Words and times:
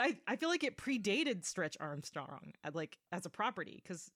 but 0.00 0.06
I 0.06 0.32
I 0.32 0.36
feel 0.36 0.48
like 0.48 0.64
it 0.64 0.76
predated 0.76 1.44
Stretch 1.44 1.76
Armstrong 1.80 2.52
like 2.72 2.98
as 3.12 3.26
a 3.26 3.30
property 3.30 3.80
because 3.82 4.10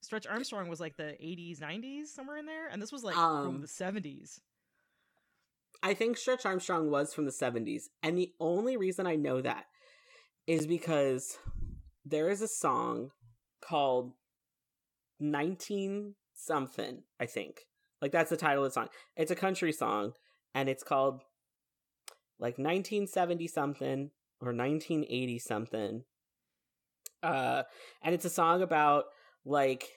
Stretch 0.00 0.26
Armstrong 0.26 0.68
was 0.68 0.80
like 0.80 0.96
the 0.96 1.16
80s, 1.20 1.60
90s, 1.60 2.06
somewhere 2.06 2.36
in 2.36 2.46
there, 2.46 2.68
and 2.68 2.80
this 2.80 2.92
was 2.92 3.02
like 3.02 3.16
Um, 3.16 3.44
from 3.44 3.60
the 3.60 3.66
70s. 3.66 4.40
I 5.82 5.94
think 5.94 6.16
Stretch 6.16 6.46
Armstrong 6.46 6.90
was 6.90 7.14
from 7.14 7.24
the 7.24 7.32
70s. 7.32 7.88
And 8.02 8.16
the 8.16 8.32
only 8.40 8.76
reason 8.76 9.06
I 9.06 9.16
know 9.16 9.40
that 9.40 9.66
is 10.46 10.66
because 10.66 11.38
there 12.04 12.28
is 12.28 12.42
a 12.42 12.48
song 12.48 13.10
called 13.60 14.12
19 15.20 16.14
something, 16.34 17.02
I 17.20 17.26
think. 17.26 17.66
Like 18.00 18.12
that's 18.12 18.30
the 18.30 18.36
title 18.36 18.64
of 18.64 18.70
the 18.70 18.74
song. 18.74 18.88
It's 19.16 19.30
a 19.30 19.36
country 19.36 19.72
song 19.72 20.12
and 20.54 20.68
it's 20.68 20.84
called 20.84 21.22
like 22.38 22.58
1970 22.58 23.48
something 23.48 24.10
or 24.40 24.48
1980 24.48 25.38
something. 25.38 26.04
Uh 27.22 27.62
and 28.02 28.14
it's 28.14 28.24
a 28.24 28.30
song 28.30 28.62
about 28.62 29.04
like 29.44 29.88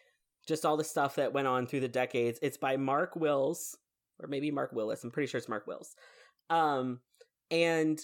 just 0.47 0.65
all 0.65 0.77
the 0.77 0.83
stuff 0.83 1.15
that 1.15 1.33
went 1.33 1.47
on 1.47 1.67
through 1.67 1.81
the 1.81 1.87
decades. 1.87 2.39
It's 2.41 2.57
by 2.57 2.77
Mark 2.77 3.15
Wills 3.15 3.77
or 4.21 4.27
maybe 4.27 4.51
Mark 4.51 4.71
Willis. 4.73 5.03
I'm 5.03 5.11
pretty 5.11 5.27
sure 5.27 5.37
it's 5.37 5.49
Mark 5.49 5.67
Wills. 5.67 5.95
Um, 6.49 6.99
and 7.49 7.99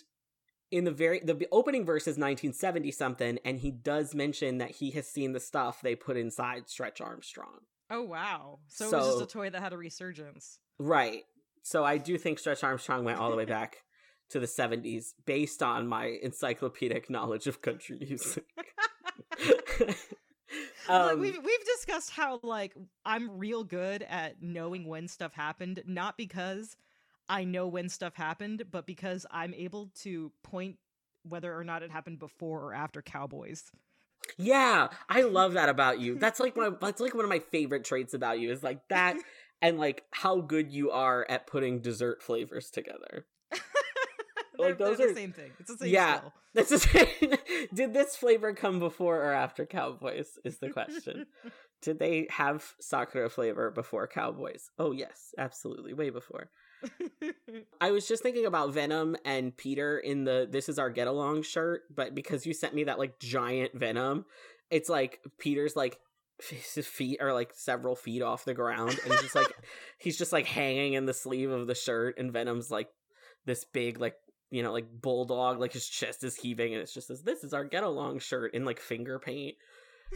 in 0.71 0.84
the 0.84 0.91
very 0.91 1.20
the 1.20 1.48
opening 1.52 1.85
verse 1.85 2.03
is 2.03 2.17
1970 2.17 2.91
something, 2.91 3.40
and 3.45 3.59
he 3.59 3.71
does 3.71 4.13
mention 4.13 4.57
that 4.57 4.71
he 4.71 4.91
has 4.91 5.07
seen 5.07 5.34
the 5.34 5.40
stuff 5.40 5.81
they 5.81 5.95
put 5.95 6.17
inside 6.17 6.70
Stretch 6.70 6.99
Armstrong. 6.99 7.59
Oh 7.90 8.04
wow! 8.04 8.59
So, 8.67 8.85
it 8.85 8.91
was 8.91 9.07
just 9.07 9.21
a 9.21 9.27
toy 9.27 9.49
that 9.49 9.62
had 9.62 9.73
a 9.73 9.77
resurgence. 9.77 10.59
Right. 10.77 11.23
So 11.63 11.84
I 11.84 11.98
do 11.98 12.17
think 12.17 12.40
Stretch 12.40 12.63
Armstrong 12.63 13.04
went 13.04 13.20
all 13.20 13.29
the 13.29 13.38
way 13.38 13.45
back 13.57 13.77
to 14.30 14.40
the 14.40 14.45
70s 14.45 15.13
based 15.26 15.63
on 15.63 15.88
my 15.88 16.17
encyclopedic 16.22 17.09
knowledge 17.09 17.48
of 17.48 17.62
country 17.62 17.98
music. 17.99 18.45
like 19.80 19.98
Um, 20.90 21.20
we've 21.20 21.38
we've 21.43 21.65
discussed 21.65 22.12
how 22.12 22.40
like 22.43 22.74
I'm 23.05 23.38
real 23.38 23.63
good 23.63 24.04
at 24.04 24.41
knowing 24.41 24.88
when 24.88 25.07
stuff 25.07 25.34
happened, 25.34 25.84
not 25.85 26.16
because 26.18 26.77
I 27.27 27.43
know 27.43 27.68
when 27.68 27.90
stuff 27.90 28.16
happened, 28.16 28.63
but 28.71 28.85
because 28.85 29.26
I'm 29.29 29.54
able 29.54 29.91
to 30.04 30.32
point 30.44 30.77
whether 31.23 31.54
or 31.55 31.63
not 31.63 31.84
it 31.84 31.91
happened 31.91 32.20
before 32.20 32.62
or 32.62 32.73
after 32.73 33.01
Cowboys. 33.01 33.71
Yeah, 34.38 34.88
I 35.10 35.21
love 35.21 35.54
that 35.54 35.70
about 35.70 35.99
you. 35.99 36.16
That's 36.20 36.40
like 36.40 36.55
one 36.55 36.66
of, 36.66 36.79
that's 36.79 37.01
like 37.01 37.16
one 37.16 37.23
of 37.23 37.29
my 37.29 37.40
favorite 37.40 37.84
traits 37.84 38.13
about 38.13 38.40
you 38.40 38.51
is 38.51 38.63
like 38.63 38.79
that 38.90 39.18
and 39.62 39.77
like 39.77 40.04
how 40.12 40.41
good 40.41 40.71
you 40.71 40.91
are 40.91 41.26
at 41.29 41.48
putting 41.48 41.79
dessert 41.79 42.21
flavors 42.21 42.70
together. 42.70 43.26
They're, 44.58 44.70
Like, 44.70 44.77
those 44.77 45.00
are- 45.00 45.08
the 45.10 45.13
same 45.16 45.32
thing. 45.34 45.52
It's 45.60 45.72
the 45.72 45.77
same 45.77 45.94
Yeah. 45.94 46.18
skill. 46.18 46.34
This 46.54 46.72
is 46.72 46.88
Did 47.74 47.94
this 47.94 48.16
flavor 48.16 48.54
come 48.54 48.80
before 48.80 49.18
or 49.24 49.32
after 49.32 49.66
Cowboys 49.66 50.40
is 50.44 50.58
the 50.60 50.70
question. 50.70 51.27
Did 51.84 52.00
they 52.00 52.27
have 52.32 52.74
Sakura 52.82 53.30
flavor 53.30 53.70
before 53.70 54.08
Cowboys? 54.08 54.72
Oh 54.80 54.91
yes, 54.91 55.35
absolutely, 55.38 55.94
way 55.94 56.10
before. 56.10 56.50
I 57.82 57.91
was 57.91 58.08
just 58.08 58.24
thinking 58.24 58.46
about 58.46 58.74
Venom 58.74 59.16
and 59.26 59.55
Peter 59.55 59.98
in 60.00 60.24
the 60.24 60.48
This 60.50 60.70
Is 60.70 60.80
Our 60.80 60.90
Get 60.90 61.08
Along 61.08 61.44
shirt, 61.44 61.84
but 61.94 62.16
because 62.16 62.46
you 62.46 62.54
sent 62.54 62.74
me 62.74 62.85
that 62.85 62.98
like 63.00 63.20
giant 63.20 63.74
Venom, 63.76 64.25
it's 64.72 64.90
like 64.90 65.19
Peter's 65.40 65.75
like 65.75 66.00
his 66.75 66.85
feet 66.88 67.19
are 67.22 67.34
like 67.34 67.52
several 67.56 67.96
feet 67.96 68.22
off 68.22 68.46
the 68.46 68.53
ground 68.53 69.00
and 69.03 69.12
he's 69.12 69.22
just 69.24 69.35
like 69.35 69.52
he's 70.00 70.18
just 70.19 70.31
like 70.31 70.46
hanging 70.46 70.94
in 70.94 71.06
the 71.08 71.13
sleeve 71.13 71.50
of 71.50 71.66
the 71.66 71.74
shirt 71.74 72.19
and 72.19 72.31
Venom's 72.31 72.69
like 72.69 72.90
this 73.46 73.66
big 73.66 74.00
like 74.00 74.13
you 74.51 74.63
know 74.63 74.72
like 74.72 74.85
bulldog 75.01 75.59
like 75.59 75.73
his 75.73 75.88
chest 75.88 76.23
is 76.23 76.35
heaving 76.35 76.73
and 76.73 76.81
it's 76.81 76.94
just 76.94 77.07
says 77.07 77.22
this 77.23 77.44
is 77.44 77.53
our 77.53 77.66
get 77.66 77.84
along 77.84 78.19
shirt 78.19 78.53
in 78.53 78.66
like 78.66 78.79
finger 78.79 79.19
paint. 79.19 79.56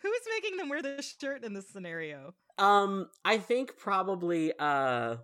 Who 0.00 0.12
is 0.12 0.22
making 0.30 0.56
them 0.56 0.68
wear 0.68 0.80
this 0.80 1.16
shirt 1.20 1.44
in 1.44 1.54
this 1.54 1.68
scenario? 1.68 2.34
Um 2.56 3.08
I 3.24 3.38
think 3.38 3.76
probably 3.76 4.52
uh 4.58 5.16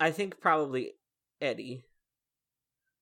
I 0.00 0.10
think 0.10 0.40
probably 0.40 0.92
Eddie. 1.40 1.84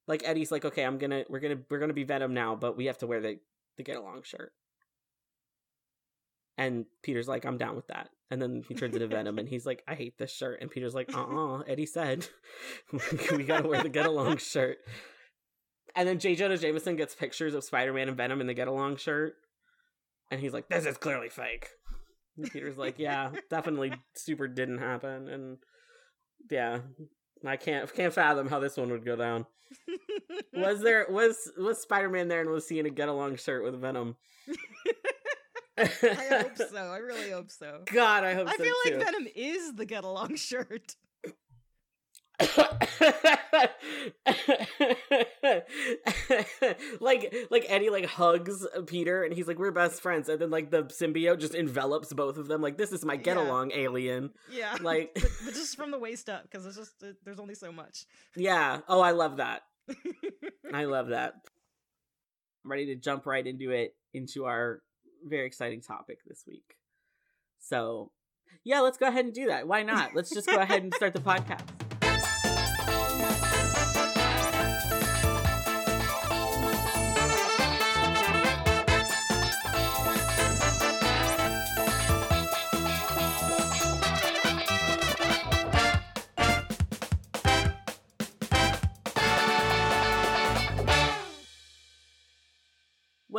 Like 0.09 0.23
Eddie's 0.25 0.53
like, 0.53 0.65
okay, 0.65 0.85
I'm 0.85 0.99
gonna 0.99 1.25
we're 1.29 1.41
gonna 1.41 1.59
we're 1.69 1.79
gonna 1.79 1.93
be 1.93 2.05
Venom 2.05 2.33
now, 2.33 2.55
but 2.55 2.77
we 2.77 2.87
have 2.87 2.99
to 2.99 3.07
wear 3.07 3.21
the 3.21 3.39
the 3.77 3.83
get 3.83 3.97
along 3.97 4.23
shirt. 4.23 4.53
And 6.59 6.87
Peter's 7.03 7.29
like, 7.29 7.45
I'm 7.45 7.59
down 7.59 7.77
with 7.77 7.89
that. 7.89 8.09
And 8.31 8.41
then 8.43 8.65
he 8.67 8.75
turns 8.75 8.95
into 8.95 9.07
Venom 9.07 9.39
and 9.39 9.49
he's 9.49 9.67
like, 9.67 9.83
I 9.87 9.95
hate 9.95 10.19
this 10.19 10.33
shirt. 10.33 10.61
And 10.61 10.71
Peter's 10.71 10.95
like, 10.95 11.15
uh 11.15 11.23
uh 11.23 11.59
Eddie 11.61 11.87
said 11.87 12.27
we 13.33 13.45
gotta 13.45 13.69
wear 13.69 13.83
the 13.83 13.89
get 13.89 14.07
along 14.07 14.39
shirt. 14.39 14.79
And 15.95 16.09
then 16.09 16.19
J. 16.19 16.35
Jonah 16.35 16.59
Jameson 16.59 16.97
gets 16.97 17.15
pictures 17.15 17.55
of 17.55 17.65
Spider 17.65 17.93
Man 17.93 18.09
and 18.09 18.17
Venom 18.17 18.41
in 18.41 18.47
the 18.47 18.55
get 18.55 18.69
along 18.69 18.97
shirt. 18.97 19.35
And 20.31 20.41
he's 20.41 20.53
like, 20.53 20.69
This 20.69 20.87
is 20.87 20.97
clearly 20.99 21.29
fake. 21.29 21.69
And 22.37 22.51
Peter's 22.51 22.77
like, 22.77 22.99
Yeah, 22.99 23.31
definitely 23.49 23.93
super 24.15 24.49
didn't 24.49 24.79
happen. 24.79 25.29
And 25.29 25.59
yeah. 26.51 26.81
I 27.45 27.57
can't 27.57 27.93
can't 27.93 28.13
fathom 28.13 28.49
how 28.49 28.61
this 28.61 28.77
one 28.77 28.91
would 28.91 29.05
go 29.05 29.17
down. 29.17 29.47
Was 30.53 30.81
there 30.81 31.07
was 31.11 31.51
was 31.59 31.81
Spider 31.81 32.09
Man 32.09 32.29
there 32.29 32.41
and 32.41 32.51
was 32.51 32.69
he 32.69 32.79
in 32.79 32.87
a 32.87 32.91
get 32.91 33.09
along 33.09 33.37
shirt 33.37 33.63
with 33.63 33.81
Venom? 33.81 34.17
I 35.79 36.43
hope 36.43 36.57
so. 36.57 36.77
I 36.77 36.99
really 36.99 37.31
hope 37.31 37.51
so. 37.51 37.83
God, 37.87 38.25
I 38.25 38.35
hope 38.35 38.49
I 38.49 38.57
so 38.57 38.63
I 38.63 38.67
feel 38.67 38.75
too. 38.85 38.91
like 38.97 39.05
Venom 39.05 39.29
is 39.35 39.75
the 39.75 39.85
get 39.85 40.05
along 40.05 40.37
shirt. 40.37 40.97
like 47.01 47.35
like 47.51 47.65
Eddie 47.69 47.91
like 47.91 48.07
hugs 48.07 48.67
Peter 48.87 49.23
and 49.25 49.33
he's 49.35 49.47
like 49.49 49.59
we're 49.59 49.71
best 49.71 50.01
friends 50.03 50.29
and 50.29 50.41
then 50.41 50.51
like 50.51 50.71
the 50.71 50.85
symbiote 50.85 51.39
just 51.41 51.55
envelops 51.55 52.13
both 52.13 52.37
of 52.37 52.49
them 52.49 52.61
like 52.61 52.77
this 52.77 52.93
is 52.93 53.05
my 53.05 53.17
get 53.17 53.37
along 53.37 53.73
alien 53.73 54.31
Yeah. 54.51 54.77
like 54.81 55.13
but, 55.15 55.31
but 55.45 55.55
just 55.55 55.77
from 55.77 55.91
the 55.91 55.99
waist 55.99 56.29
up 56.29 56.43
because 56.43 56.67
it's 56.67 56.77
just 56.77 57.03
uh, 57.03 57.09
there's 57.25 57.39
only 57.41 57.55
so 57.55 57.73
much. 57.73 58.05
yeah 58.37 58.81
oh 58.89 59.01
I 59.01 59.13
love 59.13 59.39
that 59.39 59.63
I 60.73 60.85
love 60.85 61.09
that 61.09 61.35
I'm 62.65 62.71
ready 62.71 62.87
to 62.87 62.97
jump 62.97 63.27
right 63.27 63.47
into 63.47 63.71
it 63.71 63.95
into 64.13 64.45
our 64.45 64.81
very 65.25 65.47
exciting 65.47 65.81
topic 65.81 66.21
this 66.27 66.45
week. 66.47 66.77
So 67.59 68.13
yeah 68.65 68.81
let's 68.81 68.99
go 68.99 69.07
ahead 69.07 69.25
and 69.25 69.35
do 69.35 69.47
that. 69.47 69.67
Why 69.69 69.83
not? 69.83 70.15
Let's 70.15 70.31
just 70.31 70.49
go 70.49 70.57
ahead 70.57 70.83
and 70.83 70.95
start 70.95 71.15
the 71.15 71.21
podcast 71.33 71.86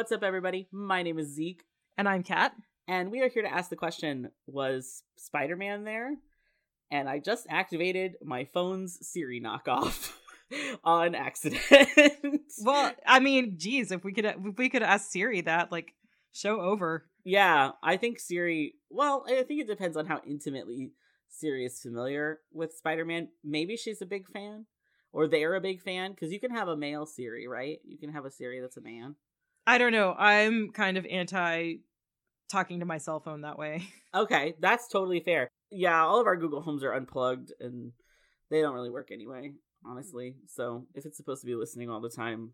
What's 0.08 0.16
up, 0.16 0.24
everybody? 0.24 0.70
My 0.72 1.04
name 1.04 1.20
is 1.20 1.28
Zeke, 1.36 1.66
And 1.98 2.08
I'm 2.08 2.24
Cat. 2.24 2.54
and 2.88 3.12
we 3.12 3.20
are 3.20 3.28
here 3.28 3.42
to 3.42 3.54
ask 3.54 3.70
the 3.70 3.76
question 3.76 4.32
Was 4.46 5.04
Spider 5.18 5.58
Man 5.58 5.84
there? 5.84 6.16
And 6.90 7.10
I 7.10 7.20
just 7.20 7.46
activated 7.50 8.16
my 8.24 8.46
phone's 8.46 9.06
Siri 9.06 9.42
knockoff 9.42 10.14
on 10.86 11.14
accident. 11.14 11.62
Well, 12.64 12.94
I 13.06 13.20
mean, 13.20 13.56
geez, 13.58 13.92
if 13.92 14.06
we 14.06 14.14
could 14.14 14.24
if 14.24 14.58
we 14.58 14.70
could 14.70 14.82
ask 14.82 15.12
Siri 15.12 15.42
that, 15.42 15.74
like, 15.74 15.94
show 16.32 16.62
over. 16.62 17.10
yeah, 17.26 17.72
I 17.84 17.98
think 17.98 18.22
Siri, 18.22 18.76
well, 18.90 19.26
I 19.28 19.44
think 19.44 19.60
it 19.60 19.68
depends 19.68 19.98
on 19.98 20.06
how 20.06 20.22
intimately 20.26 20.94
Siri 21.28 21.66
is 21.66 21.82
familiar 21.82 22.40
with 22.54 22.72
Spider 22.78 23.04
Man. 23.04 23.28
Maybe 23.44 23.76
she's 23.76 24.02
a 24.02 24.06
big 24.06 24.26
fan, 24.30 24.68
or 25.12 25.28
they're 25.28 25.56
a 25.56 25.60
big 25.60 25.82
fan, 25.82 26.12
because 26.12 26.32
you 26.32 26.40
can 26.40 26.52
have 26.52 26.70
a 26.70 26.78
male 26.78 27.06
Siri, 27.06 27.46
right? 27.46 27.80
You 27.84 27.98
can 27.98 28.14
have 28.14 28.24
a 28.24 28.32
Siri 28.32 28.62
that's 28.62 28.78
a 28.78 28.82
man. 28.82 29.16
I 29.68 29.78
don't 29.78 29.92
know. 29.92 30.16
I'm 30.18 30.72
kind 30.72 30.98
of 30.98 31.06
anti 31.06 31.76
talking 32.50 32.80
to 32.80 32.86
my 32.86 32.98
cell 32.98 33.20
phone 33.20 33.42
that 33.42 33.60
way. 33.60 33.84
Okay, 34.16 34.56
that's 34.60 34.88
totally 34.88 35.20
fair. 35.20 35.48
Yeah, 35.70 36.02
all 36.04 36.20
of 36.20 36.26
our 36.26 36.38
Google 36.38 36.62
Homes 36.62 36.84
are 36.84 36.94
unplugged 36.94 37.52
and 37.60 37.92
they 38.50 38.62
don't 38.62 38.74
really 38.74 38.90
work 38.90 39.10
anyway, 39.12 39.52
honestly. 39.86 40.38
So 40.48 40.88
if 40.96 41.06
it's 41.06 41.18
supposed 41.18 41.42
to 41.42 41.46
be 41.46 41.54
listening 41.54 41.92
all 41.92 42.02
the 42.02 42.10
time, 42.10 42.54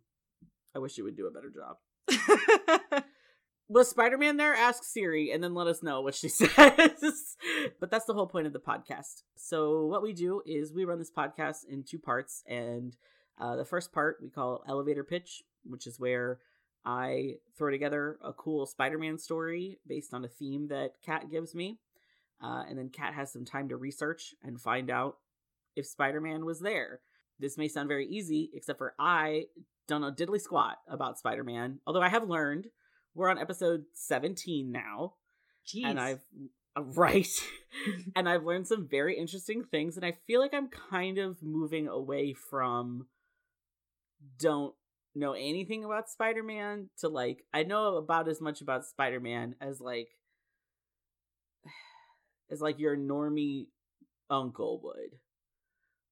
I 0.76 0.80
wish 0.80 0.98
it 0.98 1.04
would 1.04 1.16
do 1.16 1.28
a 1.28 1.32
better 1.32 1.50
job. 1.50 3.04
Was 3.70 3.90
Spider 3.90 4.18
Man 4.18 4.36
there? 4.36 4.54
Ask 4.54 4.84
Siri 4.84 5.32
and 5.32 5.42
then 5.42 5.54
let 5.54 5.68
us 5.68 5.84
know 5.84 6.02
what 6.02 6.16
she 6.16 6.28
says. 6.28 7.38
but 7.80 7.90
that's 7.90 8.06
the 8.06 8.14
whole 8.14 8.28
point 8.28 8.48
of 8.48 8.52
the 8.52 8.60
podcast. 8.60 9.22
So, 9.38 9.86
what 9.86 10.04
we 10.04 10.12
do 10.12 10.42
is 10.46 10.74
we 10.74 10.84
run 10.84 11.00
this 11.00 11.12
podcast 11.12 11.60
in 11.70 11.86
two 11.88 12.00
parts. 12.00 12.44
And 12.46 12.98
uh, 13.40 13.56
the 13.56 13.64
first 13.64 13.94
part 13.94 14.18
we 14.22 14.30
call 14.30 14.66
Elevator 14.68 15.06
Pitch, 15.06 15.44
which 15.64 15.88
is 15.88 15.98
where 15.98 16.40
I 16.86 17.36
throw 17.58 17.72
together 17.72 18.18
a 18.22 18.34
cool 18.34 18.66
Spider 18.66 18.98
Man 18.98 19.18
story 19.18 19.80
based 19.88 20.14
on 20.14 20.26
a 20.26 20.30
theme 20.30 20.68
that 20.68 21.02
Cat 21.06 21.30
gives 21.32 21.56
me. 21.56 21.80
Uh, 22.44 22.64
and 22.68 22.78
then 22.78 22.90
Cat 22.90 23.14
has 23.14 23.32
some 23.32 23.46
time 23.46 23.70
to 23.70 23.78
research 23.78 24.36
and 24.44 24.60
find 24.60 24.90
out 24.90 25.18
if 25.76 25.86
Spider 25.86 26.20
Man 26.20 26.46
was 26.46 26.60
there. 26.60 27.00
this 27.40 27.58
may 27.58 27.68
sound 27.68 27.88
very 27.88 28.08
easy, 28.08 28.52
except 28.54 28.78
for 28.78 28.94
I 29.00 29.46
don't 29.88 30.02
know 30.02 30.12
diddly 30.12 30.40
squat 30.40 30.78
about 30.88 31.18
Spider 31.18 31.44
Man. 31.44 31.80
Although 31.88 32.02
I 32.02 32.10
have 32.10 32.28
learned 32.28 32.68
we're 33.16 33.30
on 33.30 33.38
episode 33.38 33.86
17 33.94 34.72
now. 34.72 35.14
Jeez. 35.68 35.86
And 35.86 36.00
I've 36.00 36.22
uh, 36.76 36.82
right. 36.96 37.28
and 38.16 38.28
I've 38.28 38.44
learned 38.44 38.68
some 38.68 38.88
very 38.88 39.18
interesting 39.18 39.64
things 39.64 39.96
and 39.96 40.06
I 40.06 40.18
feel 40.28 40.40
like 40.40 40.54
I'm 40.54 40.70
kind 40.90 41.18
of 41.18 41.42
moving 41.42 41.88
away 41.88 42.34
from 42.34 43.08
don't 44.40 44.74
know 45.16 45.34
anything 45.34 45.84
about 45.84 46.10
Spider-Man 46.10 46.90
to 47.00 47.10
like 47.10 47.44
I 47.54 47.64
know 47.64 47.98
about 47.98 48.28
as 48.28 48.42
much 48.42 48.62
about 48.62 48.86
Spider-Man 48.86 49.56
as 49.62 49.80
like 49.80 50.10
as 52.52 52.62
like 52.62 52.80
your 52.80 52.98
normie 52.98 53.68
uncle 54.30 54.82
would. 54.84 55.20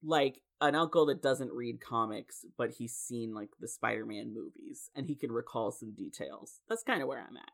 Like 0.03 0.41
an 0.59 0.75
uncle 0.75 1.07
that 1.07 1.21
doesn't 1.21 1.51
read 1.51 1.81
comics, 1.81 2.45
but 2.57 2.71
he's 2.71 2.93
seen 2.93 3.33
like 3.33 3.49
the 3.59 3.67
Spider-Man 3.67 4.33
movies 4.33 4.89
and 4.95 5.07
he 5.07 5.15
can 5.15 5.31
recall 5.31 5.71
some 5.71 5.93
details. 5.93 6.61
That's 6.69 6.83
kind 6.83 7.01
of 7.01 7.07
where 7.07 7.19
I'm 7.19 7.37
at. 7.37 7.51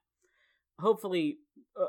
Hopefully, 0.80 1.40
uh, 1.80 1.88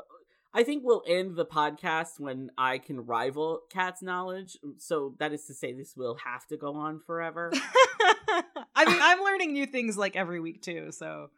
I 0.53 0.63
think 0.63 0.83
we'll 0.83 1.03
end 1.07 1.35
the 1.35 1.45
podcast 1.45 2.19
when 2.19 2.49
I 2.57 2.79
can 2.79 3.05
rival 3.05 3.61
Cat's 3.69 4.01
knowledge. 4.01 4.57
So 4.77 5.13
that 5.19 5.31
is 5.31 5.45
to 5.45 5.53
say, 5.53 5.73
this 5.73 5.95
will 5.95 6.17
have 6.25 6.47
to 6.47 6.57
go 6.57 6.75
on 6.75 6.99
forever. 7.05 7.51
I 8.79 8.85
mean, 8.85 8.99
I'm 9.01 9.21
learning 9.23 9.53
new 9.53 9.65
things 9.65 9.97
like 9.97 10.15
every 10.15 10.39
week 10.39 10.61
too. 10.61 10.91
So 10.91 11.29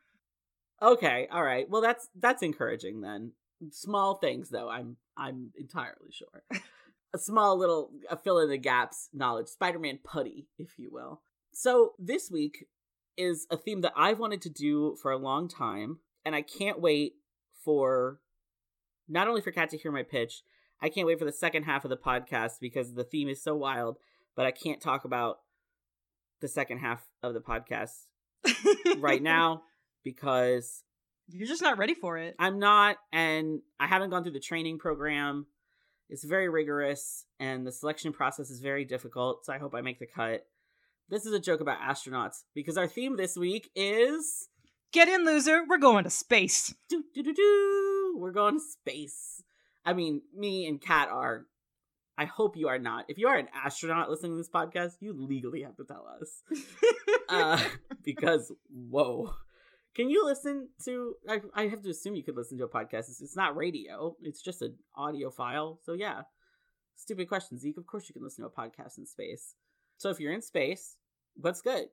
okay, 0.82 1.28
all 1.32 1.44
right. 1.44 1.70
Well, 1.70 1.82
that's 1.82 2.08
that's 2.20 2.44
encouraging 2.44 3.02
then. 3.02 3.32
Small 3.72 4.16
things 4.16 4.50
though. 4.50 4.70
I'm 4.70 4.98
I'm 5.18 5.52
entirely 5.58 6.12
sure. 6.12 6.44
a 7.14 7.18
small 7.18 7.58
little 7.58 7.92
a 8.10 8.16
fill 8.16 8.40
in 8.40 8.50
the 8.50 8.58
gaps 8.58 9.10
knowledge, 9.14 9.48
Spider-Man 9.48 10.00
putty, 10.04 10.48
if 10.58 10.78
you 10.78 10.90
will. 10.92 11.22
So 11.54 11.94
this 12.00 12.30
week 12.32 12.68
is 13.18 13.46
a 13.52 13.58
theme 13.58 13.82
that 13.82 13.94
I've 13.98 14.20
wanted 14.20 14.42
to 14.44 14.50
do 14.50 14.96
for 15.02 15.12
a 15.12 15.18
long 15.18 15.50
time, 15.50 16.00
and 16.24 16.36
I 16.36 16.42
can't 16.42 16.80
wait 16.80 17.16
for 17.64 18.20
not 19.10 19.28
only 19.28 19.42
for 19.42 19.52
Cat 19.52 19.70
to 19.72 19.78
hear 19.78 19.92
my 19.92 20.04
pitch, 20.04 20.44
I 20.82 20.90
can't 20.90 21.06
wait 21.06 21.20
for 21.20 21.26
the 21.26 21.32
second 21.32 21.64
half 21.64 21.84
of 21.84 21.90
the 21.90 21.98
podcast 21.98 22.54
because 22.62 22.94
the 22.94 23.04
theme 23.04 23.28
is 23.28 23.44
so 23.44 23.56
wild, 23.56 23.98
but 24.36 24.46
I 24.46 24.52
can't 24.52 24.82
talk 24.82 25.04
about 25.04 25.40
the 26.42 26.48
second 26.48 26.80
half 26.80 27.02
of 27.24 27.34
the 27.34 27.40
podcast 27.40 27.92
right 28.98 29.22
now 29.22 29.64
because 30.04 30.84
you're 31.30 31.48
just 31.48 31.62
not 31.62 31.78
ready 31.78 31.94
for 31.94 32.18
it. 32.18 32.36
I'm 32.38 32.60
not, 32.60 32.98
and 33.14 33.62
I 33.80 33.88
haven't 33.88 34.10
gone 34.10 34.24
through 34.24 34.34
the 34.34 34.40
training 34.40 34.80
program. 34.80 35.46
It's 36.10 36.26
very 36.26 36.50
rigorous, 36.50 37.26
and 37.40 37.66
the 37.66 37.72
selection 37.72 38.12
process 38.12 38.50
is 38.50 38.60
very 38.60 38.84
difficult, 38.84 39.46
so 39.46 39.54
I 39.54 39.60
hope 39.60 39.74
I 39.74 39.82
make 39.82 40.00
the 40.00 40.08
cut. 40.08 40.46
This 41.08 41.26
is 41.26 41.34
a 41.34 41.40
joke 41.40 41.62
about 41.62 41.80
astronauts 41.80 42.44
because 42.54 42.78
our 42.78 42.88
theme 42.88 43.16
this 43.16 43.38
week 43.38 43.70
is 43.76 44.50
Get 44.92 45.08
in, 45.08 45.24
loser. 45.24 45.64
We're 45.66 45.78
going 45.78 46.04
to 46.04 46.10
space. 46.10 46.76
Do, 46.90 47.04
do, 47.14 47.24
do, 47.24 47.34
do. 47.34 48.16
We're 48.18 48.34
going 48.34 48.56
to 48.56 48.60
space. 48.60 49.42
I 49.86 49.94
mean, 49.94 50.22
me 50.36 50.68
and 50.68 50.82
Cat 50.82 51.08
are. 51.10 51.46
I 52.18 52.26
hope 52.26 52.58
you 52.58 52.68
are 52.68 52.80
not. 52.80 53.06
If 53.08 53.18
you 53.18 53.28
are 53.28 53.38
an 53.38 53.48
astronaut 53.54 54.10
listening 54.10 54.34
to 54.34 54.38
this 54.38 54.50
podcast, 54.50 54.94
you 55.00 55.14
legally 55.14 55.64
have 55.64 55.76
to 55.78 55.84
tell 55.84 56.06
us. 56.20 56.44
uh, 57.30 57.62
because, 58.04 58.52
whoa. 58.70 59.34
Can 59.96 60.10
you 60.10 60.26
listen 60.26 60.70
to? 60.86 61.16
I, 61.28 61.42
I 61.54 61.68
have 61.68 61.82
to 61.82 61.90
assume 61.90 62.16
you 62.16 62.24
could 62.24 62.38
listen 62.38 62.58
to 62.60 62.64
a 62.64 62.70
podcast. 62.70 63.10
It's, 63.10 63.22
it's 63.22 63.36
not 63.36 63.58
radio. 63.58 64.16
It's 64.22 64.42
just 64.42 64.62
an 64.62 64.76
audio 64.96 65.30
file. 65.30 65.80
So 65.84 65.94
yeah, 65.94 66.22
stupid 66.96 67.28
questions. 67.28 67.62
Zeke, 67.62 67.78
of 67.78 67.88
course 67.88 68.08
you 68.08 68.14
can 68.14 68.24
listen 68.24 68.44
to 68.44 68.50
a 68.50 68.52
podcast 68.52 68.98
in 68.98 69.06
space. 69.06 69.56
So 69.98 70.10
if 70.10 70.20
you're 70.20 70.32
in 70.32 70.42
space, 70.42 70.96
what's 71.36 71.62
good? 71.62 71.88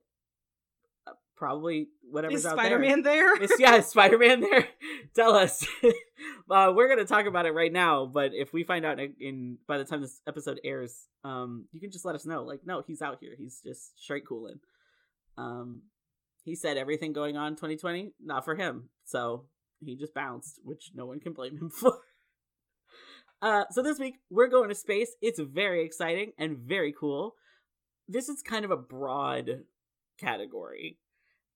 probably 1.39 1.87
whatever's 2.01 2.41
Is 2.41 2.45
out 2.45 2.53
Spider-Man 2.53 3.01
there. 3.01 3.37
there. 3.37 3.43
It's, 3.43 3.59
yeah, 3.59 3.77
is 3.77 3.87
Spider-Man 3.87 4.41
there? 4.41 4.67
Tell 5.15 5.33
us. 5.33 5.65
Uh, 6.49 6.71
we're 6.75 6.87
gonna 6.87 7.05
talk 7.05 7.25
about 7.25 7.45
it 7.45 7.53
right 7.53 7.71
now, 7.71 8.05
but 8.05 8.31
if 8.33 8.53
we 8.53 8.63
find 8.63 8.85
out 8.85 8.99
in, 8.99 9.13
in 9.19 9.57
by 9.67 9.77
the 9.77 9.85
time 9.85 10.01
this 10.01 10.21
episode 10.27 10.59
airs, 10.63 11.07
um, 11.23 11.65
you 11.71 11.79
can 11.79 11.91
just 11.91 12.05
let 12.05 12.15
us 12.15 12.25
know. 12.25 12.43
Like, 12.43 12.61
no, 12.65 12.83
he's 12.85 13.01
out 13.01 13.17
here. 13.19 13.33
He's 13.37 13.61
just 13.63 14.01
straight 14.01 14.25
cooling. 14.27 14.59
Um, 15.37 15.83
he 16.43 16.55
said 16.55 16.77
everything 16.77 17.13
going 17.13 17.37
on 17.37 17.55
2020 17.55 18.13
not 18.23 18.45
for 18.45 18.55
him, 18.55 18.89
so 19.05 19.45
he 19.79 19.95
just 19.95 20.13
bounced, 20.13 20.59
which 20.63 20.91
no 20.93 21.05
one 21.05 21.19
can 21.19 21.33
blame 21.33 21.57
him 21.57 21.69
for. 21.73 21.99
Uh, 23.41 23.63
so 23.71 23.81
this 23.81 23.99
week 23.99 24.15
we're 24.29 24.47
going 24.49 24.69
to 24.69 24.75
space. 24.75 25.15
It's 25.21 25.39
very 25.39 25.85
exciting 25.85 26.33
and 26.37 26.57
very 26.57 26.93
cool. 26.97 27.35
This 28.07 28.27
is 28.27 28.41
kind 28.41 28.65
of 28.65 28.71
a 28.71 28.75
broad 28.77 29.63
category 30.19 30.97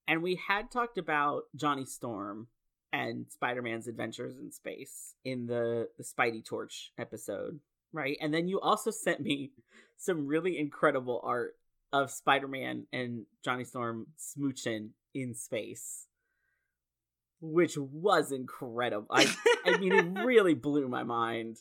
and 0.07 0.21
we 0.21 0.39
had 0.47 0.71
talked 0.71 0.97
about 0.97 1.43
Johnny 1.55 1.85
Storm 1.85 2.47
and 2.93 3.25
Spider-Man's 3.29 3.87
adventures 3.87 4.37
in 4.37 4.51
space 4.51 5.15
in 5.25 5.47
the 5.47 5.89
the 5.97 6.03
Spidey 6.03 6.45
Torch 6.45 6.91
episode, 6.97 7.59
right? 7.91 8.17
And 8.21 8.33
then 8.33 8.47
you 8.47 8.61
also 8.61 8.91
sent 8.91 9.19
me 9.19 9.51
some 9.97 10.27
really 10.27 10.57
incredible 10.57 11.19
art 11.23 11.55
of 11.91 12.11
Spider-Man 12.11 12.87
and 12.93 13.25
Johnny 13.43 13.65
Storm 13.65 14.07
smooching 14.17 14.89
in 15.13 15.33
space. 15.33 16.07
Which 17.41 17.77
was 17.77 18.31
incredible. 18.31 19.07
I 19.11 19.33
I 19.65 19.77
mean 19.77 19.91
it 19.91 20.05
really 20.23 20.53
blew 20.53 20.87
my 20.87 21.03
mind 21.03 21.57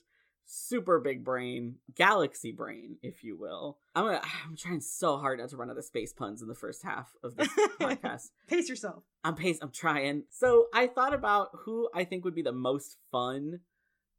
super 0.47 1.01
big 1.01 1.25
brain, 1.25 1.77
galaxy 1.95 2.53
brain, 2.53 2.97
if 3.03 3.25
you 3.25 3.37
will. 3.37 3.79
I'm 3.95 4.05
gonna, 4.05 4.23
I'm 4.47 4.57
trying 4.57 4.81
so 4.81 5.19
hard 5.19 5.41
not 5.41 5.51
to 5.51 5.57
run 5.57 5.71
out 5.71 5.79
of 5.79 5.85
space 5.85 6.13
puns 6.13 6.43
in 6.43 6.49
the 6.49 6.55
first 6.55 6.83
half 6.83 7.13
of 7.23 7.37
this 7.37 7.49
podcast. 7.81 8.31
Pace 8.49 8.69
yourself. 8.69 9.05
I'm 9.25 9.35
pace. 9.35 9.59
I'm 9.63 9.71
trying. 9.71 10.25
So 10.31 10.67
I 10.75 10.87
thought 10.87 11.15
about 11.15 11.51
who 11.65 11.89
I 11.95 12.05
think 12.05 12.25
would 12.25 12.35
be 12.35 12.43
the 12.43 12.53
most 12.53 12.97
fun 13.11 13.61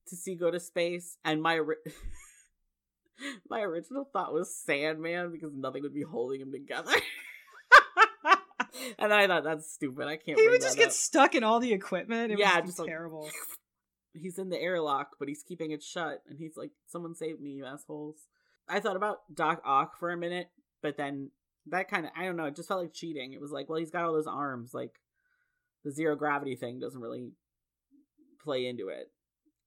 to 0.08 0.16
see 0.16 0.36
go 0.36 0.52
to 0.52 0.60
space, 0.60 1.18
and 1.24 1.42
my 1.42 1.60
ori- 1.60 1.78
my 3.50 3.62
original 3.62 4.10
thought 4.12 4.34
was 4.34 4.56
Sandman 4.56 5.32
because 5.32 5.52
nothing 5.56 5.84
would 5.84 5.94
be 5.94 6.04
holding 6.04 6.42
him 6.42 6.52
together. 6.52 6.92
and 9.00 9.14
I 9.14 9.28
thought 9.28 9.44
that's 9.44 9.72
stupid. 9.72 10.08
I 10.08 10.18
can't. 10.18 10.40
He 10.40 10.50
would 10.50 10.62
just 10.62 10.78
get 10.78 10.88
up. 10.88 10.94
stuck 10.94 11.36
in 11.36 11.44
all 11.44 11.60
the 11.60 11.74
equipment. 11.74 12.32
It 12.32 12.40
yeah, 12.40 12.60
just 12.62 12.84
terrible. 12.84 13.24
Like, 13.24 13.34
he's 14.14 14.38
in 14.38 14.50
the 14.50 14.62
airlock, 14.62 15.16
but 15.20 15.28
he's 15.28 15.44
keeping 15.44 15.72
it 15.72 15.84
shut, 15.84 16.22
and 16.28 16.38
he's 16.38 16.56
like, 16.58 16.72
"Someone 16.88 17.16
save 17.16 17.40
me, 17.40 17.52
you 17.52 17.66
assholes!" 17.66 18.28
I 18.68 18.80
thought 18.80 18.96
about 18.96 19.34
Doc 19.34 19.62
Ock 19.66 19.98
for 19.98 20.12
a 20.12 20.18
minute, 20.18 20.50
but 20.82 20.98
then 20.98 21.32
that 21.68 21.90
kind 21.90 22.06
of 22.06 22.12
I 22.16 22.26
don't 22.26 22.38
know, 22.38 22.46
it 22.46 22.56
just 22.56 22.68
felt 22.68 22.82
like 22.82 22.94
cheating. 22.94 23.34
It 23.34 23.42
was 23.42 23.52
like, 23.52 23.70
well, 23.70 23.80
he's 23.80 23.92
got 23.92 24.06
all 24.06 24.14
those 24.14 24.28
arms, 24.28 24.74
like 24.74 25.00
the 25.84 25.92
zero 25.92 26.16
gravity 26.16 26.56
thing 26.56 26.80
doesn't 26.80 27.02
really 27.02 27.32
play 28.44 28.68
into 28.68 28.90
it. 28.90 29.12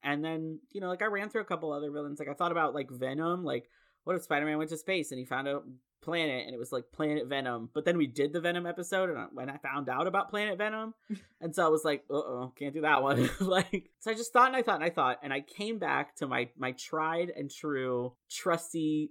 And 0.03 0.25
then 0.25 0.61
you 0.73 0.81
know, 0.81 0.88
like 0.88 1.03
I 1.03 1.07
ran 1.07 1.29
through 1.29 1.43
a 1.43 1.47
couple 1.47 1.73
other 1.73 1.91
villains. 1.91 2.19
Like 2.19 2.29
I 2.29 2.35
thought 2.35 2.53
about 2.53 2.75
like 2.75 2.91
Venom, 2.91 3.45
like 3.45 3.69
what 4.05 4.17
if 4.17 4.23
Spider 4.23 4.47
Man 4.47 4.59
went 4.59 4.71
to 4.71 4.76
space 4.76 5.11
and 5.11 5.19
he 5.19 5.25
found 5.25 5.49
a 5.49 5.61
planet 6.07 6.47
and 6.47 6.55
it 6.55 6.59
was 6.59 6.73
like 6.73 6.85
Planet 6.93 7.27
Venom? 7.27 7.69
But 7.75 7.85
then 7.85 7.99
we 7.99 8.07
did 8.07 8.33
the 8.33 8.41
Venom 8.41 8.67
episode, 8.67 9.11
and 9.11 9.29
when 9.33 9.51
I 9.51 9.59
found 9.59 9.91
out 9.91 10.07
about 10.07 10.31
Planet 10.31 10.57
Venom, 10.57 10.95
and 11.41 11.55
so 11.55 11.67
I 11.67 11.69
was 11.69 11.85
like, 11.85 12.05
uh 12.11 12.15
oh, 12.15 12.53
can't 12.59 12.73
do 12.73 12.81
that 12.83 13.03
one. 13.03 13.29
like, 13.41 13.91
so 14.01 14.11
I 14.11 14.15
just 14.15 14.33
thought 14.33 14.49
and 14.49 14.57
I 14.57 14.63
thought 14.63 14.77
and 14.77 14.85
I 14.85 14.91
thought, 14.91 15.19
and 15.23 15.33
I 15.33 15.41
came 15.41 15.79
back 15.79 16.17
to 16.17 16.27
my 16.27 16.49
my 16.57 16.73
tried 16.73 17.31
and 17.31 17.51
true, 17.51 18.15
trusty 18.31 19.11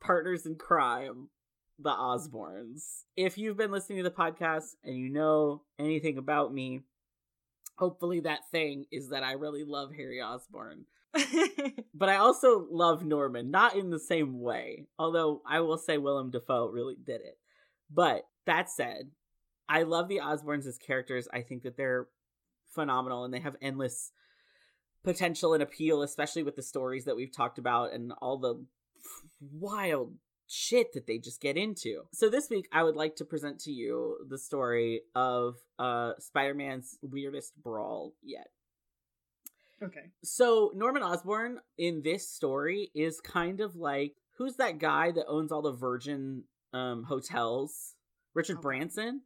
partners 0.00 0.46
in 0.46 0.54
crime, 0.56 1.28
the 1.78 1.90
Osborns. 1.90 3.02
If 3.16 3.38
you've 3.38 3.56
been 3.56 3.72
listening 3.72 3.98
to 3.98 4.04
the 4.04 4.10
podcast 4.10 4.74
and 4.84 4.96
you 4.96 5.08
know 5.08 5.62
anything 5.78 6.18
about 6.18 6.52
me, 6.52 6.82
hopefully 7.76 8.20
that 8.20 8.48
thing 8.50 8.86
is 8.90 9.10
that 9.10 9.22
I 9.22 9.32
really 9.32 9.64
love 9.64 9.90
Harry 9.94 10.20
Osborn. 10.20 10.84
but 11.94 12.08
I 12.08 12.16
also 12.16 12.66
love 12.70 13.04
Norman, 13.04 13.50
not 13.50 13.76
in 13.76 13.90
the 13.90 13.98
same 13.98 14.40
way. 14.40 14.86
Although 14.98 15.42
I 15.48 15.60
will 15.60 15.78
say 15.78 15.98
Willem 15.98 16.30
Dafoe 16.30 16.68
really 16.68 16.96
did 16.96 17.20
it. 17.20 17.38
But 17.90 18.26
that 18.46 18.68
said, 18.70 19.10
I 19.68 19.82
love 19.82 20.08
the 20.08 20.20
Osborns 20.20 20.66
as 20.66 20.78
characters. 20.78 21.28
I 21.32 21.42
think 21.42 21.62
that 21.62 21.76
they're 21.76 22.08
phenomenal 22.74 23.24
and 23.24 23.32
they 23.32 23.40
have 23.40 23.56
endless 23.62 24.12
potential 25.02 25.54
and 25.54 25.62
appeal, 25.62 26.02
especially 26.02 26.42
with 26.42 26.56
the 26.56 26.62
stories 26.62 27.04
that 27.04 27.16
we've 27.16 27.34
talked 27.34 27.58
about 27.58 27.92
and 27.92 28.12
all 28.20 28.38
the 28.38 28.64
wild 29.40 30.14
shit 30.48 30.92
that 30.92 31.06
they 31.06 31.18
just 31.18 31.40
get 31.40 31.56
into. 31.56 32.02
So 32.12 32.28
this 32.28 32.48
week 32.50 32.68
I 32.72 32.82
would 32.82 32.96
like 32.96 33.16
to 33.16 33.24
present 33.24 33.60
to 33.60 33.72
you 33.72 34.18
the 34.28 34.38
story 34.38 35.02
of 35.14 35.56
uh 35.78 36.12
Spider-Man's 36.18 36.98
weirdest 37.02 37.52
brawl 37.60 38.14
yet. 38.22 38.48
Okay. 39.82 40.10
So 40.22 40.72
Norman 40.74 41.02
Osborn 41.02 41.60
in 41.76 42.02
this 42.02 42.28
story 42.28 42.90
is 42.94 43.20
kind 43.20 43.60
of 43.60 43.76
like 43.76 44.14
who's 44.38 44.56
that 44.56 44.78
guy 44.78 45.10
that 45.12 45.26
owns 45.26 45.52
all 45.52 45.62
the 45.62 45.72
Virgin 45.72 46.44
um 46.72 47.04
hotels? 47.04 47.94
Richard 48.34 48.60
Branson? 48.60 49.22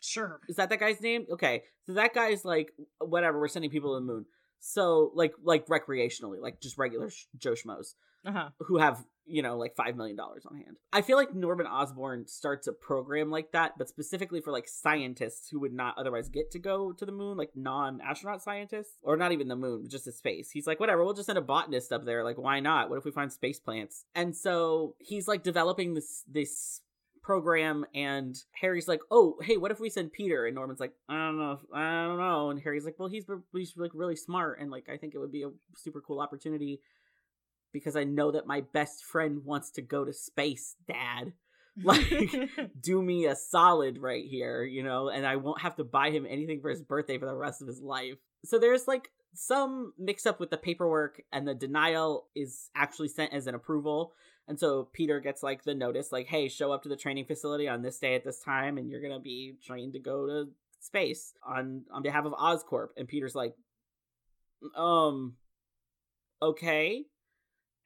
Sure. 0.00 0.40
Is 0.48 0.56
that 0.56 0.70
that 0.70 0.80
guy's 0.80 1.00
name? 1.00 1.26
Okay. 1.30 1.62
So 1.86 1.94
that 1.94 2.14
guy's 2.14 2.44
like 2.44 2.72
whatever, 2.98 3.38
we're 3.38 3.48
sending 3.48 3.70
people 3.70 3.94
to 3.94 4.00
the 4.00 4.12
moon. 4.12 4.26
So 4.60 5.10
like 5.14 5.32
like 5.42 5.66
recreationally, 5.66 6.40
like 6.40 6.60
just 6.60 6.78
regular 6.78 7.10
sh- 7.10 7.24
Joe 7.38 7.52
Schmoes. 7.52 7.94
Uh-huh. 8.26 8.50
who 8.60 8.78
have 8.78 9.02
you 9.26 9.42
know 9.42 9.56
like 9.56 9.74
five 9.76 9.96
million 9.96 10.16
dollars 10.16 10.44
on 10.44 10.56
hand. 10.56 10.76
I 10.92 11.02
feel 11.02 11.16
like 11.16 11.34
Norman 11.34 11.66
Osborn 11.66 12.26
starts 12.26 12.66
a 12.66 12.72
program 12.72 13.30
like 13.30 13.52
that, 13.52 13.72
but 13.78 13.88
specifically 13.88 14.40
for 14.40 14.52
like 14.52 14.68
scientists 14.68 15.48
who 15.48 15.60
would 15.60 15.72
not 15.72 15.96
otherwise 15.96 16.28
get 16.28 16.50
to 16.52 16.58
go 16.58 16.92
to 16.92 17.06
the 17.06 17.12
moon, 17.12 17.36
like 17.36 17.50
non-astronaut 17.54 18.42
scientists, 18.42 18.98
or 19.02 19.16
not 19.16 19.32
even 19.32 19.48
the 19.48 19.56
moon, 19.56 19.88
just 19.88 20.04
the 20.04 20.12
space. 20.12 20.50
He's 20.50 20.66
like, 20.66 20.80
whatever, 20.80 21.04
we'll 21.04 21.14
just 21.14 21.26
send 21.26 21.38
a 21.38 21.42
botanist 21.42 21.92
up 21.92 22.04
there. 22.04 22.24
Like, 22.24 22.38
why 22.38 22.60
not? 22.60 22.90
What 22.90 22.98
if 22.98 23.04
we 23.04 23.10
find 23.12 23.32
space 23.32 23.60
plants? 23.60 24.04
And 24.14 24.36
so 24.36 24.96
he's 24.98 25.28
like 25.28 25.42
developing 25.42 25.94
this 25.94 26.24
this 26.30 26.80
program 27.22 27.84
and 27.94 28.34
Harry's 28.60 28.88
like, 28.88 29.00
"Oh, 29.10 29.36
hey, 29.42 29.56
what 29.58 29.70
if 29.70 29.78
we 29.78 29.90
send 29.90 30.12
Peter?" 30.12 30.46
And 30.46 30.54
Norman's 30.54 30.80
like, 30.80 30.94
"I 31.08 31.14
don't 31.26 31.38
know. 31.38 31.58
I 31.72 32.06
don't 32.06 32.18
know." 32.18 32.50
And 32.50 32.60
Harry's 32.60 32.84
like, 32.84 32.98
"Well, 32.98 33.08
he's 33.08 33.26
he's 33.54 33.74
like 33.76 33.92
really 33.94 34.16
smart 34.16 34.58
and 34.60 34.70
like 34.70 34.88
I 34.88 34.96
think 34.96 35.14
it 35.14 35.18
would 35.18 35.30
be 35.32 35.42
a 35.42 35.50
super 35.76 36.00
cool 36.00 36.20
opportunity 36.20 36.80
because 37.72 37.96
I 37.96 38.04
know 38.04 38.30
that 38.32 38.46
my 38.46 38.62
best 38.72 39.04
friend 39.04 39.44
wants 39.44 39.70
to 39.72 39.82
go 39.82 40.04
to 40.04 40.12
space, 40.12 40.76
dad." 40.86 41.32
Like, 41.82 42.34
do 42.78 43.00
me 43.00 43.26
a 43.26 43.36
solid 43.36 43.98
right 43.98 44.24
here, 44.26 44.64
you 44.64 44.82
know, 44.82 45.08
and 45.08 45.24
I 45.24 45.36
won't 45.36 45.62
have 45.62 45.76
to 45.76 45.84
buy 45.84 46.10
him 46.10 46.26
anything 46.28 46.60
for 46.60 46.68
his 46.68 46.82
birthday 46.82 47.16
for 47.16 47.26
the 47.26 47.34
rest 47.34 47.62
of 47.62 47.68
his 47.68 47.80
life. 47.80 48.16
So 48.44 48.58
there's 48.58 48.88
like 48.88 49.08
some 49.34 49.92
mix 49.98 50.26
up 50.26 50.40
with 50.40 50.50
the 50.50 50.56
paperwork, 50.56 51.22
and 51.32 51.46
the 51.46 51.54
denial 51.54 52.26
is 52.34 52.70
actually 52.74 53.08
sent 53.08 53.32
as 53.32 53.46
an 53.46 53.54
approval. 53.54 54.12
And 54.48 54.58
so 54.58 54.88
Peter 54.92 55.20
gets 55.20 55.42
like 55.42 55.62
the 55.62 55.74
notice, 55.74 56.10
like, 56.10 56.26
hey, 56.26 56.48
show 56.48 56.72
up 56.72 56.82
to 56.82 56.88
the 56.88 56.96
training 56.96 57.26
facility 57.26 57.68
on 57.68 57.82
this 57.82 57.98
day 57.98 58.14
at 58.14 58.24
this 58.24 58.40
time, 58.40 58.78
and 58.78 58.90
you're 58.90 59.00
gonna 59.00 59.20
be 59.20 59.54
trained 59.64 59.92
to 59.92 60.00
go 60.00 60.26
to 60.26 60.48
space 60.80 61.34
on 61.46 61.84
on 61.92 62.02
behalf 62.02 62.24
of 62.24 62.32
Oscorp. 62.32 62.88
And 62.96 63.06
Peter's 63.06 63.34
like, 63.34 63.54
um, 64.76 65.36
okay. 66.42 67.04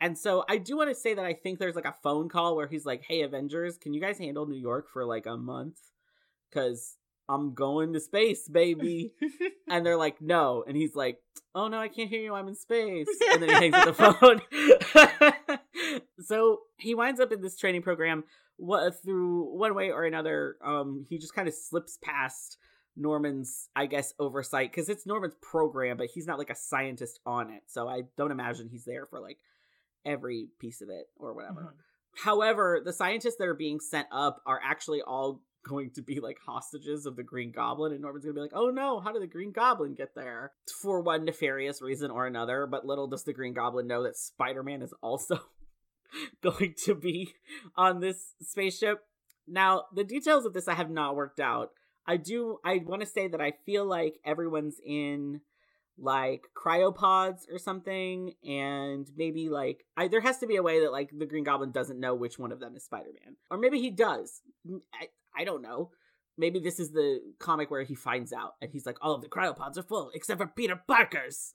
And 0.00 0.18
so 0.18 0.44
I 0.48 0.58
do 0.58 0.76
want 0.76 0.90
to 0.90 0.94
say 0.94 1.14
that 1.14 1.24
I 1.24 1.34
think 1.34 1.58
there's 1.58 1.76
like 1.76 1.86
a 1.86 1.94
phone 2.02 2.28
call 2.28 2.56
where 2.56 2.66
he's 2.66 2.84
like, 2.84 3.04
hey, 3.06 3.22
Avengers, 3.22 3.78
can 3.78 3.94
you 3.94 4.00
guys 4.00 4.18
handle 4.18 4.46
New 4.46 4.58
York 4.58 4.88
for 4.92 5.04
like 5.04 5.26
a 5.26 5.36
month? 5.36 5.78
Because 6.50 6.96
I'm 7.28 7.54
going 7.54 7.92
to 7.94 8.00
space, 8.00 8.48
baby. 8.48 9.12
and 9.68 9.84
they're 9.84 9.96
like, 9.96 10.20
no. 10.20 10.64
And 10.66 10.76
he's 10.76 10.94
like, 10.94 11.18
oh 11.54 11.68
no, 11.68 11.78
I 11.78 11.88
can't 11.88 12.10
hear 12.10 12.20
you. 12.20 12.34
I'm 12.34 12.48
in 12.48 12.54
space. 12.54 13.06
And 13.30 13.42
then 13.42 13.48
he 13.48 13.54
hangs 13.54 13.74
up 13.74 13.96
the 13.96 14.38
phone. 15.48 15.58
so 16.20 16.60
he 16.76 16.94
winds 16.94 17.20
up 17.20 17.32
in 17.32 17.40
this 17.40 17.56
training 17.56 17.82
program 17.82 18.24
what 18.56 19.02
through 19.02 19.56
one 19.56 19.74
way 19.74 19.90
or 19.90 20.04
another. 20.04 20.56
Um, 20.64 21.04
he 21.08 21.18
just 21.18 21.34
kind 21.34 21.48
of 21.48 21.54
slips 21.54 21.98
past 22.02 22.58
Norman's, 22.96 23.68
I 23.74 23.86
guess, 23.86 24.12
oversight 24.18 24.70
because 24.70 24.88
it's 24.88 25.06
Norman's 25.06 25.34
program, 25.40 25.96
but 25.96 26.08
he's 26.12 26.26
not 26.26 26.38
like 26.38 26.50
a 26.50 26.54
scientist 26.54 27.20
on 27.26 27.50
it. 27.50 27.62
So 27.66 27.88
I 27.88 28.02
don't 28.16 28.30
imagine 28.30 28.68
he's 28.68 28.84
there 28.84 29.06
for 29.06 29.20
like 29.20 29.38
every 30.04 30.48
piece 30.58 30.80
of 30.80 30.88
it 30.88 31.06
or 31.16 31.32
whatever. 31.34 31.74
Mhm. 31.76 32.22
However, 32.22 32.80
the 32.84 32.92
scientists 32.92 33.36
that 33.36 33.48
are 33.48 33.54
being 33.54 33.80
sent 33.80 34.06
up 34.12 34.40
are 34.46 34.60
actually 34.62 35.02
all 35.02 35.42
going 35.64 35.90
to 35.90 36.02
be 36.02 36.20
like 36.20 36.38
hostages 36.44 37.06
of 37.06 37.16
the 37.16 37.22
Green 37.22 37.50
Goblin, 37.50 37.92
and 37.92 38.02
Norman's 38.02 38.24
gonna 38.24 38.34
be 38.34 38.40
like, 38.40 38.52
"Oh 38.54 38.70
no, 38.70 39.00
how 39.00 39.12
did 39.12 39.22
the 39.22 39.26
Green 39.26 39.50
Goblin 39.50 39.94
get 39.94 40.14
there?" 40.14 40.52
For 40.82 41.00
one 41.00 41.24
nefarious 41.24 41.80
reason 41.80 42.10
or 42.10 42.26
another. 42.26 42.66
But 42.66 42.84
little 42.84 43.06
does 43.08 43.24
the 43.24 43.32
Green 43.32 43.54
Goblin 43.54 43.86
know 43.86 44.02
that 44.02 44.16
Spider-Man 44.16 44.82
is 44.82 44.92
also 45.02 45.40
going 46.42 46.74
to 46.84 46.94
be 46.94 47.34
on 47.76 48.00
this 48.00 48.34
spaceship. 48.40 49.00
Now, 49.46 49.84
the 49.92 50.04
details 50.04 50.44
of 50.44 50.52
this 50.52 50.68
I 50.68 50.74
have 50.74 50.90
not 50.90 51.16
worked 51.16 51.40
out. 51.40 51.72
I 52.06 52.18
do. 52.18 52.58
I 52.64 52.82
want 52.84 53.00
to 53.00 53.06
say 53.06 53.28
that 53.28 53.40
I 53.40 53.52
feel 53.64 53.84
like 53.86 54.20
everyone's 54.24 54.78
in 54.84 55.40
like 55.98 56.42
cryopods 56.56 57.42
or 57.52 57.58
something 57.58 58.32
and 58.44 59.08
maybe 59.16 59.48
like 59.48 59.84
I, 59.96 60.08
there 60.08 60.20
has 60.20 60.38
to 60.38 60.46
be 60.46 60.56
a 60.56 60.62
way 60.62 60.80
that 60.80 60.92
like 60.92 61.10
the 61.16 61.26
green 61.26 61.44
goblin 61.44 61.70
doesn't 61.70 62.00
know 62.00 62.14
which 62.14 62.38
one 62.38 62.50
of 62.50 62.60
them 62.60 62.76
is 62.76 62.84
spider-man 62.84 63.36
or 63.50 63.58
maybe 63.58 63.80
he 63.80 63.90
does 63.90 64.42
I 65.36 65.44
don't 65.44 65.62
know 65.62 65.90
maybe 66.36 66.58
this 66.58 66.80
is 66.80 66.90
the 66.90 67.20
comic 67.38 67.70
where 67.70 67.84
he 67.84 67.94
finds 67.94 68.32
out 68.32 68.54
and 68.60 68.72
he's 68.72 68.86
like 68.86 68.98
all 69.00 69.14
of 69.14 69.22
the 69.22 69.28
cryopods 69.28 69.78
are 69.78 69.84
full 69.84 70.10
except 70.14 70.40
for 70.40 70.48
peter 70.48 70.80
parker's 70.88 71.52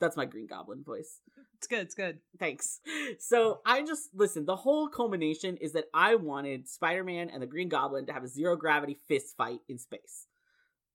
that's 0.00 0.16
my 0.16 0.24
green 0.24 0.46
goblin 0.46 0.82
voice 0.82 1.20
It's 1.58 1.66
good. 1.66 1.80
It's 1.80 1.94
good. 1.94 2.20
Thanks. 2.38 2.80
So 3.18 3.60
I 3.66 3.82
just 3.82 4.10
listen. 4.14 4.46
The 4.46 4.54
whole 4.54 4.88
culmination 4.88 5.56
is 5.56 5.72
that 5.72 5.86
I 5.92 6.14
wanted 6.14 6.68
Spider-Man 6.68 7.30
and 7.30 7.42
the 7.42 7.48
Green 7.48 7.68
Goblin 7.68 8.06
to 8.06 8.12
have 8.12 8.22
a 8.22 8.28
zero 8.28 8.54
gravity 8.54 8.96
fist 9.08 9.36
fight 9.36 9.58
in 9.68 9.76
space. 9.76 10.28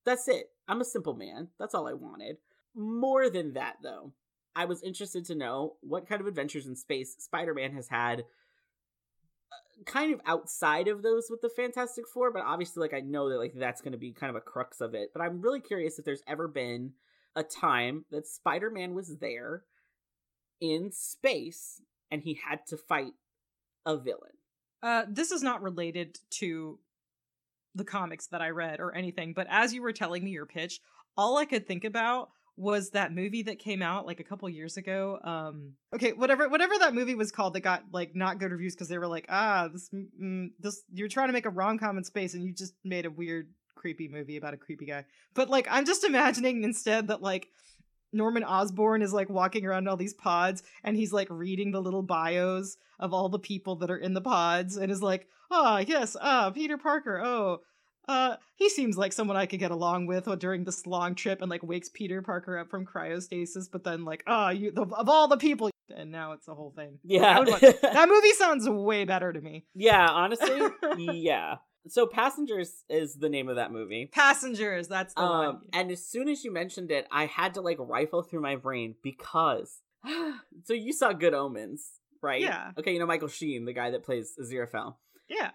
That's 0.06 0.30
it. 0.30 0.52
I'm 0.70 0.80
a 0.80 0.86
simple 0.86 1.16
man. 1.16 1.50
That's 1.60 1.76
all 1.76 1.86
I 1.86 1.94
wanted. 1.94 2.38
More 2.76 3.30
than 3.30 3.54
that, 3.54 3.78
though, 3.84 4.14
I 4.56 4.66
was 4.66 4.84
interested 4.84 5.26
to 5.26 5.36
know 5.36 5.76
what 5.82 6.08
kind 6.08 6.22
of 6.22 6.28
adventures 6.28 6.66
in 6.66 6.76
space 6.76 7.16
Spider-Man 7.20 7.74
has 7.74 7.88
had. 7.90 8.22
uh, 8.22 9.84
Kind 9.86 10.14
of 10.14 10.22
outside 10.26 10.88
of 10.88 11.02
those 11.02 11.28
with 11.30 11.42
the 11.42 11.50
Fantastic 11.50 12.08
Four, 12.08 12.32
but 12.32 12.44
obviously, 12.44 12.82
like 12.82 12.94
I 12.94 13.02
know 13.02 13.30
that 13.30 13.38
like 13.38 13.54
that's 13.56 13.82
going 13.82 13.92
to 13.94 13.98
be 13.98 14.12
kind 14.12 14.30
of 14.30 14.36
a 14.36 14.42
crux 14.42 14.82
of 14.82 14.94
it. 14.94 15.10
But 15.14 15.22
I'm 15.22 15.42
really 15.42 15.60
curious 15.62 16.00
if 16.00 16.06
there's 16.06 16.24
ever 16.28 16.48
been 16.48 16.94
a 17.36 17.44
time 17.44 18.06
that 18.12 18.28
Spider-Man 18.28 18.94
was 18.94 19.18
there 19.18 19.64
in 20.62 20.92
space 20.92 21.82
and 22.12 22.22
he 22.22 22.40
had 22.48 22.66
to 22.68 22.78
fight 22.78 23.14
a 23.86 23.98
villain. 23.98 24.38
Uh, 24.82 25.06
this 25.10 25.32
is 25.32 25.42
not 25.42 25.64
related 25.64 26.20
to 26.30 26.80
the 27.74 27.84
comics 27.84 28.28
that 28.28 28.42
I 28.42 28.50
read 28.50 28.80
or 28.80 28.96
anything, 28.96 29.34
but 29.34 29.48
as 29.50 29.74
you 29.74 29.82
were 29.82 29.94
telling 29.94 30.24
me 30.24 30.32
your 30.32 30.46
pitch, 30.46 30.80
all 31.18 31.38
I 31.38 31.46
could 31.46 31.68
think 31.68 31.84
about 31.84 32.30
was 32.56 32.92
that 32.92 33.12
movie 33.12 33.44
that 33.44 33.58
came 33.58 33.82
out 33.82 34.06
like 34.06 34.20
a 34.20 34.24
couple 34.24 34.48
years 34.48 34.78
ago. 34.78 35.20
Um, 35.24 35.74
okay, 35.94 36.14
whatever, 36.14 36.48
whatever 36.50 36.78
that 36.80 36.94
movie 36.94 37.16
was 37.16 37.32
called 37.32 37.54
that 37.56 37.62
got 37.62 37.84
like 37.92 38.16
not 38.16 38.40
good 38.40 38.52
reviews 38.52 38.76
because 38.76 38.90
they 38.90 38.98
were 38.98 39.08
like, 39.08 39.26
ah, 39.30 39.70
this, 39.72 39.90
mm, 39.90 40.50
this, 40.60 40.84
you're 40.94 41.08
trying 41.08 41.30
to 41.30 41.34
make 41.34 41.46
a 41.46 41.50
rom 41.50 41.80
com 41.80 41.98
in 41.98 42.04
space 42.04 42.34
and 42.34 42.44
you 42.44 42.54
just 42.54 42.74
made 42.84 43.06
a 43.06 43.12
weird, 43.12 43.50
creepy 43.76 44.08
movie 44.08 44.38
about 44.38 44.54
a 44.54 44.58
creepy 44.58 44.86
guy. 44.86 45.04
But 45.34 45.50
like, 45.50 45.68
I'm 45.70 45.86
just 45.86 46.04
imagining 46.04 46.64
instead 46.64 47.08
that 47.08 47.22
like 47.22 47.50
Norman 48.14 48.44
Osborn 48.44 49.02
is 49.02 49.14
like 49.14 49.30
walking 49.30 49.66
around 49.66 49.88
all 49.88 49.98
these 49.98 50.14
pods 50.14 50.62
and 50.84 50.96
he's 50.96 51.12
like 51.12 51.28
reading 51.30 51.72
the 51.72 51.82
little 51.82 52.04
bios 52.04 52.78
of 53.00 53.14
all 53.14 53.30
the 53.30 53.40
people 53.40 53.78
that 53.78 53.90
are 53.90 53.98
in 53.98 54.14
the 54.14 54.22
pods 54.22 54.78
and 54.78 54.92
is 54.92 55.02
like, 55.02 55.28
ah, 55.52 55.80
yes, 55.80 56.16
ah, 56.22 56.52
Peter 56.52 56.78
Parker, 56.78 57.20
oh, 57.24 57.62
uh, 58.08 58.36
he 58.56 58.70
seems 58.70 58.98
like 58.98 59.14
someone 59.14 59.38
I 59.38 59.46
could 59.46 59.60
get 59.60 59.72
along 59.72 60.08
with 60.08 60.28
during 60.40 60.64
this 60.64 60.86
long 60.86 61.16
trip 61.16 61.42
and 61.42 61.50
like 61.50 61.64
wakes 61.64 61.90
Peter 61.94 62.22
Parker 62.22 62.58
up 62.58 62.70
from 62.70 62.86
cryostasis, 62.86 63.70
but 63.72 63.84
then 63.84 64.04
like, 64.04 64.24
ah, 64.28 64.50
you, 64.50 64.72
the, 64.72 64.84
of 64.84 65.10
all 65.10 65.28
the 65.28 65.38
people, 65.38 65.70
and 65.96 66.12
now 66.12 66.34
it's 66.34 66.48
a 66.48 66.54
whole 66.54 66.72
thing. 66.76 67.00
Yeah. 67.04 67.44
that 67.82 68.10
movie 68.10 68.34
sounds 68.34 68.68
way 68.68 69.06
better 69.06 69.32
to 69.32 69.42
me. 69.42 69.66
yeah, 69.74 70.08
honestly, 70.10 70.62
yeah. 70.98 71.56
So 71.88 72.08
Passengers 72.08 72.84
is 72.90 73.16
the 73.16 73.28
name 73.28 73.50
of 73.50 73.58
that 73.58 73.72
movie. 73.72 74.10
Passengers, 74.12 74.88
that's 74.88 75.14
the 75.14 75.22
one. 75.22 75.48
Um, 75.48 75.62
and 75.74 75.92
as 75.92 76.06
soon 76.06 76.30
as 76.30 76.44
you 76.46 76.52
mentioned 76.52 76.92
it, 76.92 77.08
I 77.12 77.26
had 77.26 77.56
to 77.56 77.62
like 77.62 77.78
rifle 77.80 78.24
through 78.24 78.42
my 78.42 78.56
brain 78.56 78.96
because 79.04 79.82
so 80.64 80.74
you 80.74 80.94
saw 80.94 81.12
Good 81.12 81.34
Omens, 81.34 82.00
right? 82.22 82.42
Yeah. 82.42 82.72
Okay, 82.78 82.94
you 82.94 83.00
know 83.00 83.06
Michael 83.06 83.28
Sheen, 83.28 83.66
the 83.66 83.74
guy 83.74 83.92
that 83.92 84.04
plays 84.04 84.34
Aziraphale. 84.42 84.96
Yeah. 85.30 85.52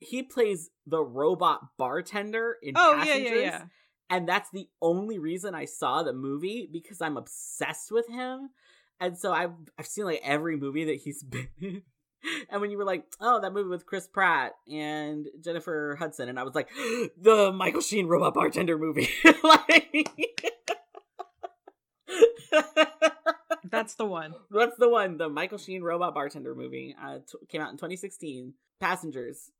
He 0.00 0.22
plays 0.22 0.70
the 0.86 1.02
robot 1.02 1.60
bartender 1.76 2.56
in 2.62 2.74
Oh 2.76 2.94
Passengers. 2.98 3.30
yeah, 3.32 3.38
yeah. 3.40 3.62
and 4.10 4.28
that's 4.28 4.50
the 4.50 4.68
only 4.80 5.18
reason 5.18 5.54
I 5.54 5.64
saw 5.64 6.02
the 6.02 6.12
movie 6.12 6.68
because 6.72 7.00
I'm 7.00 7.16
obsessed 7.16 7.90
with 7.90 8.08
him. 8.08 8.50
And 9.00 9.16
so 9.18 9.32
I've 9.32 9.52
I've 9.78 9.86
seen 9.86 10.04
like 10.04 10.20
every 10.24 10.56
movie 10.56 10.84
that 10.84 10.96
he's 10.96 11.22
been 11.24 11.48
in. 11.60 11.82
And 12.50 12.60
when 12.60 12.70
you 12.72 12.78
were 12.78 12.84
like, 12.84 13.04
"Oh, 13.20 13.40
that 13.40 13.52
movie 13.52 13.68
with 13.70 13.86
Chris 13.86 14.08
Pratt 14.08 14.52
and 14.68 15.26
Jennifer 15.40 15.94
Hudson," 16.00 16.28
and 16.28 16.38
I 16.38 16.42
was 16.42 16.54
like, 16.54 16.68
"The 17.20 17.52
Michael 17.52 17.80
Sheen 17.80 18.06
robot 18.08 18.34
bartender 18.34 18.76
movie." 18.76 19.08
like, 19.44 20.10
That's 23.70 23.94
the 23.96 24.06
one. 24.06 24.34
that's 24.50 24.76
the 24.78 24.88
one. 24.88 25.18
The 25.18 25.28
Michael 25.28 25.58
Sheen 25.58 25.82
robot 25.82 26.14
bartender 26.14 26.54
movie 26.54 26.94
uh, 27.00 27.18
t- 27.18 27.38
came 27.48 27.60
out 27.60 27.70
in 27.70 27.76
2016. 27.76 28.54
Passengers, 28.80 29.50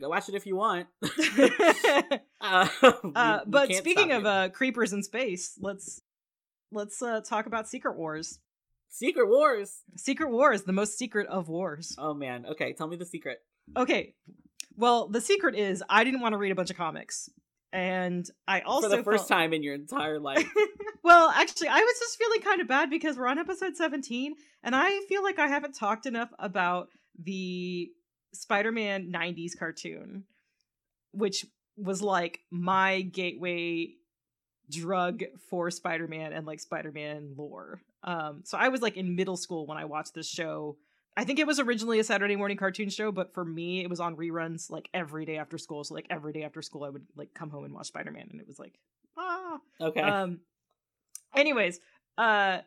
go 0.00 0.08
watch 0.08 0.28
it 0.28 0.34
if 0.34 0.46
you 0.46 0.56
want. 0.56 0.86
uh, 2.40 2.68
Uh, 3.14 3.40
but 3.46 3.72
speaking 3.74 4.12
of 4.12 4.24
uh, 4.26 4.48
creepers 4.50 4.92
in 4.92 5.02
space, 5.02 5.58
let's 5.60 6.00
let's 6.70 7.00
uh, 7.02 7.20
talk 7.20 7.46
about 7.46 7.68
Secret 7.68 7.96
Wars. 7.96 8.38
Secret 8.88 9.28
Wars. 9.28 9.82
Secret 9.96 10.30
Wars, 10.30 10.62
the 10.64 10.72
most 10.72 10.98
secret 10.98 11.26
of 11.28 11.48
wars. 11.48 11.94
Oh 11.98 12.14
man. 12.14 12.44
Okay, 12.46 12.72
tell 12.72 12.86
me 12.88 12.96
the 12.96 13.06
secret. 13.06 13.38
Okay, 13.76 14.14
well, 14.76 15.08
the 15.08 15.20
secret 15.20 15.54
is 15.54 15.82
I 15.88 16.04
didn't 16.04 16.20
want 16.20 16.32
to 16.32 16.38
read 16.38 16.52
a 16.52 16.54
bunch 16.54 16.70
of 16.70 16.76
comics, 16.76 17.30
and 17.72 18.28
I 18.46 18.60
also 18.60 18.90
For 18.90 18.96
the 18.96 19.02
first 19.02 19.28
felt- 19.28 19.40
time 19.40 19.52
in 19.52 19.62
your 19.62 19.74
entire 19.74 20.18
life. 20.18 20.46
well, 21.04 21.30
actually, 21.30 21.68
I 21.68 21.78
was 21.78 21.98
just 22.00 22.18
feeling 22.18 22.40
kind 22.42 22.60
of 22.60 22.68
bad 22.68 22.90
because 22.90 23.16
we're 23.16 23.28
on 23.28 23.38
episode 23.38 23.76
17, 23.76 24.34
and 24.62 24.74
I 24.76 25.00
feel 25.08 25.22
like 25.22 25.38
I 25.38 25.46
haven't 25.48 25.74
talked 25.74 26.06
enough 26.06 26.30
about 26.38 26.88
the 27.22 27.90
Spider 28.32 28.72
Man 28.72 29.12
90s 29.12 29.58
cartoon, 29.58 30.24
which 31.12 31.46
was 31.76 32.02
like 32.02 32.40
my 32.50 33.02
gateway 33.02 33.94
drug 34.70 35.22
for 35.50 35.70
Spider 35.70 36.08
Man 36.08 36.32
and 36.32 36.46
like 36.46 36.60
Spider 36.60 36.92
Man 36.92 37.34
lore. 37.36 37.80
Um, 38.04 38.42
so 38.44 38.58
I 38.58 38.68
was 38.68 38.82
like 38.82 38.96
in 38.96 39.16
middle 39.16 39.36
school 39.36 39.66
when 39.66 39.78
I 39.78 39.84
watched 39.84 40.14
this 40.14 40.28
show. 40.28 40.76
I 41.16 41.24
think 41.24 41.38
it 41.38 41.46
was 41.46 41.60
originally 41.60 41.98
a 41.98 42.04
Saturday 42.04 42.36
morning 42.36 42.56
cartoon 42.56 42.88
show, 42.88 43.12
but 43.12 43.34
for 43.34 43.44
me, 43.44 43.82
it 43.82 43.90
was 43.90 44.00
on 44.00 44.16
reruns 44.16 44.70
like 44.70 44.88
every 44.94 45.26
day 45.26 45.36
after 45.36 45.58
school. 45.58 45.84
So 45.84 45.94
like 45.94 46.06
every 46.08 46.32
day 46.32 46.42
after 46.42 46.62
school, 46.62 46.84
I 46.84 46.88
would 46.88 47.04
like 47.16 47.34
come 47.34 47.50
home 47.50 47.64
and 47.64 47.74
watch 47.74 47.88
Spider 47.88 48.10
Man, 48.10 48.28
and 48.30 48.40
it 48.40 48.48
was 48.48 48.58
like 48.58 48.78
ah. 49.16 49.58
Okay. 49.80 50.00
Um. 50.00 50.40
Anyways, 51.34 51.80
uh, 52.18 52.58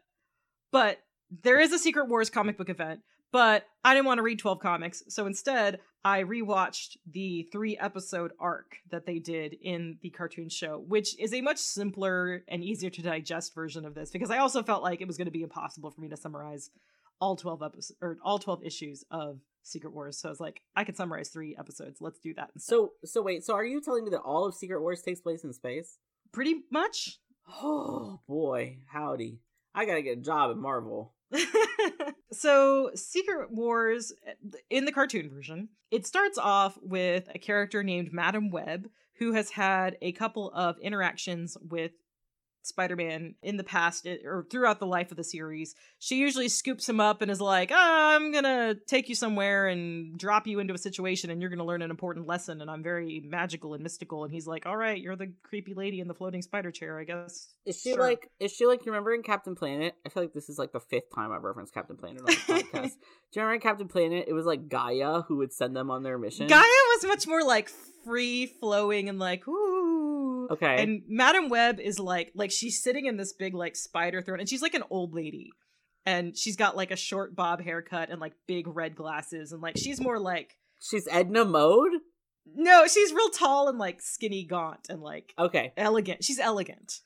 but 0.71 0.99
there 1.43 1.59
is 1.59 1.71
a 1.71 1.79
Secret 1.79 2.07
Wars 2.07 2.29
comic 2.29 2.57
book 2.57 2.69
event, 2.69 3.01
but 3.35 3.67
I 3.83 3.93
didn't 3.93 4.05
want 4.05 4.19
to 4.19 4.23
read 4.23 4.39
12 4.39 4.61
comics. 4.61 5.03
So 5.09 5.25
instead, 5.25 5.81
I 6.05 6.23
rewatched 6.23 6.95
the 7.05 7.43
three 7.51 7.77
episode 7.77 8.31
arc 8.39 8.77
that 8.91 9.05
they 9.05 9.19
did 9.19 9.57
in 9.61 9.97
the 10.01 10.09
cartoon 10.09 10.47
show, 10.47 10.81
which 10.87 11.19
is 11.19 11.33
a 11.33 11.41
much 11.41 11.57
simpler 11.57 12.45
and 12.47 12.63
easier 12.63 12.89
to 12.89 13.01
digest 13.01 13.53
version 13.53 13.83
of 13.83 13.93
this 13.93 14.09
because 14.09 14.31
I 14.31 14.37
also 14.37 14.63
felt 14.63 14.83
like 14.83 15.01
it 15.01 15.07
was 15.07 15.17
going 15.17 15.25
to 15.25 15.31
be 15.31 15.43
impossible 15.43 15.91
for 15.91 15.99
me 15.99 16.07
to 16.07 16.15
summarize 16.15 16.69
all 17.19 17.35
12 17.35 17.61
episodes 17.61 17.97
or 18.01 18.17
all 18.23 18.39
12 18.39 18.63
issues 18.63 19.03
of 19.11 19.41
Secret 19.63 19.91
Wars. 19.91 20.17
So 20.17 20.29
I 20.29 20.31
was 20.31 20.39
like, 20.39 20.61
I 20.73 20.85
can 20.85 20.95
summarize 20.95 21.27
three 21.27 21.57
episodes. 21.59 21.99
Let's 21.99 22.19
do 22.19 22.33
that. 22.35 22.51
Instead. 22.55 22.73
so 22.73 22.93
so 23.03 23.21
wait, 23.21 23.43
so 23.43 23.53
are 23.53 23.65
you 23.65 23.81
telling 23.81 24.05
me 24.05 24.11
that 24.11 24.21
all 24.21 24.45
of 24.45 24.55
Secret 24.55 24.79
Wars 24.79 25.01
takes 25.01 25.19
place 25.19 25.43
in 25.43 25.51
space? 25.51 25.97
pretty 26.35 26.63
much. 26.69 27.17
Oh 27.61 28.19
boy, 28.27 28.79
howdy. 28.87 29.39
I 29.73 29.85
gotta 29.85 30.01
get 30.01 30.17
a 30.17 30.21
job 30.21 30.51
at 30.51 30.57
Marvel. 30.57 31.14
so 32.31 32.91
secret 32.95 33.51
wars 33.51 34.13
eh, 34.27 34.33
in 34.69 34.85
the 34.85 34.91
cartoon 34.91 35.29
version 35.29 35.69
it 35.91 36.05
starts 36.05 36.37
off 36.37 36.77
with 36.81 37.29
a 37.33 37.39
character 37.39 37.83
named 37.83 38.11
madam 38.11 38.49
web 38.49 38.87
who 39.17 39.33
has 39.33 39.49
had 39.49 39.97
a 40.01 40.11
couple 40.11 40.51
of 40.51 40.77
interactions 40.79 41.57
with 41.69 41.91
spider-man 42.65 43.35
in 43.43 43.57
the 43.57 43.63
past 43.63 44.05
eh, 44.07 44.17
or 44.25 44.45
throughout 44.49 44.79
the 44.79 44.85
life 44.87 45.11
of 45.11 45.17
the 45.17 45.23
series 45.23 45.75
she 45.99 46.15
usually 46.17 46.49
scoops 46.49 46.87
him 46.89 46.99
up 46.99 47.21
and 47.21 47.29
is 47.31 47.39
like 47.41 47.71
oh, 47.71 47.75
i'm 48.15 48.31
gonna 48.31 48.75
take 48.87 49.07
you 49.09 49.15
somewhere 49.15 49.67
and 49.67 50.17
drop 50.17 50.47
you 50.47 50.59
into 50.59 50.73
a 50.73 50.77
situation 50.77 51.29
and 51.29 51.41
you're 51.41 51.49
gonna 51.49 51.63
learn 51.65 51.81
an 51.81 51.91
important 51.91 52.27
lesson 52.27 52.61
and 52.61 52.69
i'm 52.71 52.83
very 52.83 53.21
magical 53.25 53.73
and 53.73 53.83
mystical 53.83 54.23
and 54.23 54.33
he's 54.33 54.47
like 54.47 54.65
all 54.65 54.77
right 54.77 55.01
you're 55.01 55.15
the 55.15 55.31
creepy 55.43 55.73
lady 55.73 55.99
in 55.99 56.07
the 56.07 56.13
floating 56.13 56.41
spider 56.41 56.71
chair 56.71 56.99
i 56.99 57.03
guess 57.03 57.49
Is 57.65 57.79
she 57.81 57.91
Sure. 57.93 57.99
like 58.01 58.29
is 58.39 58.51
she 58.51 58.65
like 58.65 58.85
you 58.85 58.91
remember 58.91 59.13
in 59.13 59.23
Captain 59.23 59.55
Planet? 59.55 59.93
I 60.05 60.09
feel 60.09 60.23
like 60.23 60.33
this 60.33 60.49
is 60.49 60.59
like 60.59 60.71
the 60.71 60.79
fifth 60.79 61.13
time 61.15 61.31
I've 61.31 61.43
referenced 61.43 61.73
Captain 61.73 61.95
Planet 61.95 62.21
on 62.21 62.25
the 62.25 62.31
podcast. 62.63 62.91
Do 63.31 63.39
you 63.39 63.41
remember 63.41 63.53
in 63.55 63.61
Captain 63.61 63.87
Planet 63.87 64.25
it 64.27 64.33
was 64.33 64.45
like 64.45 64.67
Gaia 64.69 65.21
who 65.21 65.37
would 65.37 65.53
send 65.53 65.75
them 65.75 65.89
on 65.89 66.03
their 66.03 66.17
mission? 66.17 66.47
Gaia 66.47 66.59
was 66.61 67.05
much 67.05 67.25
more 67.27 67.43
like 67.43 67.69
free 68.03 68.45
flowing 68.45 69.09
and 69.09 69.17
like 69.19 69.47
ooh. 69.47 69.94
Okay. 70.51 70.81
And 70.83 71.03
Madam 71.07 71.49
Web 71.49 71.79
is 71.79 71.99
like 71.99 72.31
like 72.35 72.51
she's 72.51 72.81
sitting 72.81 73.05
in 73.05 73.17
this 73.17 73.33
big 73.33 73.53
like 73.53 73.75
spider 73.75 74.21
throne 74.21 74.39
and 74.39 74.47
she's 74.49 74.61
like 74.61 74.73
an 74.73 74.83
old 74.89 75.13
lady. 75.13 75.51
And 76.05 76.37
she's 76.37 76.55
got 76.55 76.75
like 76.77 76.91
a 76.91 76.95
short 76.95 77.35
bob 77.35 77.61
haircut 77.63 78.09
and 78.11 78.21
like 78.21 78.33
big 78.47 78.67
red 78.67 78.95
glasses 78.95 79.51
and 79.51 79.61
like 79.61 79.77
she's 79.77 79.99
more 79.99 80.19
like 80.19 80.57
She's 80.79 81.07
Edna 81.09 81.45
Mode? 81.45 81.93
no, 82.55 82.85
she's 82.85 83.11
real 83.11 83.29
tall 83.29 83.69
and 83.69 83.79
like 83.79 84.01
skinny 84.01 84.43
gaunt 84.45 84.87
and 84.89 85.01
like 85.01 85.33
Okay. 85.39 85.73
elegant. 85.77 86.23
She's 86.23 86.37
elegant. 86.39 86.99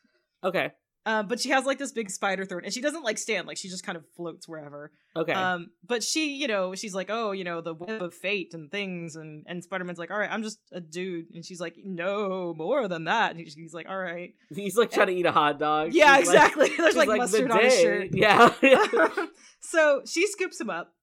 Okay. 0.44 0.72
Um, 1.10 1.28
but 1.28 1.40
she 1.40 1.50
has 1.50 1.66
like 1.66 1.80
this 1.80 1.92
big 1.92 2.12
spider 2.12 2.46
throne 2.46 2.62
and 2.64 2.72
she 2.72 2.82
doesn't 2.82 3.04
like 3.04 3.18
stand, 3.18 3.48
like 3.48 3.58
she 3.58 3.68
just 3.68 3.84
kind 3.84 3.98
of 3.98 4.04
floats 4.16 4.48
wherever. 4.48 4.92
Okay. 5.16 5.34
Um, 5.34 5.72
but 5.84 6.04
she, 6.04 6.36
you 6.36 6.48
know, 6.48 6.76
she's 6.76 6.94
like, 6.94 7.10
oh, 7.10 7.32
you 7.32 7.44
know, 7.44 7.62
the 7.62 7.74
web 7.74 8.04
of 8.04 8.14
fate 8.14 8.54
and 8.54 8.70
things, 8.70 9.16
and 9.16 9.44
and 9.48 9.64
Spider 9.64 9.86
Man's 9.86 9.98
like, 9.98 10.12
all 10.12 10.20
right, 10.20 10.30
I'm 10.32 10.44
just 10.44 10.60
a 10.72 10.80
dude, 10.80 11.26
and 11.34 11.44
she's 11.44 11.60
like, 11.60 11.76
no, 11.84 12.54
more 12.56 12.88
than 12.88 13.06
that. 13.06 13.32
And 13.32 13.40
he's, 13.40 13.74
like, 13.74 13.90
all 13.90 13.98
right, 13.98 14.34
He's 14.54 14.78
like 14.78 14.92
trying 14.92 15.08
to 15.08 15.14
eat 15.14 15.26
a 15.26 15.32
hot 15.32 15.58
dog. 15.58 15.94
yeah, 15.94 16.18
She's 16.20 16.28
like- 16.28 16.36
exactly. 16.36 16.70
There's 16.78 16.90
she's 16.90 16.96
like, 16.96 17.10
the 17.10 17.18
mustard 17.18 17.52
on 17.52 17.64
his 17.64 17.80
shirt. 17.80 18.10
Yeah. 18.14 18.54
so 19.62 20.04
she 20.06 20.28
scoops 20.28 20.62
him 20.62 20.70
up 20.70 20.94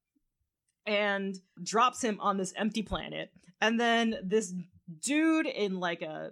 and 0.87 1.35
drops 1.61 2.01
him 2.03 2.19
on 2.21 2.37
this 2.37 2.53
empty 2.57 2.83
planet, 2.83 3.31
and 3.61 3.81
then 3.81 4.15
this 4.23 4.55
dude 5.03 5.47
in 5.47 5.81
like 5.81 6.03
a 6.03 6.31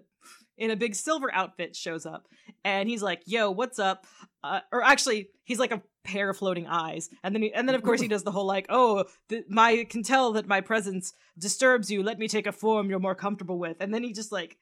in 0.57 0.71
a 0.71 0.77
big 0.77 0.95
silver 0.95 1.33
outfit 1.35 1.75
shows 1.77 2.07
up, 2.07 2.27
and 2.65 2.89
he's 2.89 3.03
like, 3.03 3.23
"Yo, 3.27 3.51
what's 3.51 3.79
up?" 3.79 4.07
Uh, 4.43 4.61
or 4.73 4.83
actually, 4.83 5.31
he's 5.45 5.59
like 5.59 5.73
a 5.73 5.83
pair 6.05 6.31
of 6.31 6.37
floating 6.37 6.67
eyes, 6.67 7.09
and 7.23 7.35
then 7.35 7.43
he, 7.43 7.53
and 7.53 7.67
then 7.69 7.75
of 7.75 7.83
course 7.83 8.01
he 8.01 8.09
does 8.09 8.23
the 8.25 8.31
whole 8.31 8.47
like, 8.47 8.67
"Oh, 8.69 9.05
th- 9.29 9.45
my 9.49 9.85
can 9.89 10.03
tell 10.03 10.33
that 10.33 10.47
my 10.47 10.61
presence 10.61 11.13
disturbs 11.39 11.91
you. 11.91 12.03
Let 12.03 12.19
me 12.19 12.29
take 12.29 12.47
a 12.47 12.53
form 12.53 12.91
you're 12.91 12.99
more 13.01 13.15
comfortable 13.15 13.59
with," 13.59 13.79
and 13.81 13.93
then 13.93 14.03
he 14.03 14.13
just 14.13 14.31
like 14.33 14.57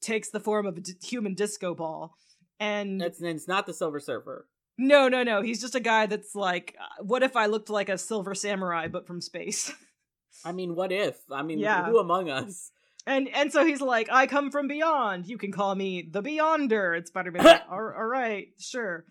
takes 0.00 0.30
the 0.30 0.40
form 0.40 0.66
of 0.66 0.76
a 0.76 0.80
d- 0.80 0.92
human 1.02 1.34
disco 1.34 1.74
ball. 1.74 2.16
And 2.60 3.02
it's, 3.02 3.20
it's 3.20 3.48
not 3.48 3.66
the 3.66 3.72
Silver 3.74 3.98
Surfer. 3.98 4.46
no, 4.78 5.08
no, 5.08 5.22
no. 5.22 5.42
He's 5.42 5.60
just 5.60 5.74
a 5.74 5.80
guy 5.80 6.06
that's 6.06 6.34
like, 6.34 6.76
uh, 6.80 7.02
what 7.02 7.22
if 7.22 7.36
I 7.36 7.46
looked 7.46 7.70
like 7.70 7.88
a 7.88 7.98
silver 7.98 8.34
samurai 8.34 8.86
but 8.88 9.06
from 9.06 9.20
space? 9.20 9.72
I 10.44 10.52
mean, 10.52 10.74
what 10.74 10.92
if? 10.92 11.18
I 11.30 11.42
mean, 11.42 11.58
Yeah. 11.58 11.86
who 11.86 11.98
among 11.98 12.28
us? 12.30 12.70
And 13.06 13.28
and 13.34 13.52
so 13.52 13.64
he's 13.64 13.80
like, 13.80 14.08
I 14.10 14.26
come 14.26 14.50
from 14.50 14.66
beyond. 14.66 15.26
You 15.26 15.36
can 15.38 15.52
call 15.52 15.74
me 15.74 16.08
the 16.10 16.22
Beyonder. 16.22 16.96
And 16.96 17.06
Spider 17.06 17.30
Man's 17.30 17.44
like, 17.44 17.62
all, 17.70 17.78
all 17.78 18.06
right, 18.06 18.48
sure. 18.58 19.04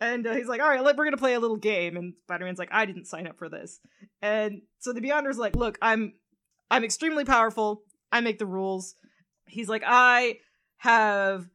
And 0.00 0.26
uh, 0.26 0.34
he's 0.34 0.46
like, 0.46 0.60
all 0.60 0.68
right, 0.68 0.82
let, 0.82 0.96
we're 0.96 1.04
gonna 1.04 1.16
play 1.16 1.34
a 1.34 1.40
little 1.40 1.56
game. 1.56 1.96
And 1.96 2.14
Spider 2.24 2.44
Man's 2.44 2.58
like, 2.58 2.72
I 2.72 2.84
didn't 2.84 3.06
sign 3.06 3.26
up 3.26 3.38
for 3.38 3.48
this. 3.48 3.80
And 4.20 4.62
so 4.78 4.92
the 4.92 5.00
Beyonder's 5.00 5.38
like, 5.38 5.56
look, 5.56 5.78
I'm 5.80 6.14
I'm 6.70 6.84
extremely 6.84 7.24
powerful. 7.24 7.82
I 8.12 8.20
make 8.20 8.38
the 8.38 8.46
rules. 8.46 8.94
He's 9.46 9.68
like, 9.68 9.82
I 9.86 10.36
have 10.78 11.46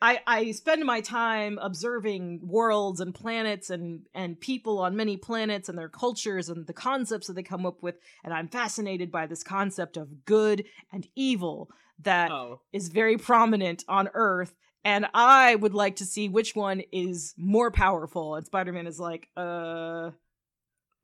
I 0.00 0.20
I 0.26 0.50
spend 0.52 0.84
my 0.84 1.00
time 1.00 1.58
observing 1.60 2.40
worlds 2.42 3.00
and 3.00 3.14
planets 3.14 3.70
and 3.70 4.02
and 4.14 4.40
people 4.40 4.78
on 4.78 4.94
many 4.96 5.16
planets 5.16 5.68
and 5.68 5.76
their 5.78 5.88
cultures 5.88 6.48
and 6.48 6.66
the 6.66 6.72
concepts 6.72 7.26
that 7.26 7.32
they 7.34 7.42
come 7.42 7.66
up 7.66 7.82
with 7.82 7.96
and 8.22 8.32
I'm 8.32 8.48
fascinated 8.48 9.10
by 9.10 9.26
this 9.26 9.42
concept 9.42 9.96
of 9.96 10.24
good 10.24 10.64
and 10.92 11.06
evil 11.16 11.70
that 12.04 12.30
is 12.72 12.88
Oh. 12.88 12.92
very 12.94 13.16
prominent 13.18 13.84
on 13.88 14.08
Earth 14.14 14.54
and 14.84 15.06
I 15.14 15.56
would 15.56 15.74
like 15.74 15.96
to 15.96 16.04
see 16.06 16.28
which 16.28 16.54
one 16.54 16.82
is 16.92 17.34
more 17.36 17.70
powerful 17.72 18.36
and 18.36 18.46
Spider-Man 18.46 18.86
is 18.86 19.00
like 19.00 19.28
uh 19.36 20.10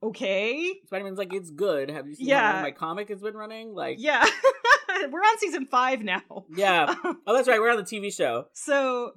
okay 0.03 0.73
Spider-Man's 0.85 1.17
like, 1.17 1.33
it's 1.33 1.49
good. 1.49 1.89
Have 1.89 2.07
you 2.07 2.15
seen 2.15 2.27
how 2.29 2.55
Yeah. 2.55 2.61
my 2.61 2.71
comic 2.71 3.09
has 3.09 3.21
been 3.21 3.35
running? 3.35 3.73
Like, 3.73 3.97
yeah 3.99 4.25
we're 5.11 5.19
on 5.19 5.37
season 5.39 5.65
5 5.65 6.03
now 6.03 6.21
yeah. 6.55 6.95
Oh, 7.27 7.33
that's 7.33 7.47
right. 7.47 7.59
We're 7.59 7.71
on 7.71 7.77
the 7.77 7.83
TV 7.83 8.13
show. 8.13 8.45
So 8.53 9.13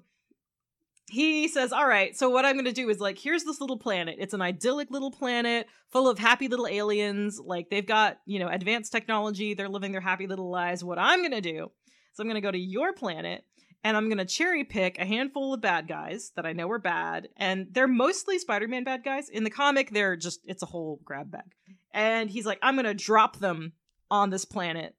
he 1.11 1.49
says, 1.49 1.73
All 1.73 1.87
right, 1.87 2.17
so 2.17 2.29
what 2.31 2.45
I'm 2.45 2.55
going 2.55 2.65
to 2.67 2.73
do 2.73 2.89
is 2.89 3.01
like, 3.01 3.19
here's 3.19 3.45
this 3.45 3.61
little 3.61 3.79
planet. 3.79 4.17
It's 4.19 4.35
an 4.35 4.43
idyllic 4.43 4.91
little 4.91 5.11
planet 5.11 5.67
full 5.91 6.09
of 6.09 6.19
happy 6.19 6.49
little 6.49 6.67
aliens. 6.67 7.41
Like, 7.43 7.71
they've 7.71 7.87
got, 7.87 8.19
you 8.27 8.39
know, 8.39 8.49
advanced 8.49 8.93
technology. 8.93 9.55
They're 9.55 9.69
living 9.69 9.93
their 9.93 10.01
happy 10.01 10.27
little 10.27 10.51
lives. 10.51 10.85
What 10.85 10.99
I'm 10.99 11.21
going 11.21 11.33
to 11.33 11.41
do 11.41 11.71
is 12.13 12.19
I'm 12.19 12.27
going 12.27 12.35
to 12.35 12.41
go 12.41 12.51
to 12.51 12.59
your 12.59 12.93
planet 12.93 13.45
and 13.85 13.97
I'm 13.97 14.09
going 14.09 14.19
to 14.19 14.25
cherry 14.25 14.65
pick 14.65 14.99
a 14.99 15.07
handful 15.07 15.55
of 15.55 15.61
bad 15.61 15.89
guys 15.89 16.33
that 16.37 16.47
I 16.47 16.53
know 16.53 16.71
are 16.71 16.79
bad. 16.79 17.29
And 17.37 17.69
they're 17.73 17.89
mostly 17.89 18.39
Spider 18.39 18.69
Man 18.69 18.85
bad 18.85 19.05
guys. 19.05 19.29
In 19.29 19.45
the 19.45 19.51
comic, 19.51 19.91
they're 19.91 20.17
just, 20.17 20.41
it's 20.45 20.63
a 20.63 20.67
whole 20.67 21.01
grab 21.05 21.31
bag. 21.31 21.53
And 21.93 22.29
he's 22.29 22.47
like, 22.47 22.59
I'm 22.63 22.75
going 22.75 22.85
to 22.85 22.95
drop 22.95 23.39
them 23.39 23.73
on 24.11 24.31
this 24.31 24.45
planet. 24.45 24.95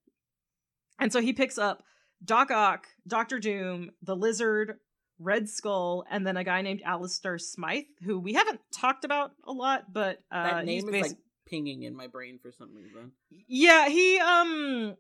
And 0.99 1.11
so 1.13 1.21
he 1.21 1.33
picks 1.33 1.57
up 1.57 1.83
Doc 2.23 2.51
Ock, 2.51 2.87
Doctor 3.07 3.39
Doom, 3.39 3.91
the 4.01 4.15
Lizard, 4.15 4.79
Red 5.19 5.49
Skull, 5.49 6.05
and 6.09 6.25
then 6.25 6.37
a 6.37 6.43
guy 6.43 6.61
named 6.61 6.81
Alistair 6.85 7.37
Smythe, 7.37 7.85
who 8.03 8.19
we 8.19 8.33
haven't 8.33 8.59
talked 8.73 9.03
about 9.05 9.31
a 9.45 9.51
lot, 9.51 9.91
but 9.91 10.19
uh, 10.31 10.43
That 10.43 10.65
name 10.65 10.87
is 10.89 11.01
like 11.01 11.17
pinging 11.45 11.83
in 11.83 11.95
my 11.95 12.07
brain 12.07 12.39
for 12.41 12.51
some 12.51 12.73
reason. 12.75 13.11
yeah, 13.47 13.89
he 13.89 14.19
um 14.19 14.95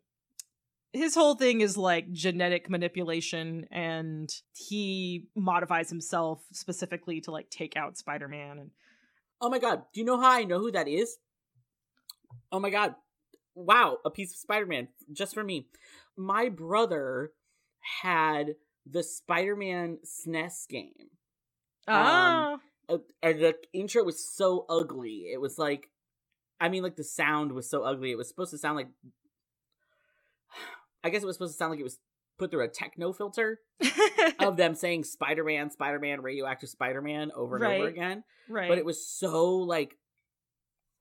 his 0.91 1.13
whole 1.13 1.35
thing 1.35 1.61
is 1.61 1.77
like 1.77 2.11
genetic 2.11 2.67
manipulation 2.69 3.67
and 3.71 4.27
he 4.55 5.27
modifies 5.35 5.89
himself 5.89 6.41
specifically 6.51 7.21
to 7.21 7.31
like 7.31 7.49
take 7.51 7.77
out 7.77 7.97
Spider-Man 7.97 8.57
and 8.57 8.71
Oh 9.41 9.49
my 9.49 9.59
god, 9.59 9.83
do 9.93 9.99
you 9.99 10.05
know 10.05 10.19
how 10.19 10.31
I 10.31 10.43
know 10.43 10.59
who 10.59 10.71
that 10.71 10.87
is? 10.87 11.17
Oh 12.51 12.59
my 12.59 12.69
god. 12.71 12.95
Wow, 13.55 13.97
a 14.05 14.09
piece 14.09 14.31
of 14.31 14.37
Spider-Man 14.37 14.89
just 15.11 15.33
for 15.33 15.43
me. 15.43 15.67
My 16.17 16.49
brother 16.49 17.31
had 18.01 18.55
the 18.85 19.03
Spider-Man 19.03 19.99
SNES 20.05 20.67
game. 20.69 20.93
ah 21.87 22.57
Uh, 22.87 22.97
and 23.21 23.39
the 23.39 23.55
intro 23.73 24.03
was 24.03 24.25
so 24.35 24.65
ugly. 24.69 25.27
It 25.31 25.39
was 25.39 25.57
like 25.57 25.89
I 26.59 26.69
mean 26.69 26.83
like 26.83 26.95
the 26.95 27.03
sound 27.03 27.51
was 27.51 27.69
so 27.69 27.83
ugly. 27.83 28.11
It 28.11 28.17
was 28.17 28.27
supposed 28.27 28.51
to 28.51 28.57
sound 28.57 28.77
like 28.77 28.89
I 31.03 31.09
guess 31.09 31.23
it 31.23 31.25
was 31.25 31.35
supposed 31.35 31.53
to 31.53 31.57
sound 31.57 31.71
like 31.71 31.79
it 31.79 31.83
was 31.83 31.99
put 32.37 32.51
through 32.51 32.63
a 32.63 32.69
techno 32.69 33.13
filter 33.13 33.59
of 34.39 34.57
them 34.57 34.73
saying 34.73 35.03
Spider-Man, 35.03 35.69
Spider-Man, 35.69 36.21
radioactive 36.21 36.69
Spider-Man 36.69 37.31
over 37.35 37.57
and 37.57 37.65
over 37.65 37.87
again. 37.87 38.23
right. 38.47 38.69
but 38.69 38.77
it 38.77 38.85
was 38.85 39.05
so 39.05 39.57
like 39.57 39.97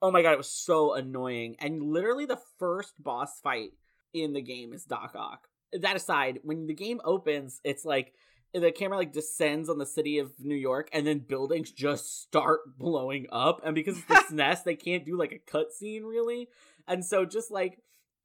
oh 0.03 0.11
my 0.11 0.23
god 0.23 0.33
it 0.33 0.39
was 0.39 0.51
so 0.51 0.95
annoying 0.95 1.57
and 1.61 1.83
literally 1.83 2.27
the 2.27 2.41
first 2.59 2.95
boss 3.03 3.41
fight 3.41 3.71
in 4.13 4.33
the 4.33 4.43
game 4.43 4.73
is 4.73 4.85
doc 4.85 5.15
ock 5.17 5.49
that 5.73 5.97
aside 5.97 6.41
when 6.43 6.67
the 6.67 6.75
game 6.75 7.01
opens 7.05 7.61
it's 7.65 7.85
like 7.85 8.13
the 8.55 8.73
camera 8.73 8.99
like 8.99 9.13
descends 9.13 9.69
on 9.69 9.79
the 9.79 9.87
city 9.87 10.19
of 10.19 10.33
New 10.39 10.55
York, 10.55 10.89
and 10.93 11.07
then 11.07 11.19
buildings 11.19 11.71
just 11.71 12.23
start 12.23 12.61
blowing 12.79 13.27
up. 13.31 13.61
And 13.65 13.75
because 13.75 13.99
it's 13.99 14.07
the 14.07 14.15
SNES, 14.35 14.65
they 14.65 14.75
can't 14.75 15.05
do 15.05 15.19
like 15.19 15.33
a 15.33 15.51
cutscene 15.51 16.05
really, 16.05 16.49
and 16.87 17.05
so 17.05 17.25
just 17.25 17.51
like 17.51 17.79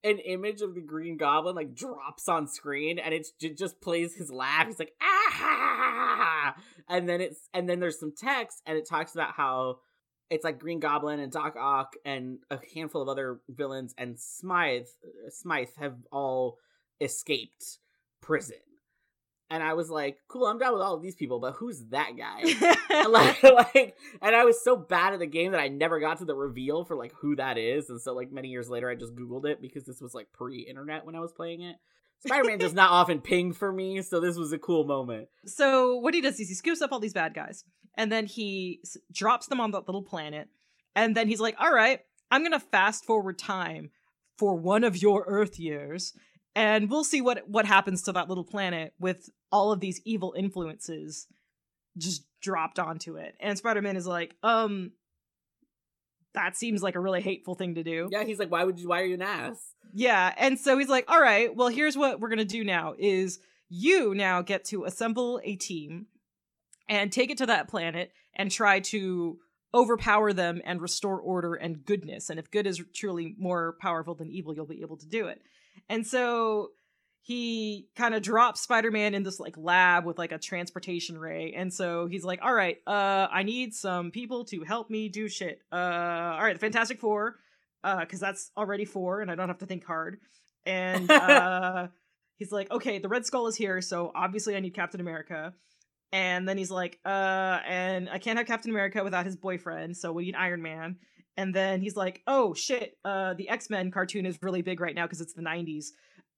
an 0.04 0.20
image 0.20 0.62
of 0.62 0.76
the 0.76 0.82
Green 0.82 1.18
Goblin 1.18 1.56
like 1.56 1.76
drops 1.76 2.28
on 2.28 2.48
screen, 2.48 3.00
and 3.00 3.14
it's, 3.14 3.34
it 3.42 3.58
just 3.58 3.82
plays 3.82 4.16
his 4.16 4.32
laugh. 4.32 4.68
He's 4.68 4.80
like 4.80 4.94
ah, 5.02 6.56
and 6.90 7.08
then 7.08 7.22
it's 7.22 7.50
and 7.54 7.68
then 7.68 7.80
there's 7.80 8.00
some 8.00 8.14
text, 8.18 8.62
and 8.66 8.78
it 8.78 8.88
talks 8.88 9.14
about 9.14 9.34
how 9.34 9.80
it's 10.30 10.44
like 10.44 10.60
Green 10.60 10.80
Goblin 10.80 11.20
and 11.20 11.32
Doc 11.32 11.56
Ock 11.58 11.96
and 12.06 12.40
a 12.50 12.60
handful 12.74 13.02
of 13.02 13.10
other 13.10 13.40
villains 13.50 13.94
and 13.98 14.20
Smythe 14.20 14.88
Smythe 15.30 15.70
have 15.78 15.96
all 16.12 16.58
escaped 17.02 17.80
prison. 18.22 18.58
And 19.50 19.62
I 19.62 19.74
was 19.74 19.92
like, 19.92 20.18
cool, 20.28 20.48
I'm 20.48 20.58
down 20.58 20.74
with 20.74 20.82
all 20.82 20.96
of 20.96 21.04
these 21.04 21.16
people, 21.16 21.40
but 21.40 21.54
who's 21.54 21.84
that 21.92 22.14
guy? 22.18 22.42
and 22.90 23.12
like, 23.12 23.44
like, 23.44 23.96
and 24.22 24.36
I 24.36 24.46
was 24.46 24.64
so 24.64 24.76
bad 24.76 25.14
at 25.14 25.20
the 25.20 25.28
game 25.28 25.52
that 25.52 25.60
I 25.62 25.68
never 25.68 26.00
got 26.00 26.18
to 26.20 26.26
the 26.26 26.34
reveal 26.34 26.86
for 26.86 26.96
like 26.96 27.14
who 27.20 27.36
that 27.36 27.60
is. 27.60 27.90
And 27.90 28.02
so 28.02 28.14
like 28.14 28.32
many 28.32 28.48
years 28.48 28.70
later, 28.70 28.90
I 28.90 28.96
just 28.96 29.16
Googled 29.16 29.46
it 29.46 29.62
because 29.62 29.84
this 29.84 30.02
was 30.02 30.16
like 30.16 30.34
pre-internet 30.34 31.06
when 31.06 31.16
I 31.16 31.20
was 31.20 31.34
playing 31.34 31.62
it. 31.62 31.76
Spider-Man 32.26 32.58
does 32.58 32.74
not 32.74 32.92
often 32.92 33.20
ping 33.22 33.54
for 33.54 33.72
me, 33.72 34.02
so 34.02 34.20
this 34.20 34.38
was 34.38 34.52
a 34.54 34.58
cool 34.58 34.84
moment. 34.86 35.28
So 35.46 35.96
what 35.98 36.14
he 36.14 36.22
does 36.22 36.40
is 36.40 36.50
he 36.50 36.56
scoops 36.56 36.82
up 36.82 36.92
all 36.92 37.00
these 37.00 37.14
bad 37.14 37.34
guys, 37.34 37.64
and 37.96 38.12
then 38.12 38.26
he 38.26 38.80
s- 38.84 38.98
drops 39.12 39.48
them 39.48 39.60
on 39.60 39.72
that 39.72 39.88
little 39.88 40.04
planet, 40.04 40.48
and 40.96 41.16
then 41.16 41.28
he's 41.28 41.40
like, 41.42 41.56
"All 41.60 41.74
right, 41.74 42.00
I'm 42.32 42.44
gonna 42.44 42.60
fast 42.60 43.06
forward 43.06 43.38
time 43.38 43.92
for 44.38 44.56
one 44.56 44.84
of 44.84 45.02
your 45.02 45.24
Earth 45.28 45.60
years, 45.60 46.14
and 46.56 46.90
we'll 46.90 47.04
see 47.04 47.22
what 47.22 47.48
what 47.50 47.66
happens 47.66 48.02
to 48.04 48.12
that 48.14 48.30
little 48.30 48.44
planet 48.46 48.94
with 49.00 49.30
all 49.52 49.72
of 49.72 49.80
these 49.80 50.02
evil 50.06 50.34
influences 50.38 51.28
just 51.98 52.26
dropped 52.42 52.80
onto 52.80 53.18
it." 53.18 53.36
And 53.40 53.58
Spider-Man 53.58 53.96
is 53.98 54.08
like, 54.08 54.36
"Um." 54.44 54.94
That 56.34 56.58
seems 56.58 56.82
like 56.82 56.96
a 56.96 57.00
really 57.00 57.22
hateful 57.22 57.56
thing 57.56 57.76
to 57.76 57.84
do. 57.84 58.10
Yeah, 58.12 58.24
he's 58.24 58.40
like, 58.40 58.52
why 58.52 58.64
would 58.64 58.80
you? 58.80 58.90
Why 58.90 59.02
are 59.02 59.06
you 59.06 59.14
an 59.16 59.22
ass? 59.22 59.74
Yeah, 59.94 60.34
and 60.38 60.60
so 60.60 60.78
he's 60.78 60.90
like, 60.90 61.06
"All 61.08 61.22
right, 61.22 61.56
well, 61.56 61.68
here's 61.68 61.96
what 61.96 62.20
we're 62.20 62.30
gonna 62.30 62.46
do 62.46 62.64
now: 62.64 62.96
is 62.98 63.40
you 63.70 64.16
now 64.16 64.42
get 64.42 64.66
to 64.66 64.86
assemble 64.86 65.40
a 65.44 65.56
team 65.56 66.08
and 66.90 67.12
take 67.12 67.30
it 67.30 67.38
to 67.38 67.46
that 67.46 67.68
planet 67.68 68.12
and 68.36 68.50
try 68.50 68.80
to 68.80 69.38
overpower 69.74 70.34
them 70.34 70.62
and 70.66 70.82
restore 70.82 71.20
order 71.20 71.54
and 71.54 71.86
goodness. 71.86 72.30
And 72.30 72.40
if 72.40 72.50
good 72.50 72.66
is 72.68 72.82
truly 72.94 73.36
more 73.38 73.76
powerful 73.80 74.16
than 74.16 74.30
evil, 74.30 74.56
you'll 74.56 74.66
be 74.66 74.82
able 74.82 74.98
to 74.98 75.08
do 75.08 75.28
it." 75.28 75.42
And 75.90 76.08
so 76.08 76.72
he 77.26 77.88
kind 77.96 78.14
of 78.14 78.22
drops 78.22 78.62
Spider-Man 78.62 79.16
in 79.16 79.24
this 79.24 79.40
like 79.40 79.56
lab 79.58 80.06
with 80.06 80.18
like 80.18 80.32
a 80.32 80.38
transportation 80.38 81.18
ray. 81.18 81.54
And 81.56 81.74
so 81.74 82.06
he's 82.06 82.24
like, 82.24 82.40
"All 82.44 82.54
right, 82.54 82.78
uh 82.86 83.28
I 83.32 83.44
need 83.44 83.74
some 83.74 84.12
people 84.12 84.46
to 84.46 84.62
help 84.64 84.90
me 84.90 85.10
do 85.10 85.28
shit. 85.28 85.62
Uh 85.72 85.76
all 85.76 86.44
right, 86.44 86.54
the 86.54 86.60
Fantastic 86.60 87.00
4 87.00 87.38
uh 87.84 88.00
because 88.00 88.20
that's 88.20 88.52
already 88.58 88.86
four 88.86 89.22
and 89.22 89.30
i 89.30 89.36
don't 89.36 89.50
have 89.50 89.58
to 89.58 89.66
think 89.66 89.86
hard 89.86 90.18
and 90.66 91.10
uh 91.12 91.88
he's 92.38 92.52
like 92.52 92.72
okay 92.72 93.00
the 93.00 93.10
red 93.10 93.26
skull 93.26 93.48
is 93.48 93.56
here 93.56 93.82
so 93.82 94.12
obviously 94.16 94.56
i 94.56 94.60
need 94.60 94.74
captain 94.74 95.02
america 95.02 95.54
and 96.12 96.48
then 96.48 96.58
he's 96.58 96.72
like 96.72 97.00
uh 97.06 97.60
and 97.68 98.10
i 98.10 98.18
can't 98.18 98.38
have 98.38 98.48
captain 98.48 98.72
america 98.72 99.04
without 99.04 99.26
his 99.26 99.36
boyfriend 99.36 99.96
so 99.96 100.12
we 100.12 100.24
need 100.24 100.36
iron 100.36 100.62
man 100.62 100.98
and 101.36 101.54
then 101.54 101.82
he's 101.82 101.96
like 101.96 102.22
oh 102.28 102.54
shit 102.54 102.98
uh 103.06 103.34
the 103.34 103.50
x-men 103.50 103.92
cartoon 103.92 104.26
is 104.26 104.38
really 104.42 104.62
big 104.62 104.80
right 104.80 104.96
now 104.96 105.06
because 105.06 105.22
it's 105.22 105.34
the 105.34 105.42
90s 105.42 105.88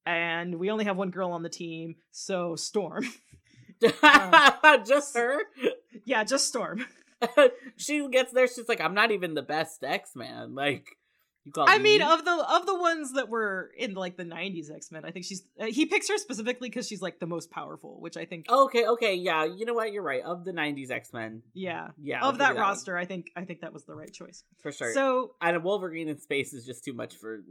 and 0.05 0.55
we 0.55 0.69
only 0.69 0.85
have 0.85 0.97
one 0.97 1.09
girl 1.09 1.31
on 1.31 1.43
the 1.43 1.49
team 1.49 1.95
so 2.11 2.55
storm 2.55 3.05
just 4.85 5.15
her. 5.15 5.39
yeah 6.05 6.23
just 6.23 6.47
storm 6.47 6.85
she 7.77 8.07
gets 8.09 8.31
there. 8.31 8.47
She's 8.47 8.67
like, 8.67 8.81
I'm 8.81 8.93
not 8.93 9.11
even 9.11 9.33
the 9.33 9.41
best 9.41 9.83
X 9.83 10.15
Man. 10.15 10.55
Like, 10.55 10.87
you 11.43 11.51
call 11.51 11.65
I 11.67 11.77
mean, 11.77 12.01
of 12.01 12.25
the 12.25 12.31
of 12.31 12.65
the 12.65 12.75
ones 12.77 13.13
that 13.13 13.29
were 13.29 13.71
in 13.77 13.93
like 13.93 14.17
the 14.17 14.23
'90s 14.23 14.73
X 14.73 14.91
Men, 14.91 15.05
I 15.05 15.11
think 15.11 15.25
she's 15.25 15.43
uh, 15.59 15.65
he 15.65 15.85
picks 15.85 16.09
her 16.09 16.17
specifically 16.17 16.69
because 16.69 16.87
she's 16.87 17.01
like 17.01 17.19
the 17.19 17.27
most 17.27 17.51
powerful, 17.51 17.99
which 17.99 18.17
I 18.17 18.25
think 18.25 18.49
okay, 18.49 18.85
okay, 18.87 19.15
yeah. 19.15 19.45
You 19.45 19.65
know 19.65 19.73
what? 19.73 19.91
You're 19.91 20.03
right. 20.03 20.23
Of 20.23 20.43
the 20.43 20.51
'90s 20.51 20.89
X 20.89 21.13
Men, 21.13 21.43
yeah 21.53 21.89
yeah, 22.01 22.27
of 22.27 22.39
that 22.39 22.55
one. 22.55 22.61
roster, 22.61 22.97
I 22.97 23.05
think 23.05 23.31
I 23.35 23.45
think 23.45 23.61
that 23.61 23.73
was 23.73 23.85
the 23.85 23.95
right 23.95 24.11
choice. 24.11 24.43
for 24.61 24.71
sure. 24.71 24.93
So 24.93 25.35
and 25.41 25.55
a 25.55 25.59
Wolverine 25.59 26.07
in 26.07 26.19
space 26.19 26.53
is 26.53 26.65
just 26.65 26.83
too 26.83 26.93
much 26.93 27.15
for. 27.15 27.41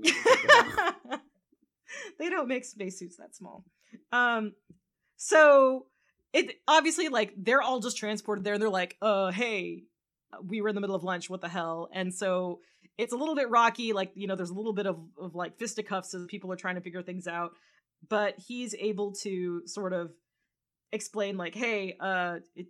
they 2.19 2.31
don't 2.31 2.49
make 2.49 2.65
spacesuits 2.65 3.17
that 3.17 3.35
small. 3.35 3.65
Um, 4.13 4.53
so 5.17 5.87
it 6.33 6.57
obviously 6.67 7.09
like 7.09 7.33
they're 7.37 7.63
all 7.63 7.81
just 7.81 7.97
transported 7.97 8.45
there, 8.45 8.55
and 8.55 8.63
they're 8.63 8.69
like, 8.71 8.97
uh, 9.01 9.31
hey, 9.31 9.85
we 10.47 10.61
were 10.61 10.69
in 10.69 10.75
the 10.75 10.81
middle 10.81 10.97
of 10.97 11.05
lunch. 11.05 11.31
What 11.31 11.41
the 11.41 11.49
hell? 11.49 11.89
And 11.93 12.13
so 12.13 12.61
it's 12.99 13.13
a 13.13 13.17
little 13.17 13.35
bit 13.35 13.51
rocky. 13.51 13.93
Like 13.93 14.13
you 14.15 14.27
know, 14.27 14.37
there's 14.37 14.51
a 14.51 14.55
little 14.55 14.73
bit 14.73 14.87
of 14.87 14.99
of 15.19 15.35
like 15.35 15.59
fisticuffs 15.59 16.15
as 16.15 16.27
people 16.27 16.53
are 16.53 16.57
trying 16.57 16.75
to 16.77 16.81
figure 16.81 17.03
things 17.03 17.27
out. 17.27 17.53
But 18.09 18.35
he's 18.39 18.75
able 18.75 19.13
to 19.23 19.67
sort 19.67 19.93
of 19.93 20.13
explain 20.93 21.37
like, 21.37 21.55
hey, 21.55 21.97
uh, 21.99 22.41
it, 22.55 22.67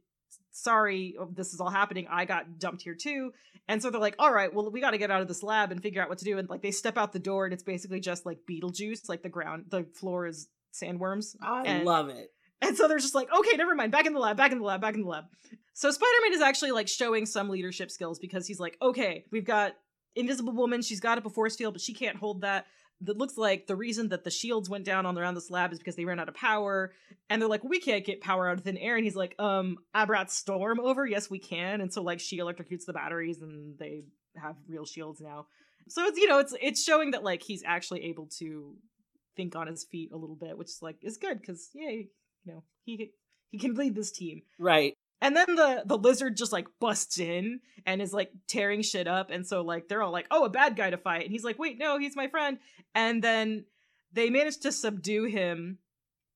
sorry, 0.54 1.16
oh, 1.20 1.28
this 1.32 1.52
is 1.52 1.60
all 1.60 1.68
happening. 1.70 2.06
I 2.10 2.24
got 2.24 2.58
dumped 2.58 2.82
here 2.82 2.94
too. 2.94 3.32
And 3.68 3.82
so 3.82 3.90
they're 3.90 4.00
like, 4.00 4.14
all 4.18 4.32
right, 4.32 4.52
well, 4.52 4.70
we 4.70 4.80
got 4.80 4.90
to 4.92 4.98
get 4.98 5.10
out 5.10 5.20
of 5.20 5.28
this 5.28 5.42
lab 5.42 5.72
and 5.72 5.82
figure 5.82 6.00
out 6.02 6.08
what 6.08 6.18
to 6.18 6.24
do. 6.24 6.38
And 6.38 6.48
like 6.48 6.62
they 6.62 6.70
step 6.70 6.96
out 6.96 7.12
the 7.12 7.18
door, 7.18 7.44
and 7.44 7.52
it's 7.52 7.62
basically 7.62 8.00
just 8.00 8.24
like 8.24 8.38
Beetlejuice. 8.48 9.08
Like 9.08 9.22
the 9.22 9.28
ground, 9.28 9.66
the 9.68 9.84
floor 9.94 10.26
is 10.26 10.48
sandworms. 10.72 11.34
I 11.42 11.62
And- 11.64 11.84
love 11.84 12.08
it. 12.08 12.30
And 12.62 12.76
so 12.78 12.88
they're 12.88 12.98
just 12.98 13.14
like, 13.14 13.28
okay, 13.36 13.56
never 13.58 13.74
mind, 13.74 13.92
back 13.92 14.06
in 14.06 14.14
the 14.14 14.18
lab, 14.20 14.38
back 14.38 14.50
in 14.52 14.58
the 14.58 14.64
lab, 14.64 14.80
back 14.80 14.94
in 14.94 15.02
the 15.02 15.08
lab. 15.08 15.24
So 15.74 15.90
Spider 15.90 16.10
Man 16.22 16.32
is 16.32 16.40
actually 16.40 16.70
like 16.70 16.88
showing 16.88 17.26
some 17.26 17.50
leadership 17.50 17.90
skills 17.90 18.18
because 18.18 18.46
he's 18.46 18.58
like, 18.60 18.78
okay, 18.80 19.24
we've 19.30 19.44
got 19.44 19.74
Invisible 20.16 20.52
Woman, 20.52 20.82
she's 20.82 21.00
got 21.00 21.18
up 21.18 21.26
a 21.26 21.30
force 21.30 21.56
field, 21.56 21.74
but 21.74 21.80
she 21.80 21.94
can't 21.94 22.16
hold 22.16 22.42
that. 22.42 22.66
That 23.00 23.18
looks 23.18 23.36
like 23.36 23.66
the 23.66 23.76
reason 23.76 24.10
that 24.10 24.24
the 24.24 24.30
shields 24.30 24.70
went 24.70 24.84
down 24.84 25.04
on 25.04 25.18
around 25.18 25.34
this 25.34 25.50
lab 25.50 25.72
is 25.72 25.78
because 25.78 25.96
they 25.96 26.04
ran 26.04 26.20
out 26.20 26.28
of 26.28 26.34
power. 26.34 26.92
And 27.28 27.42
they're 27.42 27.48
like, 27.48 27.64
we 27.64 27.80
can't 27.80 28.04
get 28.04 28.20
power 28.20 28.48
out 28.48 28.58
of 28.58 28.64
thin 28.64 28.78
air. 28.78 28.96
And 28.96 29.04
he's 29.04 29.16
like, 29.16 29.34
um, 29.38 29.78
I 29.92 30.04
brought 30.04 30.30
Storm 30.30 30.78
over. 30.80 31.04
Yes, 31.04 31.28
we 31.28 31.38
can. 31.40 31.80
And 31.80 31.92
so 31.92 32.02
like 32.02 32.20
she 32.20 32.38
electrocutes 32.38 32.86
the 32.86 32.92
batteries 32.92 33.42
and 33.42 33.76
they 33.78 34.04
have 34.40 34.56
real 34.68 34.86
shields 34.86 35.20
now. 35.20 35.46
So 35.88 36.04
it's 36.04 36.18
you 36.18 36.28
know, 36.28 36.38
it's 36.38 36.54
it's 36.60 36.82
showing 36.82 37.10
that 37.10 37.24
like 37.24 37.42
he's 37.42 37.62
actually 37.64 38.04
able 38.04 38.28
to 38.38 38.74
think 39.36 39.56
on 39.56 39.66
his 39.66 39.84
feet 39.84 40.12
a 40.12 40.16
little 40.16 40.36
bit, 40.36 40.56
which 40.56 40.68
is 40.68 40.78
like 40.80 40.96
is 41.02 41.16
good 41.16 41.40
because 41.40 41.68
yay, 41.74 42.08
you 42.44 42.52
know, 42.52 42.62
he 42.84 43.10
he 43.50 43.58
can 43.58 43.74
lead 43.74 43.94
this 43.94 44.12
team. 44.12 44.42
Right. 44.58 44.93
And 45.24 45.34
then 45.34 45.54
the 45.54 45.82
the 45.86 45.96
lizard 45.96 46.36
just 46.36 46.52
like 46.52 46.66
busts 46.80 47.18
in 47.18 47.60
and 47.86 48.02
is 48.02 48.12
like 48.12 48.30
tearing 48.46 48.82
shit 48.82 49.08
up, 49.08 49.30
and 49.30 49.46
so 49.46 49.62
like 49.62 49.88
they're 49.88 50.02
all 50.02 50.12
like, 50.12 50.26
"Oh, 50.30 50.44
a 50.44 50.50
bad 50.50 50.76
guy 50.76 50.90
to 50.90 50.98
fight," 50.98 51.22
and 51.22 51.32
he's 51.32 51.42
like, 51.42 51.58
"Wait, 51.58 51.78
no, 51.78 51.98
he's 51.98 52.14
my 52.14 52.28
friend." 52.28 52.58
And 52.94 53.24
then 53.24 53.64
they 54.12 54.28
manage 54.28 54.58
to 54.58 54.70
subdue 54.70 55.24
him, 55.24 55.78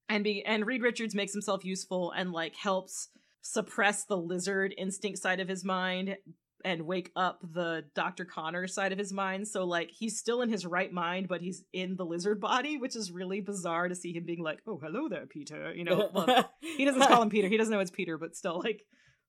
and 0.09 0.25
be 0.25 0.43
and 0.43 0.65
Reed 0.67 0.81
Richards 0.81 1.15
makes 1.15 1.35
himself 1.35 1.67
useful 1.67 2.13
and 2.13 2.33
like 2.33 2.57
helps 2.57 3.11
suppress 3.43 4.05
the 4.05 4.17
lizard 4.17 4.75
instinct 4.79 5.19
side 5.19 5.41
of 5.41 5.49
his 5.49 5.67
mind 5.67 6.17
and 6.65 6.87
wake 6.87 7.11
up 7.15 7.41
the 7.53 7.85
Dr. 7.95 8.25
Connors 8.25 8.75
side 8.75 8.93
of 8.93 8.99
his 8.99 9.13
mind. 9.13 9.47
So 9.47 9.65
like 9.65 9.91
he's 9.91 10.19
still 10.19 10.43
in 10.43 10.49
his 10.49 10.67
right 10.67 10.93
mind, 10.93 11.29
but 11.29 11.41
he's 11.41 11.65
in 11.73 11.97
the 11.97 12.05
lizard 12.05 12.41
body, 12.41 12.77
which 12.77 12.97
is 12.97 13.13
really 13.13 13.41
bizarre 13.41 13.89
to 13.89 13.95
see 13.95 14.13
him 14.13 14.25
being 14.25 14.43
like, 14.43 14.61
"Oh, 14.67 14.79
hello 14.83 15.09
there, 15.09 15.27
Peter." 15.27 15.73
You 15.75 15.85
know, 15.85 16.11
well, 16.13 16.51
he 16.61 16.85
doesn't 16.85 17.03
call 17.03 17.23
him 17.23 17.31
Peter. 17.31 17.49
He 17.49 17.57
doesn't 17.57 17.73
know 17.73 17.81
it's 17.81 17.91
Peter, 17.91 18.19
but 18.19 18.37
still 18.37 18.61
like 18.63 18.85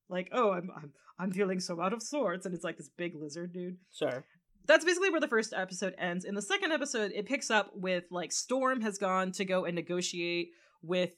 like, 0.10 0.30
"Oh, 0.32 0.52
I'm 0.52 0.70
I'm 0.76 0.94
I'm 1.20 1.32
feeling 1.32 1.60
so 1.60 1.80
out 1.82 1.94
of 1.94 2.02
sorts." 2.02 2.46
And 2.46 2.56
it's 2.56 2.64
like 2.64 2.78
this 2.78 2.90
big 2.90 3.16
lizard 3.16 3.54
dude. 3.54 3.78
Sure. 3.94 4.26
That's 4.66 4.86
basically 4.86 5.10
where 5.10 5.22
the 5.22 5.28
first 5.28 5.54
episode 5.54 5.96
ends. 5.98 6.26
In 6.26 6.36
the 6.36 6.42
second 6.42 6.72
episode, 6.72 7.12
it 7.16 7.26
picks 7.26 7.50
up 7.50 7.72
with 7.74 8.04
like 8.12 8.32
Storm 8.32 8.82
has 8.82 8.98
gone 8.98 9.32
to 9.34 9.46
go 9.46 9.66
and 9.66 9.76
negotiate 9.76 10.50
with 10.82 11.16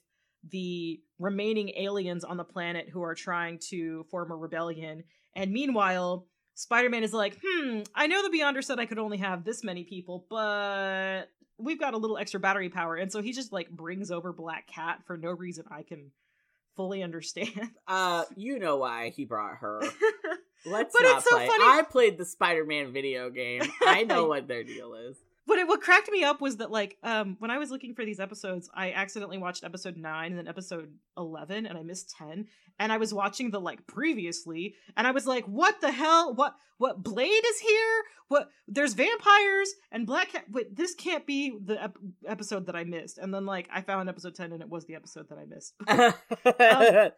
the 0.50 1.00
remaining 1.18 1.70
aliens 1.76 2.24
on 2.24 2.36
the 2.36 2.44
planet 2.44 2.88
who 2.90 3.02
are 3.02 3.14
trying 3.14 3.58
to 3.70 4.04
form 4.10 4.30
a 4.30 4.36
rebellion. 4.36 5.04
And 5.34 5.52
meanwhile, 5.52 6.26
Spider-Man 6.54 7.02
is 7.02 7.12
like, 7.12 7.38
"Hmm, 7.44 7.80
I 7.94 8.06
know 8.06 8.22
the 8.28 8.36
Beyonder 8.36 8.62
said 8.62 8.78
I 8.78 8.86
could 8.86 8.98
only 8.98 9.18
have 9.18 9.44
this 9.44 9.64
many 9.64 9.84
people, 9.84 10.26
but 10.28 11.24
we've 11.58 11.80
got 11.80 11.94
a 11.94 11.98
little 11.98 12.18
extra 12.18 12.38
battery 12.40 12.68
power." 12.68 12.96
And 12.96 13.10
so 13.10 13.22
he 13.22 13.32
just 13.32 13.52
like 13.52 13.70
brings 13.70 14.10
over 14.10 14.32
Black 14.32 14.66
Cat 14.66 15.00
for 15.06 15.16
no 15.16 15.30
reason 15.30 15.64
I 15.70 15.82
can 15.82 16.10
fully 16.76 17.02
understand. 17.02 17.50
Uh, 17.88 18.24
you 18.36 18.58
know 18.58 18.76
why 18.76 19.10
he 19.10 19.24
brought 19.24 19.56
her. 19.58 19.80
Let's 20.64 20.94
But 20.94 21.02
not 21.02 21.16
it's 21.18 21.28
so 21.28 21.36
play. 21.36 21.46
funny- 21.46 21.64
I 21.64 21.82
played 21.82 22.16
the 22.18 22.24
Spider-Man 22.24 22.92
video 22.92 23.28
game. 23.30 23.62
I 23.86 24.04
know 24.04 24.26
what 24.26 24.46
their 24.48 24.62
deal 24.64 24.94
is. 24.94 25.16
What 25.44 25.58
it, 25.58 25.66
what 25.66 25.80
cracked 25.80 26.10
me 26.10 26.22
up 26.22 26.40
was 26.40 26.58
that 26.58 26.70
like 26.70 26.98
um 27.02 27.36
when 27.38 27.50
I 27.50 27.58
was 27.58 27.70
looking 27.70 27.94
for 27.94 28.04
these 28.04 28.20
episodes, 28.20 28.68
I 28.74 28.92
accidentally 28.92 29.38
watched 29.38 29.64
episode 29.64 29.96
nine 29.96 30.30
and 30.30 30.38
then 30.38 30.48
episode 30.48 30.92
eleven, 31.16 31.66
and 31.66 31.76
I 31.76 31.82
missed 31.82 32.14
ten. 32.16 32.46
And 32.78 32.92
I 32.92 32.96
was 32.96 33.12
watching 33.12 33.50
the 33.50 33.60
like 33.60 33.86
previously, 33.86 34.74
and 34.96 35.06
I 35.06 35.10
was 35.10 35.26
like, 35.26 35.44
"What 35.46 35.80
the 35.80 35.90
hell? 35.92 36.34
What 36.34 36.54
what 36.78 37.02
Blade 37.02 37.44
is 37.46 37.60
here? 37.60 38.02
What 38.28 38.50
there's 38.66 38.94
vampires 38.94 39.72
and 39.90 40.06
Black 40.06 40.32
Cat? 40.32 40.44
Wait, 40.50 40.74
this 40.74 40.94
can't 40.94 41.26
be 41.26 41.56
the 41.64 41.82
ep- 41.82 41.98
episode 42.26 42.66
that 42.66 42.76
I 42.76 42.84
missed." 42.84 43.18
And 43.18 43.32
then 43.32 43.44
like 43.44 43.68
I 43.72 43.82
found 43.82 44.08
episode 44.08 44.34
ten, 44.34 44.52
and 44.52 44.62
it 44.62 44.68
was 44.68 44.86
the 44.86 44.94
episode 44.94 45.28
that 45.28 45.38
I 45.38 45.44
missed. 45.44 45.74
um, 45.88 47.10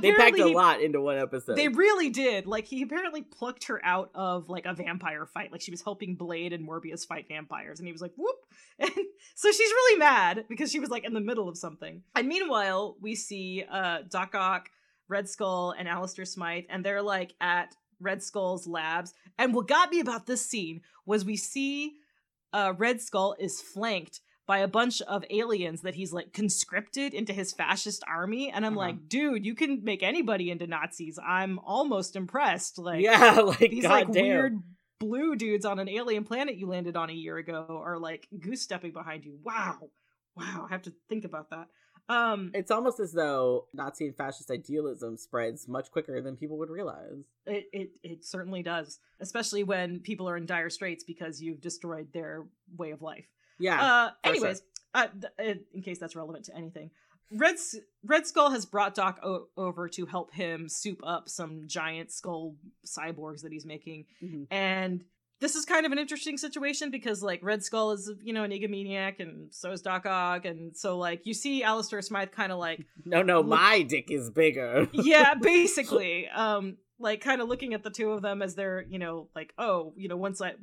they 0.00 0.12
packed 0.12 0.38
a 0.38 0.46
lot 0.46 0.80
into 0.80 1.00
one 1.00 1.18
episode. 1.18 1.56
They 1.56 1.68
really 1.68 2.10
did. 2.10 2.46
Like 2.46 2.66
he 2.66 2.82
apparently 2.82 3.22
plucked 3.22 3.64
her 3.68 3.80
out 3.84 4.10
of 4.14 4.48
like 4.48 4.66
a 4.66 4.74
vampire 4.74 5.26
fight. 5.26 5.52
Like 5.52 5.60
she 5.60 5.70
was 5.70 5.82
helping 5.82 6.14
Blade 6.14 6.52
and 6.52 6.68
Morbius 6.68 7.06
fight 7.06 7.26
vampires, 7.28 7.78
and 7.78 7.86
he 7.86 7.92
was 7.92 8.02
like, 8.02 8.12
"Whoop!" 8.16 8.36
And 8.78 8.90
so 9.34 9.50
she's 9.50 9.70
really 9.70 9.98
mad 9.98 10.44
because 10.48 10.70
she 10.70 10.80
was 10.80 10.90
like 10.90 11.04
in 11.04 11.14
the 11.14 11.20
middle 11.20 11.48
of 11.48 11.56
something. 11.56 12.02
And 12.14 12.28
meanwhile, 12.28 12.96
we 13.00 13.14
see 13.14 13.64
uh 13.70 13.98
Doc 14.08 14.34
Ock, 14.34 14.70
Red 15.08 15.28
Skull, 15.28 15.74
and 15.78 15.88
Alistair 15.88 16.24
Smythe, 16.24 16.64
and 16.68 16.84
they're 16.84 17.02
like 17.02 17.34
at 17.40 17.74
Red 18.00 18.22
Skull's 18.22 18.66
labs. 18.66 19.14
And 19.38 19.54
what 19.54 19.68
got 19.68 19.90
me 19.90 20.00
about 20.00 20.26
this 20.26 20.44
scene 20.44 20.82
was 21.06 21.24
we 21.24 21.36
see 21.36 21.94
uh 22.52 22.74
Red 22.76 23.00
Skull 23.00 23.36
is 23.38 23.60
flanked 23.60 24.20
by 24.46 24.58
a 24.58 24.68
bunch 24.68 25.00
of 25.02 25.24
aliens 25.30 25.82
that 25.82 25.94
he's 25.94 26.12
like 26.12 26.32
conscripted 26.32 27.14
into 27.14 27.32
his 27.32 27.52
fascist 27.52 28.02
army 28.08 28.50
and 28.50 28.66
i'm 28.66 28.76
uh-huh. 28.76 28.88
like 28.88 29.08
dude 29.08 29.44
you 29.44 29.54
can 29.54 29.82
make 29.84 30.02
anybody 30.02 30.50
into 30.50 30.66
nazis. 30.66 31.18
I'm 31.24 31.58
almost 31.60 32.16
impressed 32.16 32.78
like 32.78 33.02
yeah 33.02 33.40
like 33.40 33.70
these 33.70 33.84
God 33.84 33.90
like 33.90 34.12
damn. 34.12 34.22
weird 34.24 34.62
blue 35.00 35.36
dudes 35.36 35.64
on 35.64 35.78
an 35.78 35.88
alien 35.88 36.24
planet 36.24 36.56
you 36.56 36.66
landed 36.66 36.96
on 36.96 37.10
a 37.10 37.14
year 37.14 37.36
ago 37.36 37.82
are 37.84 37.98
like 37.98 38.28
goose 38.40 38.62
stepping 38.62 38.92
behind 38.92 39.24
you. 39.24 39.38
Wow. 39.42 39.78
Wow 40.36 40.66
i 40.68 40.72
have 40.72 40.82
to 40.82 40.92
think 41.08 41.24
about 41.24 41.50
that. 41.50 41.66
Um 42.08 42.50
it's 42.54 42.70
almost 42.70 43.00
as 43.00 43.12
though 43.12 43.66
nazi 43.72 44.06
and 44.06 44.16
fascist 44.16 44.50
idealism 44.50 45.16
spreads 45.16 45.68
much 45.68 45.90
quicker 45.90 46.20
than 46.20 46.36
people 46.36 46.58
would 46.58 46.70
realize. 46.70 47.24
It 47.46 47.66
it, 47.72 47.90
it 48.02 48.24
certainly 48.24 48.62
does 48.62 48.98
especially 49.20 49.64
when 49.64 50.00
people 50.00 50.28
are 50.28 50.36
in 50.36 50.46
dire 50.46 50.70
straits 50.70 51.04
because 51.04 51.40
you've 51.40 51.60
destroyed 51.60 52.08
their 52.12 52.46
way 52.76 52.90
of 52.90 53.00
life 53.00 53.26
yeah. 53.58 53.82
Uh, 53.82 54.10
anyways, 54.24 54.62
uh, 54.94 55.08
th- 55.38 55.58
in 55.72 55.82
case 55.82 55.98
that's 55.98 56.16
relevant 56.16 56.44
to 56.46 56.56
anything, 56.56 56.90
Red 57.30 57.56
Red 58.04 58.26
Skull 58.26 58.50
has 58.50 58.66
brought 58.66 58.94
Doc 58.94 59.20
o- 59.22 59.48
over 59.56 59.88
to 59.90 60.06
help 60.06 60.32
him 60.32 60.68
soup 60.68 61.00
up 61.04 61.28
some 61.28 61.64
giant 61.66 62.12
skull 62.12 62.54
cyborgs 62.86 63.42
that 63.42 63.52
he's 63.52 63.66
making, 63.66 64.06
mm-hmm. 64.22 64.44
and 64.50 65.04
this 65.40 65.56
is 65.56 65.64
kind 65.64 65.84
of 65.84 65.92
an 65.92 65.98
interesting 65.98 66.38
situation 66.38 66.90
because 66.90 67.22
like 67.22 67.40
Red 67.42 67.62
Skull 67.62 67.92
is 67.92 68.10
you 68.22 68.32
know 68.32 68.44
an 68.44 68.50
egomaniac 68.50 69.20
and 69.20 69.52
so 69.52 69.72
is 69.72 69.82
Doc 69.82 70.06
Ock, 70.06 70.44
and 70.44 70.76
so 70.76 70.96
like 70.96 71.26
you 71.26 71.34
see 71.34 71.62
Alistair 71.62 72.02
Smythe 72.02 72.30
kind 72.30 72.52
of 72.52 72.58
like 72.58 72.84
no 73.04 73.22
no 73.22 73.40
look- 73.40 73.58
my 73.60 73.82
dick 73.82 74.10
is 74.10 74.30
bigger 74.30 74.88
yeah 74.92 75.34
basically 75.40 76.28
um 76.28 76.76
like 76.98 77.20
kind 77.20 77.40
of 77.40 77.48
looking 77.48 77.74
at 77.74 77.82
the 77.82 77.90
two 77.90 78.12
of 78.12 78.22
them 78.22 78.42
as 78.42 78.54
they're 78.54 78.84
you 78.88 78.98
know 78.98 79.28
like 79.34 79.52
oh 79.58 79.92
you 79.96 80.08
know 80.08 80.16
once 80.16 80.40
I 80.40 80.54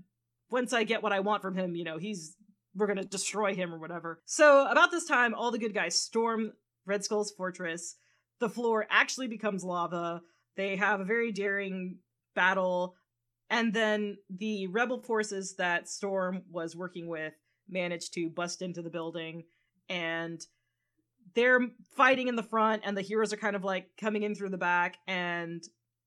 once 0.50 0.74
I 0.74 0.84
get 0.84 1.04
what 1.04 1.12
I 1.12 1.20
want 1.20 1.42
from 1.42 1.56
him 1.56 1.76
you 1.76 1.84
know 1.84 1.98
he's 1.98 2.36
we're 2.76 2.88
gonna 2.88 3.04
destroy 3.04 3.54
him 3.54 3.74
or 3.74 3.80
whatever. 3.80 4.22
So 4.26 4.68
about 4.68 4.92
this 4.92 5.06
time, 5.06 5.34
all 5.34 5.52
the 5.52 5.60
good 5.60 5.74
guys 5.74 6.00
storm 6.00 6.54
Red 6.86 7.04
Skull's 7.04 7.32
fortress. 7.32 7.96
The 8.40 8.50
floor 8.50 8.88
actually 8.90 9.28
becomes 9.28 9.64
lava. 9.64 10.22
They 10.56 10.76
have 10.76 11.00
a 11.00 11.06
very 11.06 11.32
daring 11.32 12.00
battle, 12.34 12.96
and 13.50 13.74
then 13.74 14.18
the 14.30 14.68
rebel 14.68 15.00
forces 15.00 15.56
that 15.56 15.88
Storm 15.90 16.44
was 16.50 16.76
working 16.76 17.08
with 17.08 17.34
manage 17.70 18.10
to 18.12 18.30
bust 18.30 18.62
into 18.62 18.82
the 18.82 18.90
building, 18.90 19.44
and 19.90 20.42
they're 21.36 21.70
fighting 21.96 22.28
in 22.28 22.36
the 22.36 22.44
front, 22.44 22.82
and 22.86 22.98
the 22.98 23.02
heroes 23.02 23.32
are 23.32 23.38
kind 23.38 23.56
of 23.56 23.64
like 23.64 23.90
coming 23.98 24.24
in 24.24 24.36
through 24.36 24.50
the 24.50 24.58
back, 24.58 24.98
and 25.08 25.64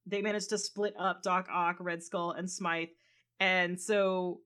they 0.07 0.21
manage 0.21 0.49
to 0.49 0.59
split 0.59 0.95
up 0.99 1.23
Doc 1.23 1.49
Ock, 1.51 1.77
Red 1.81 2.03
Skull, 2.03 2.33
and 2.33 2.51
Smythe. 2.51 2.89
And 3.41 3.81
so 3.81 4.41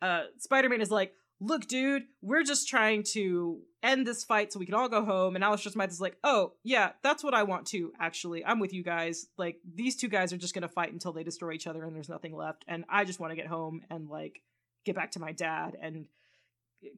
uh, 0.00 0.24
Spider-Man 0.38 0.80
is 0.80 0.90
like, 0.90 1.12
look, 1.40 1.66
dude, 1.66 2.04
we're 2.20 2.42
just 2.42 2.68
trying 2.68 3.02
to 3.02 3.60
end 3.82 4.06
this 4.06 4.24
fight 4.24 4.52
so 4.52 4.58
we 4.58 4.66
can 4.66 4.74
all 4.74 4.88
go 4.88 5.04
home. 5.04 5.34
And 5.34 5.42
Alistair 5.42 5.72
Smythe 5.72 5.90
is 5.90 6.00
like, 6.00 6.16
oh, 6.22 6.52
yeah, 6.62 6.90
that's 7.02 7.24
what 7.24 7.34
I 7.34 7.44
want 7.44 7.66
too, 7.66 7.92
actually. 7.98 8.44
I'm 8.44 8.60
with 8.60 8.74
you 8.74 8.82
guys. 8.82 9.26
Like, 9.38 9.56
these 9.74 9.96
two 9.96 10.08
guys 10.08 10.32
are 10.32 10.36
just 10.36 10.54
going 10.54 10.62
to 10.62 10.68
fight 10.68 10.92
until 10.92 11.12
they 11.12 11.24
destroy 11.24 11.52
each 11.52 11.66
other 11.66 11.84
and 11.84 11.96
there's 11.96 12.10
nothing 12.10 12.36
left. 12.36 12.64
And 12.68 12.84
I 12.90 13.04
just 13.04 13.20
want 13.20 13.30
to 13.32 13.36
get 13.36 13.46
home 13.46 13.80
and, 13.90 14.08
like, 14.08 14.42
get 14.84 14.94
back 14.94 15.12
to 15.12 15.20
my 15.20 15.32
dad 15.32 15.76
and 15.80 16.06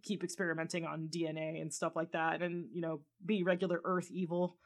keep 0.03 0.25
experimenting 0.25 0.85
on 0.85 1.09
DNA 1.09 1.61
and 1.61 1.73
stuff 1.73 1.95
like 1.95 2.13
that 2.13 2.43
and, 2.43 2.67
you 2.73 2.81
know, 2.81 3.01
be 3.25 3.45
regular 3.45 3.81
Earth 3.85 4.11
evil. 4.11 4.57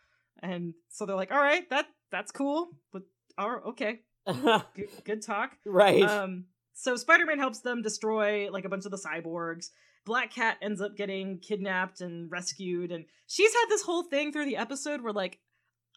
And 0.43 0.75
so 0.89 1.05
they're 1.05 1.17
like, 1.17 1.33
all 1.33 1.39
right, 1.39 1.69
that 1.71 1.87
that's 2.11 2.33
cool. 2.33 2.69
But, 2.93 3.03
all 3.37 3.51
right, 3.51 3.65
okay. 3.67 4.01
good, 4.75 4.89
good 5.05 5.23
talk. 5.23 5.53
Right. 5.65 6.03
Um, 6.03 6.47
so 6.79 6.95
Spider-Man 6.95 7.39
helps 7.39 7.61
them 7.61 7.81
destroy 7.81 8.51
like 8.51 8.67
a 8.67 8.69
bunch 8.69 8.85
of 8.85 8.91
the 8.91 8.99
cyborgs. 8.99 9.71
Black 10.05 10.31
Cat 10.31 10.59
ends 10.61 10.83
up 10.83 10.95
getting 10.95 11.39
kidnapped 11.39 12.03
and 12.03 12.31
rescued 12.31 12.93
and 12.93 13.07
she's 13.27 13.53
had 13.53 13.67
this 13.71 13.83
whole 13.83 14.05
thing 14.05 14.31
through 14.31 14.45
the 14.45 14.59
episode 14.59 15.01
where 15.01 15.13
like 15.13 15.39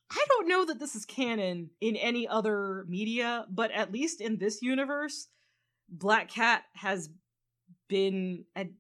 I 0.10 0.26
don't 0.30 0.48
know 0.48 0.66
that 0.66 0.80
this 0.80 0.96
is 0.96 1.06
canon 1.06 1.70
in 1.82 1.96
any 1.96 2.28
other 2.28 2.86
media, 2.88 3.46
but 3.52 3.72
at 3.72 3.92
least 3.92 4.22
in 4.22 4.38
this 4.38 4.62
universe, 4.62 5.28
Black 5.88 6.30
Cat 6.30 6.64
has 6.74 7.10
been 7.90 8.46
ad- 8.56 8.74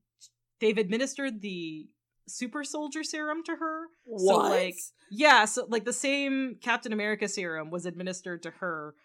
they've 0.61 0.77
administered 0.77 1.41
the 1.41 1.87
super 2.27 2.63
soldier 2.63 3.03
serum 3.03 3.43
to 3.43 3.57
her. 3.57 3.87
What? 4.05 4.45
So 4.45 4.49
like 4.49 4.79
yeah, 5.11 5.45
so 5.45 5.65
like 5.67 5.83
the 5.83 5.93
same 5.93 6.55
Captain 6.61 6.93
America 6.93 7.27
serum 7.27 7.69
was 7.71 7.85
administered 7.85 8.41
to 8.43 8.51
her 8.51 8.95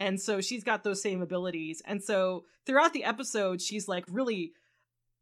and 0.00 0.18
so 0.18 0.40
she's 0.40 0.64
got 0.64 0.82
those 0.82 1.02
same 1.02 1.20
abilities. 1.20 1.82
And 1.84 2.02
so 2.02 2.44
throughout 2.66 2.94
the 2.94 3.04
episode, 3.04 3.60
she's 3.60 3.86
like 3.86 4.04
really 4.10 4.52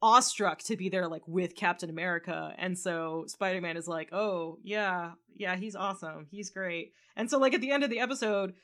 awestruck 0.00 0.60
to 0.60 0.76
be 0.76 0.88
there 0.88 1.08
like 1.08 1.26
with 1.26 1.56
Captain 1.56 1.90
America. 1.90 2.54
And 2.56 2.78
so 2.78 3.24
Spider-Man 3.26 3.76
is 3.76 3.88
like, 3.88 4.10
"Oh, 4.12 4.58
yeah. 4.62 5.12
Yeah, 5.36 5.56
he's 5.56 5.74
awesome. 5.74 6.28
He's 6.30 6.50
great." 6.50 6.92
And 7.16 7.28
so 7.28 7.38
like 7.38 7.54
at 7.54 7.60
the 7.60 7.72
end 7.72 7.82
of 7.82 7.90
the 7.90 7.98
episode, 7.98 8.54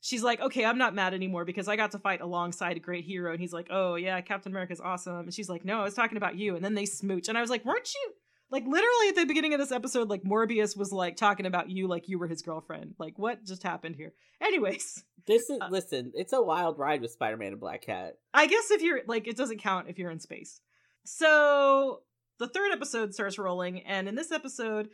she's 0.00 0.22
like, 0.22 0.40
"Okay, 0.40 0.64
I'm 0.64 0.78
not 0.78 0.94
mad 0.94 1.12
anymore 1.12 1.44
because 1.44 1.68
I 1.68 1.76
got 1.76 1.90
to 1.90 1.98
fight 1.98 2.22
alongside 2.22 2.78
a 2.78 2.80
great 2.80 3.04
hero." 3.04 3.32
And 3.32 3.40
he's 3.40 3.52
like, 3.52 3.68
"Oh, 3.70 3.96
yeah, 3.96 4.18
Captain 4.22 4.50
America's 4.50 4.80
awesome." 4.80 5.20
And 5.20 5.34
she's 5.34 5.50
like, 5.50 5.66
"No, 5.66 5.80
I 5.80 5.84
was 5.84 5.94
talking 5.94 6.16
about 6.16 6.36
you." 6.36 6.56
And 6.56 6.64
then 6.64 6.74
they 6.74 6.86
smooch. 6.86 7.28
And 7.28 7.36
I 7.36 7.42
was 7.42 7.50
like, 7.50 7.66
"Weren't 7.66 7.92
you 7.94 8.14
like 8.50 8.64
literally 8.64 9.08
at 9.08 9.16
the 9.16 9.26
beginning 9.26 9.54
of 9.54 9.60
this 9.60 9.72
episode 9.72 10.08
like 10.08 10.22
morbius 10.22 10.76
was 10.76 10.92
like 10.92 11.16
talking 11.16 11.46
about 11.46 11.70
you 11.70 11.86
like 11.86 12.08
you 12.08 12.18
were 12.18 12.26
his 12.26 12.42
girlfriend. 12.42 12.94
Like 12.98 13.18
what 13.18 13.44
just 13.44 13.62
happened 13.62 13.96
here? 13.96 14.12
Anyways. 14.40 15.04
This 15.26 15.50
is 15.50 15.58
uh, 15.60 15.68
listen 15.70 16.12
it's 16.14 16.32
a 16.32 16.40
wild 16.40 16.78
ride 16.78 17.02
with 17.02 17.10
spider-man 17.10 17.52
and 17.52 17.60
black 17.60 17.82
cat. 17.82 18.14
I 18.32 18.46
guess 18.46 18.70
if 18.70 18.82
you're 18.82 19.00
like 19.06 19.28
it 19.28 19.36
doesn't 19.36 19.58
count 19.58 19.88
if 19.88 19.98
you're 19.98 20.10
in 20.10 20.20
space. 20.20 20.60
So 21.04 22.00
the 22.38 22.48
third 22.48 22.72
episode 22.72 23.14
starts 23.14 23.38
rolling 23.38 23.80
and 23.82 24.08
in 24.08 24.14
this 24.14 24.32
episode 24.32 24.88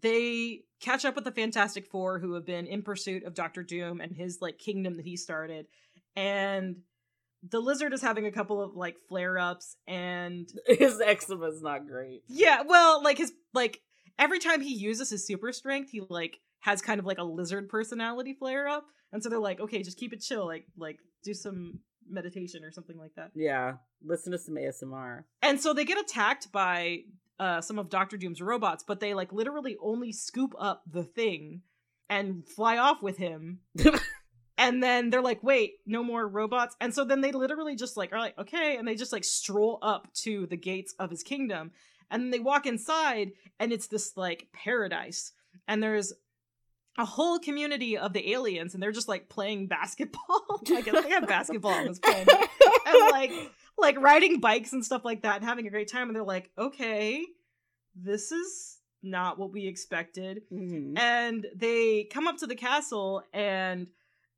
they 0.00 0.60
catch 0.80 1.04
up 1.04 1.14
with 1.14 1.24
the 1.24 1.32
fantastic 1.32 1.86
four 1.86 2.18
who 2.18 2.32
have 2.34 2.46
been 2.46 2.66
in 2.66 2.82
pursuit 2.82 3.24
of 3.24 3.34
dr 3.34 3.62
doom 3.64 4.00
and 4.00 4.16
his 4.16 4.38
like 4.40 4.58
kingdom 4.58 4.96
that 4.96 5.04
he 5.04 5.16
started 5.16 5.66
and 6.16 6.76
the 7.48 7.60
lizard 7.60 7.92
is 7.92 8.02
having 8.02 8.26
a 8.26 8.32
couple 8.32 8.62
of 8.62 8.76
like 8.76 8.96
flare 9.08 9.38
ups 9.38 9.76
and 9.86 10.48
his 10.66 11.00
eczema 11.00 11.46
is 11.46 11.62
not 11.62 11.86
great. 11.86 12.22
Yeah, 12.28 12.62
well, 12.66 13.02
like 13.02 13.18
his 13.18 13.32
like 13.52 13.80
every 14.18 14.38
time 14.38 14.60
he 14.60 14.74
uses 14.74 15.10
his 15.10 15.26
super 15.26 15.52
strength, 15.52 15.90
he 15.90 16.02
like 16.08 16.38
has 16.60 16.80
kind 16.80 17.00
of 17.00 17.06
like 17.06 17.18
a 17.18 17.24
lizard 17.24 17.68
personality 17.68 18.34
flare 18.38 18.68
up. 18.68 18.84
And 19.12 19.22
so 19.22 19.28
they're 19.28 19.38
like, 19.38 19.60
okay, 19.60 19.82
just 19.82 19.98
keep 19.98 20.12
it 20.12 20.20
chill, 20.20 20.46
like 20.46 20.66
like 20.76 20.98
do 21.24 21.34
some 21.34 21.80
meditation 22.08 22.64
or 22.64 22.70
something 22.72 22.98
like 22.98 23.14
that. 23.16 23.30
Yeah. 23.34 23.74
Listen 24.04 24.32
to 24.32 24.38
some 24.38 24.54
ASMR. 24.54 25.24
And 25.40 25.60
so 25.60 25.72
they 25.72 25.84
get 25.84 25.98
attacked 25.98 26.52
by 26.52 27.00
uh 27.38 27.60
some 27.60 27.78
of 27.78 27.90
Doctor 27.90 28.16
Doom's 28.16 28.40
robots, 28.40 28.84
but 28.86 29.00
they 29.00 29.14
like 29.14 29.32
literally 29.32 29.76
only 29.82 30.12
scoop 30.12 30.54
up 30.58 30.82
the 30.90 31.04
thing 31.04 31.62
and 32.08 32.46
fly 32.46 32.78
off 32.78 33.02
with 33.02 33.16
him. 33.16 33.60
and 34.58 34.82
then 34.82 35.10
they're 35.10 35.22
like 35.22 35.42
wait 35.42 35.74
no 35.86 36.02
more 36.02 36.26
robots. 36.26 36.76
And 36.80 36.94
so 36.94 37.04
then 37.04 37.20
they 37.20 37.32
literally 37.32 37.76
just 37.76 37.96
like 37.96 38.12
are 38.12 38.18
like 38.18 38.38
okay 38.38 38.76
and 38.76 38.86
they 38.86 38.94
just 38.94 39.12
like 39.12 39.24
stroll 39.24 39.78
up 39.82 40.12
to 40.14 40.46
the 40.46 40.56
gates 40.56 40.94
of 40.98 41.10
his 41.10 41.22
kingdom. 41.22 41.72
And 42.10 42.22
then 42.22 42.30
they 42.30 42.40
walk 42.40 42.66
inside 42.66 43.32
and 43.58 43.72
it's 43.72 43.86
this 43.86 44.16
like 44.16 44.48
paradise. 44.52 45.32
And 45.66 45.82
there's 45.82 46.12
a 46.98 47.06
whole 47.06 47.38
community 47.38 47.96
of 47.96 48.12
the 48.12 48.32
aliens 48.32 48.74
and 48.74 48.82
they're 48.82 48.92
just 48.92 49.08
like 49.08 49.28
playing 49.28 49.66
basketball. 49.68 50.60
Guess 50.64 50.84
they 51.04 51.10
have 51.10 51.26
basketball 51.26 51.72
on 51.72 51.86
this 51.86 51.98
planet. 51.98 52.28
And 52.86 53.10
like 53.10 53.32
like 53.78 53.98
riding 53.98 54.40
bikes 54.40 54.72
and 54.72 54.84
stuff 54.84 55.04
like 55.04 55.22
that 55.22 55.36
and 55.36 55.44
having 55.44 55.66
a 55.66 55.70
great 55.70 55.90
time. 55.90 56.08
And 56.08 56.16
they're 56.16 56.22
like 56.22 56.50
okay 56.58 57.24
this 57.94 58.32
is 58.32 58.78
not 59.02 59.38
what 59.38 59.52
we 59.52 59.66
expected. 59.66 60.42
Mm-hmm. 60.52 60.96
and 60.96 61.46
they 61.54 62.04
come 62.04 62.26
up 62.26 62.38
to 62.38 62.46
the 62.46 62.54
castle 62.54 63.22
and 63.32 63.86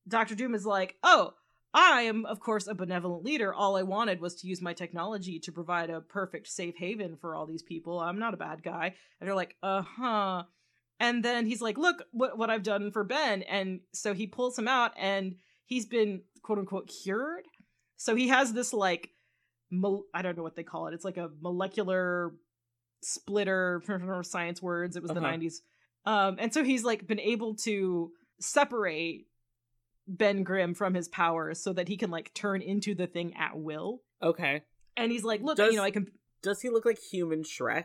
Doctor 0.09 0.35
Doom 0.35 0.55
is 0.55 0.67
like, 0.67 0.97
"Oh, 1.03 1.33
I 1.73 2.03
am, 2.03 2.25
of 2.27 2.38
course, 2.40 2.67
a 2.69 2.75
benevolent 2.75 3.25
leader. 3.25 3.53
All 3.53 3.77
I 3.77 3.83
wanted 3.83 4.21
was 4.21 4.37
to 4.37 4.47
use 4.47 4.62
my 4.62 4.73
technology 4.75 5.40
to 5.40 5.51
provide 5.53 5.90
a 5.90 6.01
perfect 6.01 6.47
safe 6.47 6.77
haven 6.77 7.17
for 7.21 7.35
all 7.35 7.47
these 7.47 7.62
people. 7.64 7.99
I'm 7.99 8.19
not 8.21 8.33
a 8.35 8.37
bad 8.37 8.62
guy. 8.62 8.95
And 9.21 9.27
they're 9.29 9.35
like, 9.35 9.57
uh 9.62 9.83
huh. 9.83 10.45
And 11.01 11.25
then 11.25 11.47
he's 11.47 11.61
like, 11.61 11.77
look 11.77 12.05
what, 12.12 12.38
what 12.38 12.49
I've 12.51 12.62
done 12.62 12.93
for 12.93 13.03
Ben. 13.03 13.43
And 13.43 13.81
so 13.93 14.14
he 14.14 14.29
pulls 14.29 14.57
him 14.57 14.69
out 14.69 14.93
and 14.97 15.35
he's 15.67 15.87
been 15.87 16.23
quote 16.43 16.59
unquote 16.61 16.88
cured. 17.03 17.45
So 17.97 18.14
he 18.14 18.29
has 18.29 18.53
this 18.53 18.73
like, 18.73 19.11
mo- 19.73 20.05
I 20.14 20.23
don't 20.23 20.37
know 20.37 20.45
what 20.45 20.55
they 20.55 20.62
call 20.62 20.87
it. 20.87 20.95
It's 20.95 21.05
like 21.05 21.17
a 21.17 21.31
molecular 21.40 22.35
splitter 23.03 23.83
for 23.85 24.23
science 24.25 24.62
words. 24.62 24.95
It 24.97 25.03
was 25.03 25.11
Uh-huh. 25.11 25.21
the 25.21 25.27
90s. 25.27 25.55
Um, 26.07 26.37
and 26.38 26.53
so 26.55 26.62
he's 26.62 26.85
like 26.85 27.07
been 27.07 27.19
able 27.21 27.57
to 27.64 28.12
separate 28.40 29.27
Ben 30.07 30.43
Grimm 30.43 30.75
from 30.75 30.95
his 30.95 31.09
powers 31.09 31.62
so 31.62 31.73
that 31.73 31.88
he 31.88 31.97
can 31.97 32.11
like 32.11 32.33
turn 32.35 32.62
into 32.62 32.95
the 32.95 33.07
thing 33.07 33.35
at 33.37 33.57
will. 33.57 34.03
Okay. 34.23 34.62
And 34.97 35.11
he's 35.11 35.25
like, 35.25 35.43
look, 35.43 35.57
Does- 35.57 35.73
you 35.73 35.79
know, 35.79 35.85
I 35.85 35.90
can. 35.90 36.07
Does 36.43 36.61
he 36.61 36.69
look 36.69 36.85
like 36.85 36.99
human 36.99 37.43
Shrek? 37.43 37.85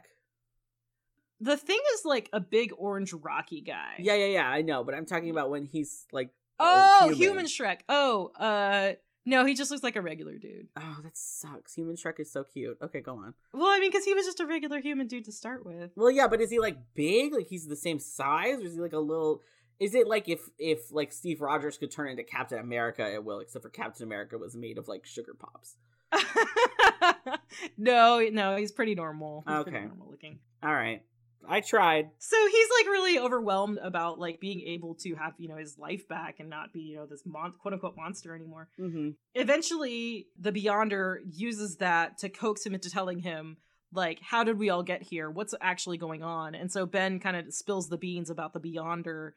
The 1.40 1.56
thing 1.56 1.80
is 1.94 2.02
like 2.04 2.30
a 2.34 2.42
big 2.42 2.72
orange 2.78 3.14
rocky 3.14 3.62
guy. 3.62 3.96
Yeah, 4.00 4.16
yeah, 4.16 4.26
yeah. 4.26 4.50
I 4.50 4.62
know, 4.62 4.84
but 4.84 4.94
I'm 4.94 5.06
talking 5.06 5.30
about 5.30 5.50
when 5.50 5.66
he's 5.66 6.06
like. 6.12 6.32
Oh, 6.60 7.04
human. 7.14 7.18
human. 7.18 7.46
Shrek. 7.46 7.80
Oh, 7.88 8.32
uh, 8.38 8.96
no, 9.26 9.46
he 9.46 9.54
just 9.54 9.72
looks 9.72 9.84
like 9.84 9.96
a 9.96 10.02
regular 10.02 10.38
dude. 10.38 10.68
Oh, 10.76 10.98
that 11.04 11.18
sucks. 11.18 11.76
Human 11.76 11.96
Shrek 11.96 12.20
is 12.20 12.32
so 12.32 12.44
cute. 12.44 12.78
Okay, 12.82 13.00
go 13.00 13.14
on. 13.16 13.34
Well, 13.54 13.68
I 13.68 13.80
mean, 13.80 13.92
because 13.92 14.04
he 14.04 14.14
was 14.14 14.26
just 14.26 14.42
a 14.42 14.46
regular 14.46 14.82
human 14.82 15.08
dude 15.08 15.26
to 15.26 15.32
start 15.32 15.66
with. 15.66 15.92
Well, 15.96 16.12
yeah, 16.12 16.28
but 16.28 16.42
is 16.42 16.50
he 16.50 16.60
like 16.60 16.78
big? 16.96 17.34
Like 17.34 17.48
he's 17.48 17.68
the 17.68 17.78
same 17.78 18.00
size, 18.00 18.60
or 18.60 18.66
is 18.66 18.74
he 18.74 18.82
like 18.82 18.92
a 18.94 19.00
little? 19.00 19.42
Is 19.80 19.96
it 19.96 20.08
like 20.08 20.28
if 20.28 20.42
if 20.58 20.92
like 20.92 21.12
Steve 21.14 21.42
Rogers 21.42 21.78
could 21.78 21.92
turn 21.92 22.10
into 22.10 22.24
Captain 22.24 22.60
America, 22.60 23.10
it 23.12 23.24
will, 23.24 23.40
except 23.40 23.64
for 23.64 23.70
Captain 23.70 24.04
America 24.06 24.38
was 24.38 24.56
made 24.56 24.78
of 24.78 24.88
like 24.88 25.06
sugar 25.06 25.34
pops. 25.34 25.76
no, 27.78 28.20
no, 28.32 28.56
he's 28.56 28.72
pretty 28.72 28.96
normal. 28.96 29.44
He's 29.48 29.56
Okay. 29.58 29.72
normal 29.86 30.08
looking. 30.10 30.40
All 30.64 30.74
right, 30.74 31.02
I 31.48 31.62
tried. 31.62 32.10
So 32.18 32.36
he's 32.52 32.68
like 32.80 32.88
really 32.92 33.20
overwhelmed 33.20 33.78
about 33.82 34.20
like 34.20 34.40
being 34.40 34.62
able 34.62 34.96
to 34.96 35.16
have 35.16 35.34
you 35.38 35.48
know 35.48 35.58
his 35.58 35.78
life 35.78 36.08
back 36.08 36.40
and 36.40 36.50
not 36.50 36.74
be 36.74 36.82
you 36.82 36.98
know 36.98 37.06
this 37.06 37.22
mon- 37.26 37.54
quote 37.62 37.74
unquote 37.74 37.96
monster 37.96 38.36
anymore. 38.36 38.68
Mm-hmm. 38.80 39.10
Eventually, 39.36 40.28
the 40.40 40.52
Beyonder 40.52 41.18
uses 41.32 41.78
that 41.78 42.18
to 42.20 42.30
coax 42.30 42.66
him 42.66 42.74
into 42.74 42.90
telling 42.90 43.20
him 43.20 43.58
like 43.92 44.20
how 44.22 44.44
did 44.44 44.60
we 44.60 44.70
all 44.70 44.84
get 44.84 45.02
here? 45.04 45.30
What's 45.32 45.56
actually 45.62 45.98
going 45.98 46.22
on? 46.24 46.54
And 46.56 46.72
so 46.72 46.86
Ben 46.86 47.20
kind 47.20 47.36
of 47.38 47.54
spills 47.54 47.88
the 47.90 47.98
beans 47.98 48.30
about 48.30 48.54
the 48.54 48.60
Beyonder 48.60 49.32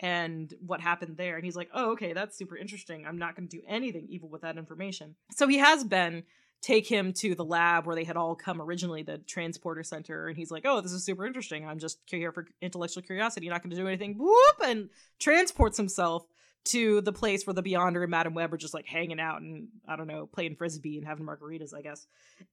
and 0.00 0.52
what 0.64 0.80
happened 0.80 1.16
there. 1.16 1.36
And 1.36 1.44
he's 1.44 1.56
like, 1.56 1.70
oh, 1.72 1.92
okay, 1.92 2.12
that's 2.12 2.36
super 2.36 2.56
interesting. 2.56 3.06
I'm 3.06 3.18
not 3.18 3.36
going 3.36 3.48
to 3.48 3.56
do 3.56 3.62
anything 3.66 4.06
evil 4.08 4.28
with 4.28 4.42
that 4.42 4.58
information. 4.58 5.14
So 5.32 5.46
he 5.48 5.58
has 5.58 5.84
Ben 5.84 6.24
take 6.62 6.86
him 6.86 7.12
to 7.12 7.34
the 7.34 7.44
lab 7.44 7.86
where 7.86 7.94
they 7.94 8.04
had 8.04 8.16
all 8.16 8.34
come 8.34 8.60
originally, 8.60 9.02
the 9.02 9.18
transporter 9.18 9.82
center. 9.82 10.28
And 10.28 10.36
he's 10.36 10.50
like, 10.50 10.64
oh, 10.64 10.80
this 10.80 10.92
is 10.92 11.04
super 11.04 11.26
interesting. 11.26 11.66
I'm 11.66 11.78
just 11.78 11.98
here 12.06 12.32
for 12.32 12.46
intellectual 12.62 13.02
curiosity. 13.02 13.46
You're 13.46 13.54
Not 13.54 13.62
going 13.62 13.70
to 13.70 13.76
do 13.76 13.86
anything. 13.86 14.16
Whoop! 14.18 14.56
And 14.64 14.88
transports 15.18 15.76
himself 15.76 16.26
to 16.66 17.02
the 17.02 17.12
place 17.12 17.46
where 17.46 17.52
the 17.52 17.62
Beyonder 17.62 18.00
and 18.00 18.10
Madame 18.10 18.32
Web 18.32 18.54
are 18.54 18.56
just 18.56 18.72
like 18.72 18.86
hanging 18.86 19.20
out 19.20 19.42
and, 19.42 19.68
I 19.86 19.96
don't 19.96 20.06
know, 20.06 20.26
playing 20.26 20.56
frisbee 20.56 20.96
and 20.96 21.06
having 21.06 21.26
margaritas, 21.26 21.74
I 21.74 21.82
guess. 21.82 22.06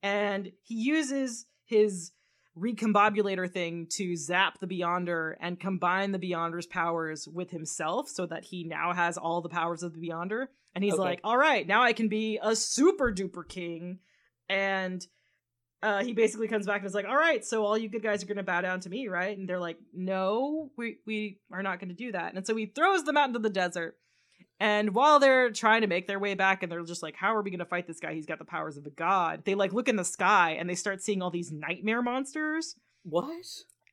And 0.04 0.52
he 0.64 0.76
uses 0.76 1.46
his 1.64 2.12
recombobulator 2.58 3.50
thing 3.50 3.88
to 3.92 4.16
zap 4.16 4.60
the 4.60 4.68
Beyonder 4.68 5.36
and 5.40 5.60
combine 5.60 6.12
the 6.12 6.20
Beyonder's 6.20 6.68
powers 6.68 7.28
with 7.28 7.52
himself 7.52 8.10
so 8.10 8.26
that 8.26 8.44
he 8.46 8.64
now 8.64 8.94
has 8.94 9.18
all 9.18 9.42
the 9.42 9.50
powers 9.50 9.84
of 9.84 9.94
the 9.94 10.00
Beyonder. 10.10 10.48
And 10.76 10.84
he's 10.84 10.94
Okay. 10.94 11.02
like, 11.02 11.22
all 11.24 11.38
right, 11.38 11.66
now 11.66 11.84
I 11.84 11.94
can 11.94 12.08
be 12.08 12.40
a 12.42 12.56
super 12.56 13.12
duper 13.14 13.48
king. 13.48 14.00
And 14.50 15.06
uh, 15.84 16.04
he 16.04 16.14
basically 16.14 16.48
comes 16.48 16.68
back 16.68 16.78
and 16.78 16.86
is 16.86 16.94
like, 16.94 17.08
all 17.08 17.16
right, 17.18 17.44
so 17.44 17.66
all 17.66 17.78
you 17.78 17.90
good 17.90 18.04
guys 18.04 18.22
are 18.22 18.28
going 18.28 18.38
to 18.38 18.44
bow 18.44 18.62
down 18.62 18.80
to 18.82 18.90
me, 18.90 19.08
right? 19.08 19.38
And 19.38 19.50
they're 19.50 19.60
like, 19.60 19.78
no, 19.94 20.70
we, 20.78 20.98
we 21.08 21.40
are 21.52 21.64
not 21.64 21.80
going 21.80 21.90
to 21.90 21.96
do 21.96 22.12
that. 22.12 22.34
And 22.36 22.46
so 22.46 22.56
he 22.56 22.68
throws 22.68 23.04
them 23.04 23.18
out 23.18 23.28
into 23.30 23.40
the 23.40 23.50
desert. 23.50 23.98
And 24.62 24.94
while 24.94 25.20
they're 25.20 25.50
trying 25.50 25.82
to 25.82 25.88
make 25.88 26.06
their 26.06 26.20
way 26.20 26.36
back, 26.36 26.62
and 26.62 26.72
they're 26.72 26.84
just 26.84 27.02
like, 27.02 27.16
"How 27.16 27.36
are 27.36 27.42
we 27.42 27.50
going 27.50 27.58
to 27.60 27.66
fight 27.66 27.88
this 27.88 28.00
guy? 28.00 28.14
He's 28.14 28.28
got 28.28 28.38
the 28.38 28.46
powers 28.46 28.78
of 28.78 28.86
a 28.86 28.92
god." 28.92 29.44
They 29.44 29.56
like 29.56 29.74
look 29.74 29.90
in 29.90 29.96
the 29.96 30.06
sky, 30.06 30.52
and 30.52 30.70
they 30.70 30.76
start 30.76 31.02
seeing 31.02 31.24
all 31.24 31.32
these 31.32 31.52
nightmare 31.52 32.04
monsters. 32.04 32.76
What? 33.02 33.44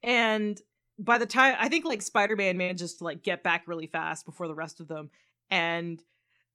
And 0.02 0.60
by 0.98 1.16
the 1.16 1.24
time 1.24 1.56
I 1.58 1.70
think 1.70 1.86
like 1.86 2.02
Spider-Man 2.02 2.58
manages 2.58 2.96
to 2.96 3.04
like 3.04 3.22
get 3.22 3.42
back 3.42 3.66
really 3.66 3.86
fast 3.86 4.26
before 4.26 4.46
the 4.46 4.54
rest 4.54 4.78
of 4.78 4.88
them, 4.88 5.08
and 5.50 6.02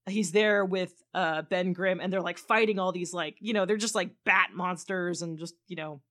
he's 0.07 0.31
there 0.31 0.63
with 0.63 0.93
uh 1.15 1.41
Ben 1.41 1.73
Grimm, 1.73 1.99
and 1.99 2.13
they're 2.13 2.21
like 2.21 2.37
fighting 2.37 2.77
all 2.77 2.91
these 2.91 3.15
like 3.15 3.37
you 3.39 3.53
know 3.53 3.65
they're 3.65 3.77
just 3.77 3.95
like 3.95 4.11
bat 4.25 4.49
monsters 4.53 5.23
and 5.23 5.39
just 5.39 5.55
you 5.67 5.75
know 5.75 6.01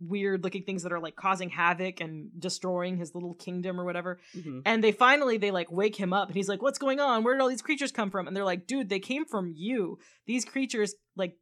weird 0.00 0.44
looking 0.44 0.62
things 0.62 0.82
that 0.84 0.92
are 0.92 1.00
like 1.00 1.16
causing 1.16 1.48
havoc 1.50 2.00
and 2.00 2.28
destroying 2.38 2.96
his 2.96 3.14
little 3.14 3.34
kingdom 3.34 3.80
or 3.80 3.84
whatever. 3.84 4.20
Mhm. 4.36 4.62
and 4.64 4.82
they 4.84 4.92
finally 4.92 5.38
they 5.38 5.50
like 5.50 5.70
wake 5.72 5.96
him 5.96 6.12
up 6.12 6.28
and 6.28 6.36
he's 6.36 6.48
like 6.48 6.62
what's 6.62 6.78
going 6.78 7.00
on? 7.00 7.24
Where 7.24 7.34
did 7.34 7.40
all 7.40 7.48
these 7.48 7.62
creatures 7.62 7.90
come 7.92 8.10
from? 8.10 8.26
And 8.26 8.36
they're 8.36 8.44
like 8.44 8.66
dude 8.66 8.88
they 8.88 9.00
came 9.00 9.24
from 9.24 9.52
you. 9.56 9.98
These 10.26 10.44
creatures 10.44 10.94
like 11.16 11.36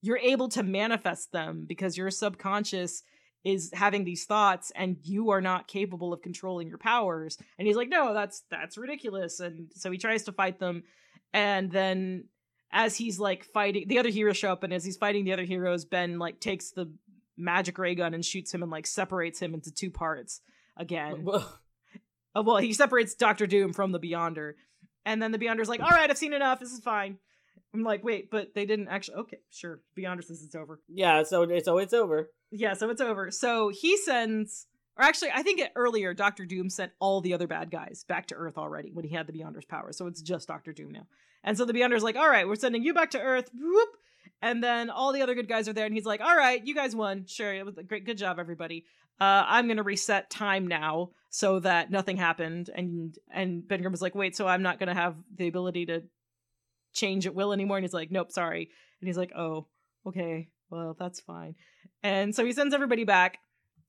you're 0.00 0.18
able 0.18 0.48
to 0.48 0.62
manifest 0.62 1.30
them 1.32 1.64
because 1.68 1.96
your 1.96 2.10
subconscious 2.10 3.02
is 3.44 3.70
having 3.74 4.04
these 4.04 4.24
thoughts 4.24 4.72
and 4.74 4.96
you 5.02 5.30
are 5.30 5.40
not 5.40 5.68
capable 5.68 6.12
of 6.12 6.22
controlling 6.22 6.68
your 6.68 6.78
powers. 6.78 7.38
And 7.58 7.66
he's 7.66 7.76
like 7.76 7.88
no 7.88 8.12
that's 8.14 8.42
that's 8.50 8.76
ridiculous. 8.78 9.38
And 9.40 9.70
so 9.74 9.90
he 9.90 9.98
tries 9.98 10.24
to 10.24 10.32
fight 10.32 10.58
them. 10.58 10.82
And 11.32 11.70
then 11.70 12.24
as 12.72 12.96
he's 12.96 13.20
like 13.20 13.44
fighting 13.44 13.86
the 13.86 13.98
other 13.98 14.08
heroes 14.08 14.36
show 14.38 14.50
up 14.50 14.62
and 14.64 14.72
as 14.72 14.84
he's 14.84 14.96
fighting 14.96 15.24
the 15.24 15.32
other 15.32 15.44
heroes 15.44 15.84
ben 15.84 16.18
like 16.18 16.40
takes 16.40 16.70
the 16.72 16.90
magic 17.36 17.78
ray 17.78 17.94
gun 17.94 18.14
and 18.14 18.24
shoots 18.24 18.52
him 18.52 18.62
and 18.62 18.70
like 18.70 18.86
separates 18.86 19.40
him 19.40 19.54
into 19.54 19.70
two 19.72 19.90
parts 19.90 20.40
again 20.76 21.24
Well, 21.24 21.58
uh, 22.34 22.42
well, 22.42 22.56
he 22.58 22.72
separates 22.72 23.14
Doctor 23.14 23.46
Doom 23.46 23.72
from 23.74 23.92
the 23.92 24.00
Beyonder, 24.00 24.54
and 25.04 25.22
then 25.22 25.32
the 25.32 25.38
Beyonder's 25.38 25.68
like, 25.68 25.80
"All 25.80 25.90
right, 25.90 26.08
I've 26.08 26.16
seen 26.16 26.32
enough. 26.32 26.60
This 26.60 26.72
is 26.72 26.80
fine." 26.80 27.18
I'm 27.74 27.82
like, 27.82 28.02
"Wait, 28.02 28.30
but 28.30 28.54
they 28.54 28.64
didn't 28.64 28.88
actually." 28.88 29.16
Okay, 29.18 29.38
sure. 29.50 29.80
Beyonder 29.98 30.24
says 30.24 30.42
it's 30.42 30.54
over. 30.54 30.80
yeah. 30.88 31.22
So 31.24 31.46
so 31.62 31.76
it's 31.78 31.92
over. 31.92 32.30
Yeah, 32.50 32.72
so 32.74 32.88
it's 32.88 33.02
over. 33.02 33.30
So 33.30 33.68
he 33.70 33.96
sends, 33.98 34.66
or 34.96 35.04
actually, 35.04 35.30
I 35.34 35.42
think 35.42 35.60
earlier 35.76 36.14
Doctor 36.14 36.46
Doom 36.46 36.70
sent 36.70 36.92
all 37.00 37.20
the 37.20 37.34
other 37.34 37.46
bad 37.46 37.70
guys 37.70 38.04
back 38.08 38.26
to 38.28 38.34
Earth 38.34 38.56
already 38.56 38.90
when 38.92 39.04
he 39.04 39.14
had 39.14 39.26
the 39.26 39.32
Beyonder's 39.34 39.66
power. 39.66 39.92
So 39.92 40.06
it's 40.06 40.22
just 40.22 40.48
Doctor 40.48 40.72
Doom 40.72 40.92
now. 40.92 41.06
And 41.44 41.58
so 41.58 41.64
the 41.66 41.74
Beyonder's 41.74 42.02
like, 42.02 42.16
"All 42.16 42.28
right, 42.30 42.48
we're 42.48 42.56
sending 42.56 42.82
you 42.82 42.94
back 42.94 43.10
to 43.10 43.20
Earth." 43.20 43.50
Whoop. 43.54 43.88
And 44.42 44.62
then 44.62 44.90
all 44.90 45.12
the 45.12 45.22
other 45.22 45.36
good 45.36 45.48
guys 45.48 45.68
are 45.68 45.72
there, 45.72 45.86
and 45.86 45.94
he's 45.94 46.04
like, 46.04 46.20
"All 46.20 46.36
right, 46.36 46.60
you 46.66 46.74
guys 46.74 46.96
won. 46.96 47.26
Sure, 47.26 47.54
it 47.54 47.64
was 47.64 47.78
a 47.78 47.84
great, 47.84 48.04
good 48.04 48.18
job, 48.18 48.40
everybody. 48.40 48.84
Uh, 49.20 49.44
I'm 49.46 49.68
gonna 49.68 49.84
reset 49.84 50.30
time 50.30 50.66
now 50.66 51.10
so 51.30 51.60
that 51.60 51.92
nothing 51.92 52.16
happened." 52.16 52.68
And 52.74 53.16
and 53.32 53.66
Ben 53.66 53.80
Grimm 53.80 53.92
was 53.92 54.02
like, 54.02 54.16
"Wait, 54.16 54.34
so 54.34 54.48
I'm 54.48 54.62
not 54.62 54.80
gonna 54.80 54.94
have 54.94 55.14
the 55.36 55.46
ability 55.46 55.86
to 55.86 56.02
change 56.92 57.24
at 57.26 57.34
will 57.36 57.52
anymore?" 57.52 57.76
And 57.76 57.84
he's 57.84 57.94
like, 57.94 58.10
"Nope, 58.10 58.32
sorry." 58.32 58.68
And 59.00 59.06
he's 59.06 59.16
like, 59.16 59.32
"Oh, 59.36 59.68
okay, 60.06 60.48
well 60.70 60.96
that's 60.98 61.20
fine." 61.20 61.54
And 62.02 62.34
so 62.34 62.44
he 62.44 62.52
sends 62.52 62.74
everybody 62.74 63.04
back 63.04 63.38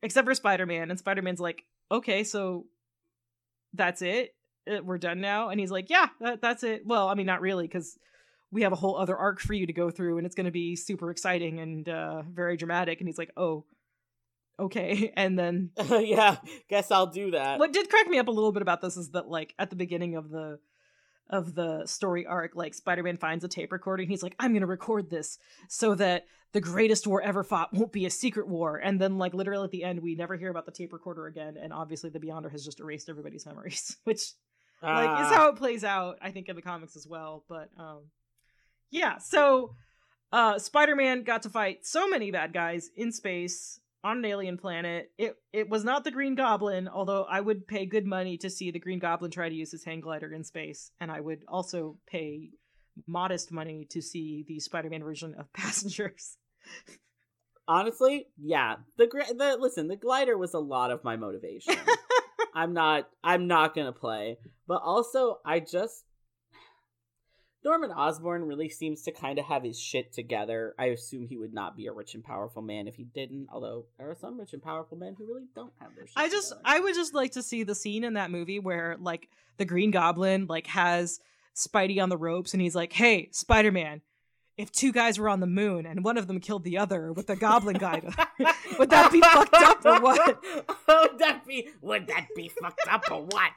except 0.03 0.27
for 0.27 0.35
Spider-Man, 0.35 0.91
and 0.91 0.99
Spider-Man's 0.99 1.39
like, 1.39 1.63
"Okay, 1.91 2.23
so 2.23 2.65
that's 3.73 4.03
it. 4.03 4.35
Uh, 4.71 4.83
We're 4.83 4.99
done 4.99 5.19
now." 5.19 5.49
And 5.49 5.59
he's 5.59 5.71
like, 5.71 5.89
"Yeah, 5.89 6.09
that, 6.19 6.41
that's 6.41 6.63
it." 6.63 6.85
Well, 6.85 7.07
I 7.07 7.15
mean, 7.15 7.25
not 7.25 7.41
really, 7.41 7.65
because 7.65 7.97
we 8.53 8.61
have 8.61 8.71
a 8.71 8.75
whole 8.77 8.95
other 8.97 9.17
arc 9.17 9.39
for 9.41 9.53
you 9.53 9.65
to 9.67 9.73
go 9.73 9.89
through, 9.89 10.17
and 10.17 10.25
it's 10.25 10.35
going 10.35 10.45
to 10.45 10.51
be 10.51 10.75
super 10.75 11.09
exciting 11.11 11.59
and 11.59 11.89
uh, 11.89 12.21
very 12.21 12.55
dramatic. 12.55 12.99
And 13.01 13.07
he's 13.09 13.17
like, 13.17 13.31
"Oh, 13.35 13.65
okay." 14.59 15.11
And 15.17 15.37
then 15.37 15.71
yeah. 15.89 16.37
Guess 16.69 16.91
I'll 16.91 17.07
do 17.07 17.31
that. 17.31 17.59
what 17.59 17.73
did 17.73 17.89
crack 17.89 18.07
me 18.07 18.19
up 18.19 18.27
a 18.27 18.31
little 18.31 18.51
bit 18.51 18.61
about 18.61 18.81
this 18.81 18.95
is 18.97 19.09
that 19.11 19.27
like 19.27 19.53
at 19.59 19.69
the 19.69 19.75
beginning 19.75 20.15
of 20.15 20.29
the 20.29 20.59
of 21.29 21.55
the 21.55 21.85
story 21.87 22.25
arc 22.25 22.53
like 22.53 22.73
spider-man 22.73 23.15
finds 23.15 23.45
a 23.45 23.47
tape 23.47 23.71
recording 23.71 24.09
he's 24.09 24.21
like 24.21 24.35
i'm 24.39 24.53
gonna 24.53 24.67
record 24.67 25.09
this 25.09 25.39
so 25.69 25.95
that 25.95 26.25
the 26.51 26.59
greatest 26.59 27.07
war 27.07 27.21
ever 27.21 27.45
fought 27.45 27.73
won't 27.73 27.93
be 27.93 28.05
a 28.05 28.09
secret 28.09 28.45
war 28.45 28.75
and 28.75 28.99
then 28.99 29.17
like 29.17 29.33
literally 29.33 29.63
at 29.63 29.71
the 29.71 29.85
end 29.85 30.01
we 30.01 30.15
never 30.15 30.35
hear 30.35 30.49
about 30.49 30.65
the 30.65 30.71
tape 30.71 30.91
recorder 30.91 31.25
again 31.25 31.55
and 31.59 31.71
obviously 31.71 32.09
the 32.09 32.19
beyonder 32.19 32.51
has 32.51 32.65
just 32.65 32.81
erased 32.81 33.07
everybody's 33.09 33.45
memories 33.45 33.95
which 34.03 34.33
like 34.81 35.05
is 35.21 35.27
Ah. 35.31 35.33
how 35.33 35.47
it 35.47 35.55
plays 35.55 35.85
out 35.85 36.17
i 36.21 36.29
think 36.29 36.49
in 36.49 36.57
the 36.57 36.61
comics 36.61 36.97
as 36.97 37.07
well 37.07 37.45
but 37.47 37.69
um 37.79 38.01
yeah 38.93 39.17
so 39.17 39.75
uh 40.31 40.57
spider-man 40.57 41.23
got 41.23 41.41
to 41.41 41.49
fight 41.49 41.85
so 41.85 42.07
many 42.07 42.31
bad 42.31 42.53
guys 42.53 42.89
in 42.95 43.11
space 43.11 43.79
on 44.03 44.17
an 44.17 44.25
alien 44.25 44.57
planet 44.57 45.11
it 45.17 45.35
it 45.51 45.67
was 45.67 45.83
not 45.83 46.03
the 46.03 46.11
green 46.11 46.35
goblin 46.35 46.87
although 46.87 47.23
i 47.23 47.41
would 47.41 47.67
pay 47.67 47.85
good 47.85 48.05
money 48.05 48.37
to 48.37 48.49
see 48.49 48.71
the 48.71 48.79
green 48.79 48.99
goblin 48.99 49.31
try 49.31 49.49
to 49.49 49.55
use 49.55 49.71
his 49.71 49.83
hang 49.83 49.99
glider 49.99 50.31
in 50.31 50.43
space 50.43 50.91
and 51.01 51.11
i 51.11 51.19
would 51.19 51.39
also 51.47 51.97
pay 52.07 52.49
modest 53.07 53.51
money 53.51 53.87
to 53.89 54.01
see 54.01 54.45
the 54.47 54.59
spider-man 54.59 55.03
version 55.03 55.33
of 55.37 55.51
passengers 55.53 56.37
Honestly, 57.67 58.27
yeah. 58.37 58.75
The 58.97 59.07
the 59.37 59.57
listen, 59.59 59.87
the 59.87 59.95
glider 59.95 60.37
was 60.37 60.53
a 60.53 60.59
lot 60.59 60.91
of 60.91 61.03
my 61.03 61.15
motivation. 61.15 61.75
I'm 62.53 62.73
not 62.73 63.09
I'm 63.23 63.47
not 63.47 63.73
going 63.73 63.87
to 63.87 63.97
play. 63.97 64.37
But 64.67 64.81
also 64.83 65.39
I 65.45 65.59
just 65.59 66.03
Norman 67.65 67.91
Osborn 67.91 68.43
really 68.43 68.67
seems 68.67 69.03
to 69.03 69.11
kind 69.11 69.39
of 69.39 69.45
have 69.45 69.63
his 69.63 69.79
shit 69.79 70.11
together. 70.11 70.75
I 70.77 70.87
assume 70.87 71.27
he 71.27 71.37
would 71.37 71.53
not 71.53 71.77
be 71.77 71.87
a 71.87 71.93
rich 71.93 72.13
and 72.13 72.23
powerful 72.23 72.61
man 72.61 72.87
if 72.87 72.95
he 72.95 73.03
didn't, 73.05 73.47
although 73.51 73.85
there 73.97 74.09
are 74.09 74.15
some 74.15 74.37
rich 74.39 74.53
and 74.53 74.61
powerful 74.61 74.97
men 74.97 75.15
who 75.17 75.25
really 75.25 75.47
don't 75.55 75.71
have 75.79 75.95
their 75.95 76.05
shit 76.05 76.13
I 76.17 76.29
just 76.29 76.49
together. 76.49 76.61
I 76.65 76.79
would 76.81 76.93
just 76.95 77.13
like 77.13 77.31
to 77.33 77.43
see 77.43 77.63
the 77.63 77.75
scene 77.75 78.03
in 78.03 78.13
that 78.15 78.31
movie 78.31 78.59
where 78.59 78.97
like 78.99 79.29
the 79.57 79.65
Green 79.65 79.91
Goblin 79.91 80.47
like 80.47 80.67
has 80.67 81.19
Spidey 81.55 82.01
on 82.01 82.09
the 82.09 82.17
ropes 82.17 82.53
and 82.53 82.61
he's 82.61 82.75
like, 82.75 82.91
"Hey, 82.91 83.29
Spider-Man, 83.31 84.01
if 84.57 84.71
two 84.71 84.91
guys 84.91 85.17
were 85.17 85.29
on 85.29 85.39
the 85.39 85.47
moon 85.47 85.85
and 85.85 86.03
one 86.03 86.17
of 86.17 86.27
them 86.27 86.39
killed 86.39 86.63
the 86.63 86.77
other 86.77 87.13
with 87.13 87.27
the 87.27 87.35
goblin 87.35 87.77
guy, 87.77 88.01
would 88.79 88.89
that 88.89 89.11
be 89.11 89.21
fucked 89.21 89.53
up 89.53 89.85
or 89.85 90.01
what?" 90.01 90.43
Oh, 90.87 91.07
would 91.09 91.19
that 91.19 91.45
be 91.47 91.69
would 91.81 92.07
that 92.07 92.27
be 92.35 92.49
fucked 92.49 92.87
up 92.89 93.09
or 93.09 93.23
what? 93.23 93.53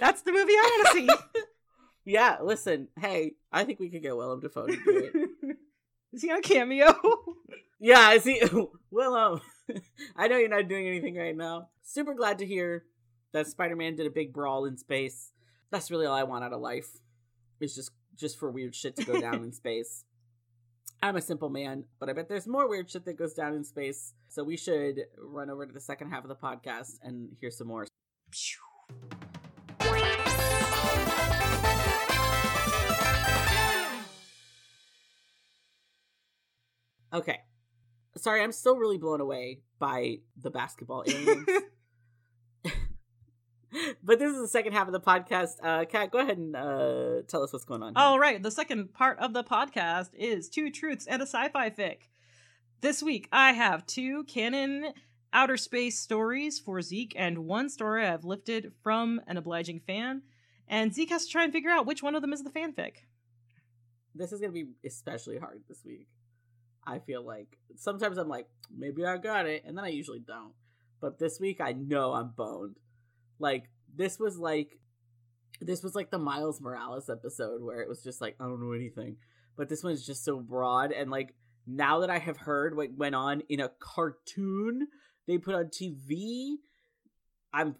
That's 0.00 0.22
the 0.22 0.32
movie 0.32 0.52
I 0.52 0.84
want 0.84 1.08
to 1.08 1.14
see. 1.14 1.42
yeah, 2.04 2.38
listen, 2.42 2.88
hey, 2.98 3.32
I 3.52 3.64
think 3.64 3.80
we 3.80 3.90
could 3.90 4.02
get 4.02 4.16
Willem 4.16 4.40
Dafoe 4.40 4.66
to 4.66 4.76
do 4.76 5.10
it. 5.42 5.56
Is 6.12 6.22
he 6.22 6.30
on 6.30 6.42
cameo? 6.42 6.94
Yeah, 7.80 8.00
I 8.00 8.18
see. 8.18 8.42
Well, 8.90 9.14
um, 9.14 9.40
I 10.16 10.26
know 10.26 10.36
you're 10.36 10.48
not 10.48 10.66
doing 10.66 10.88
anything 10.88 11.14
right 11.14 11.36
now. 11.36 11.68
Super 11.84 12.12
glad 12.12 12.38
to 12.38 12.44
hear 12.44 12.86
that 13.32 13.46
Spider-Man 13.46 13.94
did 13.94 14.04
a 14.04 14.10
big 14.10 14.32
brawl 14.32 14.64
in 14.64 14.76
space. 14.76 15.30
That's 15.70 15.88
really 15.88 16.04
all 16.04 16.16
I 16.16 16.24
want 16.24 16.42
out 16.42 16.52
of 16.52 16.60
life. 16.60 16.88
It's 17.60 17.76
just 17.76 17.92
just 18.16 18.36
for 18.36 18.50
weird 18.50 18.74
shit 18.74 18.96
to 18.96 19.04
go 19.04 19.20
down 19.20 19.44
in 19.44 19.52
space. 19.52 20.04
I'm 21.00 21.16
a 21.16 21.20
simple 21.20 21.50
man, 21.50 21.84
but 22.00 22.10
I 22.10 22.12
bet 22.12 22.28
there's 22.28 22.48
more 22.48 22.68
weird 22.68 22.90
shit 22.90 23.04
that 23.04 23.16
goes 23.16 23.32
down 23.32 23.54
in 23.54 23.62
space. 23.62 24.14
So 24.28 24.42
we 24.42 24.56
should 24.56 25.02
run 25.16 25.50
over 25.50 25.64
to 25.64 25.72
the 25.72 25.80
second 25.80 26.10
half 26.10 26.24
of 26.24 26.28
the 26.28 26.34
podcast 26.34 26.98
and 27.02 27.36
hear 27.40 27.52
some 27.52 27.68
more. 27.68 27.86
Okay. 37.12 37.40
Sorry, 38.16 38.42
I'm 38.42 38.52
still 38.52 38.76
really 38.76 38.98
blown 38.98 39.20
away 39.20 39.60
by 39.78 40.18
the 40.36 40.50
basketball 40.50 41.04
aliens. 41.06 41.48
but 44.02 44.18
this 44.18 44.32
is 44.32 44.40
the 44.40 44.48
second 44.48 44.72
half 44.72 44.86
of 44.86 44.92
the 44.92 45.00
podcast. 45.00 45.52
Uh, 45.62 45.84
Cat, 45.84 46.10
go 46.10 46.18
ahead 46.18 46.38
and 46.38 46.56
uh, 46.56 47.22
tell 47.28 47.42
us 47.42 47.52
what's 47.52 47.64
going 47.64 47.82
on. 47.82 47.94
here. 47.94 48.02
All 48.02 48.18
right, 48.18 48.42
the 48.42 48.50
second 48.50 48.92
part 48.92 49.18
of 49.18 49.32
the 49.32 49.44
podcast 49.44 50.10
is 50.14 50.48
two 50.48 50.70
truths 50.70 51.06
and 51.06 51.22
a 51.22 51.26
sci-fi 51.26 51.70
fic. 51.70 51.98
This 52.80 53.02
week 53.02 53.28
I 53.32 53.52
have 53.52 53.86
two 53.86 54.24
canon 54.24 54.92
outer 55.32 55.56
space 55.56 55.98
stories 55.98 56.58
for 56.58 56.80
Zeke 56.80 57.14
and 57.16 57.38
one 57.46 57.68
story 57.68 58.06
I've 58.06 58.24
lifted 58.24 58.72
from 58.82 59.20
an 59.26 59.36
obliging 59.36 59.80
fan, 59.80 60.22
and 60.66 60.94
Zeke 60.94 61.10
has 61.10 61.26
to 61.26 61.32
try 61.32 61.44
and 61.44 61.52
figure 61.52 61.70
out 61.70 61.86
which 61.86 62.02
one 62.02 62.14
of 62.14 62.22
them 62.22 62.32
is 62.32 62.42
the 62.42 62.50
fanfic. 62.50 62.92
this 64.14 64.32
is 64.32 64.40
gonna 64.40 64.52
be 64.52 64.66
especially 64.84 65.38
hard 65.38 65.62
this 65.68 65.84
week. 65.84 66.08
I 66.86 66.98
feel 67.00 67.24
like 67.24 67.58
sometimes 67.76 68.18
I'm 68.18 68.28
like, 68.28 68.46
maybe 68.76 69.04
I 69.04 69.16
got 69.18 69.46
it, 69.46 69.64
and 69.66 69.76
then 69.76 69.84
I 69.84 69.88
usually 69.88 70.20
don't. 70.20 70.52
But 71.00 71.18
this 71.18 71.38
week 71.38 71.60
I 71.60 71.72
know 71.72 72.12
I'm 72.12 72.32
boned. 72.36 72.76
Like 73.38 73.70
this 73.94 74.18
was 74.18 74.38
like 74.38 74.78
this 75.60 75.82
was 75.82 75.94
like 75.94 76.10
the 76.10 76.18
Miles 76.18 76.60
Morales 76.60 77.10
episode 77.10 77.62
where 77.62 77.80
it 77.80 77.88
was 77.88 78.02
just 78.02 78.20
like 78.20 78.36
I 78.40 78.44
don't 78.44 78.60
know 78.60 78.72
anything. 78.72 79.16
But 79.56 79.68
this 79.68 79.82
one's 79.82 80.06
just 80.06 80.24
so 80.24 80.40
broad 80.40 80.92
and 80.92 81.10
like 81.10 81.34
now 81.66 82.00
that 82.00 82.10
I 82.10 82.18
have 82.18 82.38
heard 82.38 82.76
what 82.76 82.96
went 82.96 83.14
on 83.14 83.42
in 83.48 83.60
a 83.60 83.70
cartoon 83.78 84.88
they 85.26 85.36
put 85.36 85.54
on 85.54 85.66
TV, 85.66 86.54
I'm 87.52 87.76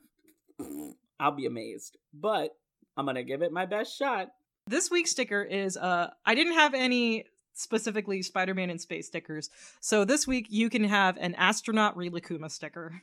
I'll 1.19 1.33
be 1.33 1.47
amazed. 1.47 1.97
But 2.13 2.51
I'm 2.97 3.07
gonna 3.07 3.23
give 3.23 3.43
it 3.43 3.53
my 3.53 3.67
best 3.67 3.97
shot. 3.97 4.29
This 4.67 4.91
week's 4.91 5.11
sticker 5.11 5.43
is 5.43 5.77
uh 5.77 6.11
I 6.25 6.35
didn't 6.35 6.55
have 6.55 6.75
any 6.75 7.25
specifically 7.59 8.23
Spider-Man 8.23 8.71
in 8.71 8.79
space 8.79 9.09
stickers. 9.09 9.51
So 9.81 10.05
this 10.05 10.27
week 10.27 10.47
you 10.49 10.71
can 10.71 10.85
have 10.85 11.17
an 11.19 11.35
astronaut 11.35 11.97
Rilakuma 11.97 12.51
sticker. 12.51 13.03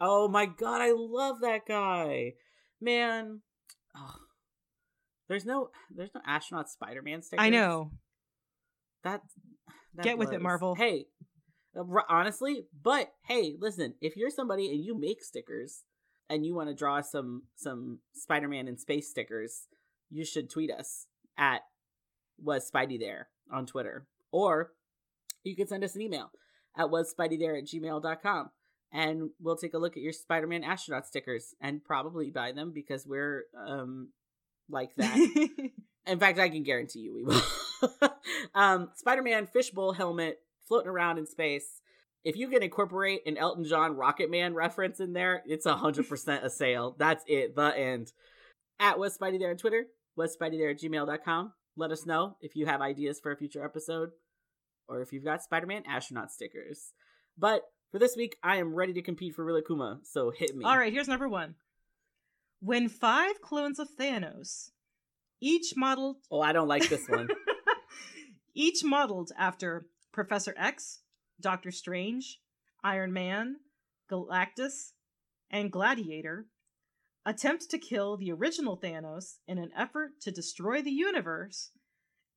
Oh 0.00 0.28
my 0.28 0.46
god, 0.46 0.80
I 0.80 0.92
love 0.94 1.40
that 1.40 1.66
guy. 1.66 2.34
Man. 2.80 3.40
Oh. 3.96 4.14
There's 5.28 5.44
no 5.44 5.70
there's 5.94 6.14
no 6.14 6.20
astronaut 6.24 6.70
Spider-Man 6.70 7.22
sticker. 7.22 7.42
I 7.42 7.50
know. 7.50 7.90
That, 9.02 9.22
that 9.94 10.04
Get 10.04 10.18
with 10.18 10.32
it. 10.32 10.40
Marvel. 10.40 10.74
Hey, 10.74 11.06
uh, 11.78 11.82
honestly, 12.08 12.64
but 12.82 13.12
hey, 13.26 13.56
listen, 13.58 13.94
if 14.00 14.16
you're 14.16 14.30
somebody 14.30 14.70
and 14.70 14.84
you 14.84 14.98
make 14.98 15.22
stickers 15.22 15.82
and 16.30 16.46
you 16.46 16.54
want 16.54 16.68
to 16.68 16.74
draw 16.74 17.00
some 17.00 17.42
some 17.56 17.98
Spider-Man 18.14 18.68
in 18.68 18.78
space 18.78 19.10
stickers, 19.10 19.66
you 20.10 20.24
should 20.24 20.48
tweet 20.48 20.70
us 20.70 21.06
at 21.36 21.62
was 22.38 22.70
Spidey 22.70 23.00
there 23.00 23.28
on 23.52 23.66
Twitter. 23.66 24.06
Or 24.32 24.72
you 25.44 25.56
can 25.56 25.66
send 25.66 25.84
us 25.84 25.94
an 25.94 26.02
email 26.02 26.30
at 26.76 26.90
was 26.90 27.14
Spidey 27.14 27.38
there 27.38 27.56
at 27.56 27.64
gmail.com 27.64 28.50
and 28.92 29.30
we'll 29.40 29.56
take 29.56 29.74
a 29.74 29.78
look 29.78 29.96
at 29.96 30.02
your 30.02 30.12
Spider-Man 30.12 30.64
astronaut 30.64 31.06
stickers 31.06 31.54
and 31.60 31.84
probably 31.84 32.30
buy 32.30 32.52
them 32.52 32.72
because 32.72 33.06
we're 33.06 33.44
um 33.66 34.08
like 34.68 34.94
that. 34.96 35.16
In 36.06 36.18
fact, 36.18 36.38
I 36.38 36.48
can 36.48 36.62
guarantee 36.62 37.00
you 37.00 37.14
we 37.14 37.24
will. 37.24 37.42
um, 38.54 38.90
Spider-Man 38.94 39.46
fishbowl 39.46 39.92
helmet 39.92 40.38
floating 40.66 40.88
around 40.88 41.18
in 41.18 41.26
space. 41.26 41.80
If 42.24 42.36
you 42.36 42.48
can 42.48 42.62
incorporate 42.62 43.22
an 43.26 43.36
Elton 43.36 43.64
John 43.64 43.96
Rocket 43.96 44.30
Man 44.30 44.54
reference 44.54 44.98
in 44.98 45.12
there, 45.12 45.42
it's 45.46 45.66
a 45.66 45.76
hundred 45.76 46.08
percent 46.08 46.44
a 46.44 46.50
sale. 46.50 46.96
That's 46.98 47.24
it. 47.26 47.54
The 47.54 47.76
end. 47.76 48.12
At 48.80 48.98
was 48.98 49.16
Spidey 49.16 49.38
there 49.38 49.50
on 49.50 49.56
Twitter. 49.56 49.86
Was 50.16 50.36
Spidey 50.36 50.58
there 50.58 50.70
at 50.70 50.80
gmail.com. 50.80 51.52
Let 51.76 51.90
us 51.90 52.06
know 52.06 52.36
if 52.40 52.56
you 52.56 52.66
have 52.66 52.80
ideas 52.80 53.20
for 53.20 53.32
a 53.32 53.36
future 53.36 53.64
episode 53.64 54.10
or 54.88 55.02
if 55.02 55.12
you've 55.12 55.24
got 55.24 55.42
Spider-Man 55.42 55.82
astronaut 55.86 56.32
stickers. 56.32 56.92
But 57.36 57.62
for 57.92 57.98
this 57.98 58.16
week, 58.16 58.36
I 58.42 58.56
am 58.56 58.74
ready 58.74 58.94
to 58.94 59.02
compete 59.02 59.34
for 59.34 59.44
Rilakuma, 59.44 59.98
so 60.04 60.30
hit 60.30 60.56
me. 60.56 60.64
All 60.64 60.78
right, 60.78 60.92
here's 60.92 61.08
number 61.08 61.28
1. 61.28 61.54
When 62.60 62.88
five 62.88 63.40
clones 63.42 63.78
of 63.78 63.88
Thanos, 63.98 64.70
each 65.40 65.74
modeled 65.76 66.16
Oh, 66.30 66.40
I 66.40 66.52
don't 66.52 66.68
like 66.68 66.88
this 66.88 67.06
one. 67.08 67.28
each 68.54 68.82
modeled 68.82 69.30
after 69.38 69.86
Professor 70.12 70.54
X, 70.56 71.00
Doctor 71.40 71.70
Strange, 71.70 72.40
Iron 72.82 73.12
Man, 73.12 73.56
Galactus, 74.10 74.92
and 75.50 75.70
Gladiator, 75.70 76.46
attempt 77.26 77.68
to 77.70 77.78
kill 77.78 78.16
the 78.16 78.32
original 78.32 78.78
Thanos 78.78 79.34
in 79.48 79.58
an 79.58 79.70
effort 79.76 80.12
to 80.22 80.30
destroy 80.30 80.80
the 80.80 80.92
universe, 80.92 81.72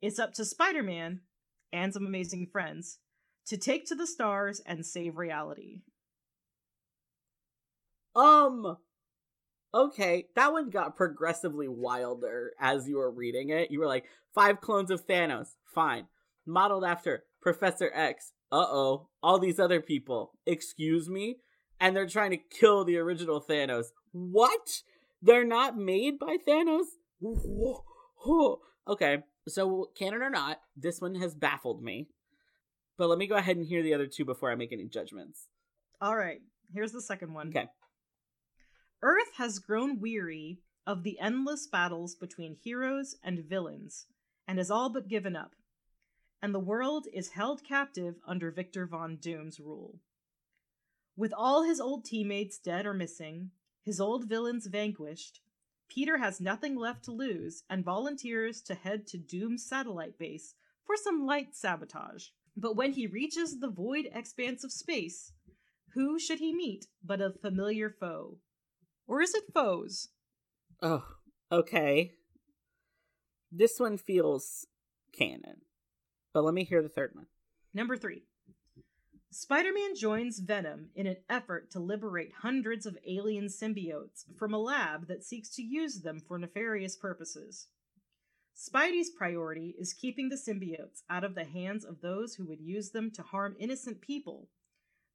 it's 0.01 0.19
up 0.19 0.33
to 0.33 0.43
Spider 0.43 0.83
Man 0.83 1.21
and 1.71 1.93
some 1.93 2.05
amazing 2.05 2.47
friends 2.51 2.97
to 3.47 3.57
take 3.57 3.85
to 3.85 3.95
the 3.95 4.07
stars 4.07 4.61
and 4.65 4.85
save 4.85 5.15
reality. 5.15 5.83
Um. 8.15 8.77
Okay, 9.71 10.25
that 10.35 10.51
one 10.51 10.71
got 10.71 10.95
progressively 10.95 11.67
wilder 11.67 12.53
as 12.59 12.87
you 12.87 12.97
were 12.97 13.11
reading 13.11 13.51
it. 13.51 13.69
You 13.69 13.79
were 13.79 13.85
like, 13.85 14.05
five 14.33 14.61
clones 14.61 14.89
of 14.89 15.05
Thanos. 15.05 15.49
Fine. 15.75 16.07
Modeled 16.47 16.83
after 16.83 17.25
Professor 17.39 17.91
X. 17.93 18.31
Uh 18.51 18.65
oh. 18.67 19.09
All 19.21 19.37
these 19.37 19.59
other 19.59 19.79
people. 19.79 20.31
Excuse 20.47 21.07
me? 21.07 21.37
And 21.79 21.95
they're 21.95 22.07
trying 22.07 22.31
to 22.31 22.37
kill 22.37 22.83
the 22.83 22.97
original 22.97 23.41
Thanos. 23.41 23.87
What? 24.11 24.81
They're 25.21 25.45
not 25.45 25.77
made 25.77 26.19
by 26.19 26.37
Thanos? 26.47 26.85
Okay, 28.87 29.19
so 29.47 29.89
canon 29.97 30.21
or 30.21 30.29
not, 30.29 30.59
this 30.75 30.99
one 30.99 31.15
has 31.15 31.35
baffled 31.35 31.81
me. 31.81 32.07
But 32.97 33.07
let 33.07 33.17
me 33.17 33.27
go 33.27 33.35
ahead 33.35 33.55
and 33.55 33.65
hear 33.65 33.81
the 33.81 33.93
other 33.93 34.07
two 34.07 34.25
before 34.25 34.51
I 34.51 34.55
make 34.55 34.73
any 34.73 34.87
judgments. 34.87 35.47
All 36.01 36.17
right, 36.17 36.41
here's 36.73 36.91
the 36.91 37.01
second 37.01 37.33
one. 37.33 37.49
Okay. 37.49 37.67
Earth 39.01 39.31
has 39.37 39.59
grown 39.59 40.01
weary 40.01 40.59
of 40.85 41.03
the 41.03 41.19
endless 41.19 41.67
battles 41.67 42.15
between 42.15 42.57
heroes 42.61 43.15
and 43.23 43.45
villains 43.47 44.07
and 44.47 44.57
has 44.57 44.69
all 44.69 44.89
but 44.89 45.07
given 45.07 45.35
up, 45.35 45.55
and 46.41 46.53
the 46.53 46.59
world 46.59 47.07
is 47.13 47.29
held 47.29 47.63
captive 47.63 48.15
under 48.27 48.51
Victor 48.51 48.85
Von 48.87 49.17
Doom's 49.21 49.59
rule. 49.59 49.99
With 51.19 51.33
all 51.33 51.63
his 51.63 51.81
old 51.81 52.05
teammates 52.05 52.57
dead 52.57 52.85
or 52.85 52.93
missing, 52.93 53.51
his 53.83 53.99
old 53.99 54.29
villains 54.29 54.67
vanquished, 54.67 55.41
Peter 55.89 56.19
has 56.19 56.39
nothing 56.39 56.77
left 56.77 57.03
to 57.03 57.11
lose 57.11 57.63
and 57.69 57.83
volunteers 57.83 58.61
to 58.61 58.73
head 58.73 59.05
to 59.07 59.17
Doom's 59.17 59.65
satellite 59.65 60.17
base 60.17 60.55
for 60.85 60.95
some 60.95 61.25
light 61.25 61.57
sabotage. 61.57 62.27
But 62.55 62.77
when 62.77 62.93
he 62.93 63.05
reaches 63.05 63.59
the 63.59 63.69
void 63.69 64.07
expanse 64.13 64.63
of 64.63 64.71
space, 64.71 65.33
who 65.93 66.19
should 66.19 66.39
he 66.39 66.53
meet 66.55 66.87
but 67.03 67.19
a 67.19 67.33
familiar 67.33 67.89
foe? 67.89 68.37
Or 69.05 69.21
is 69.21 69.33
it 69.35 69.53
foes? 69.53 70.07
Oh, 70.81 71.03
okay. 71.51 72.13
This 73.51 73.77
one 73.77 73.97
feels 73.97 74.67
canon. 75.11 75.63
But 76.33 76.45
let 76.45 76.53
me 76.53 76.63
hear 76.63 76.81
the 76.81 76.87
third 76.87 77.11
one. 77.13 77.25
Number 77.73 77.97
three. 77.97 78.23
Spider 79.31 79.71
Man 79.71 79.95
joins 79.95 80.39
Venom 80.39 80.89
in 80.95 81.05
an 81.05 81.17
effort 81.29 81.69
to 81.71 81.79
liberate 81.79 82.31
hundreds 82.41 82.87
of 82.87 82.97
alien 83.07 83.45
symbiotes 83.45 84.25
from 84.35 84.55
a 84.55 84.59
lab 84.59 85.07
that 85.07 85.23
seeks 85.23 85.49
to 85.51 85.61
use 85.61 86.01
them 86.01 86.19
for 86.19 86.39
nefarious 86.39 86.95
purposes. 86.95 87.67
Spidey's 88.55 89.11
priority 89.11 89.75
is 89.79 89.93
keeping 89.93 90.29
the 90.29 90.35
symbiotes 90.35 91.03
out 91.09 91.23
of 91.23 91.35
the 91.35 91.45
hands 91.45 91.85
of 91.85 92.01
those 92.01 92.35
who 92.35 92.45
would 92.45 92.59
use 92.59 92.89
them 92.89 93.11
to 93.11 93.21
harm 93.21 93.55
innocent 93.59 94.01
people, 94.01 94.49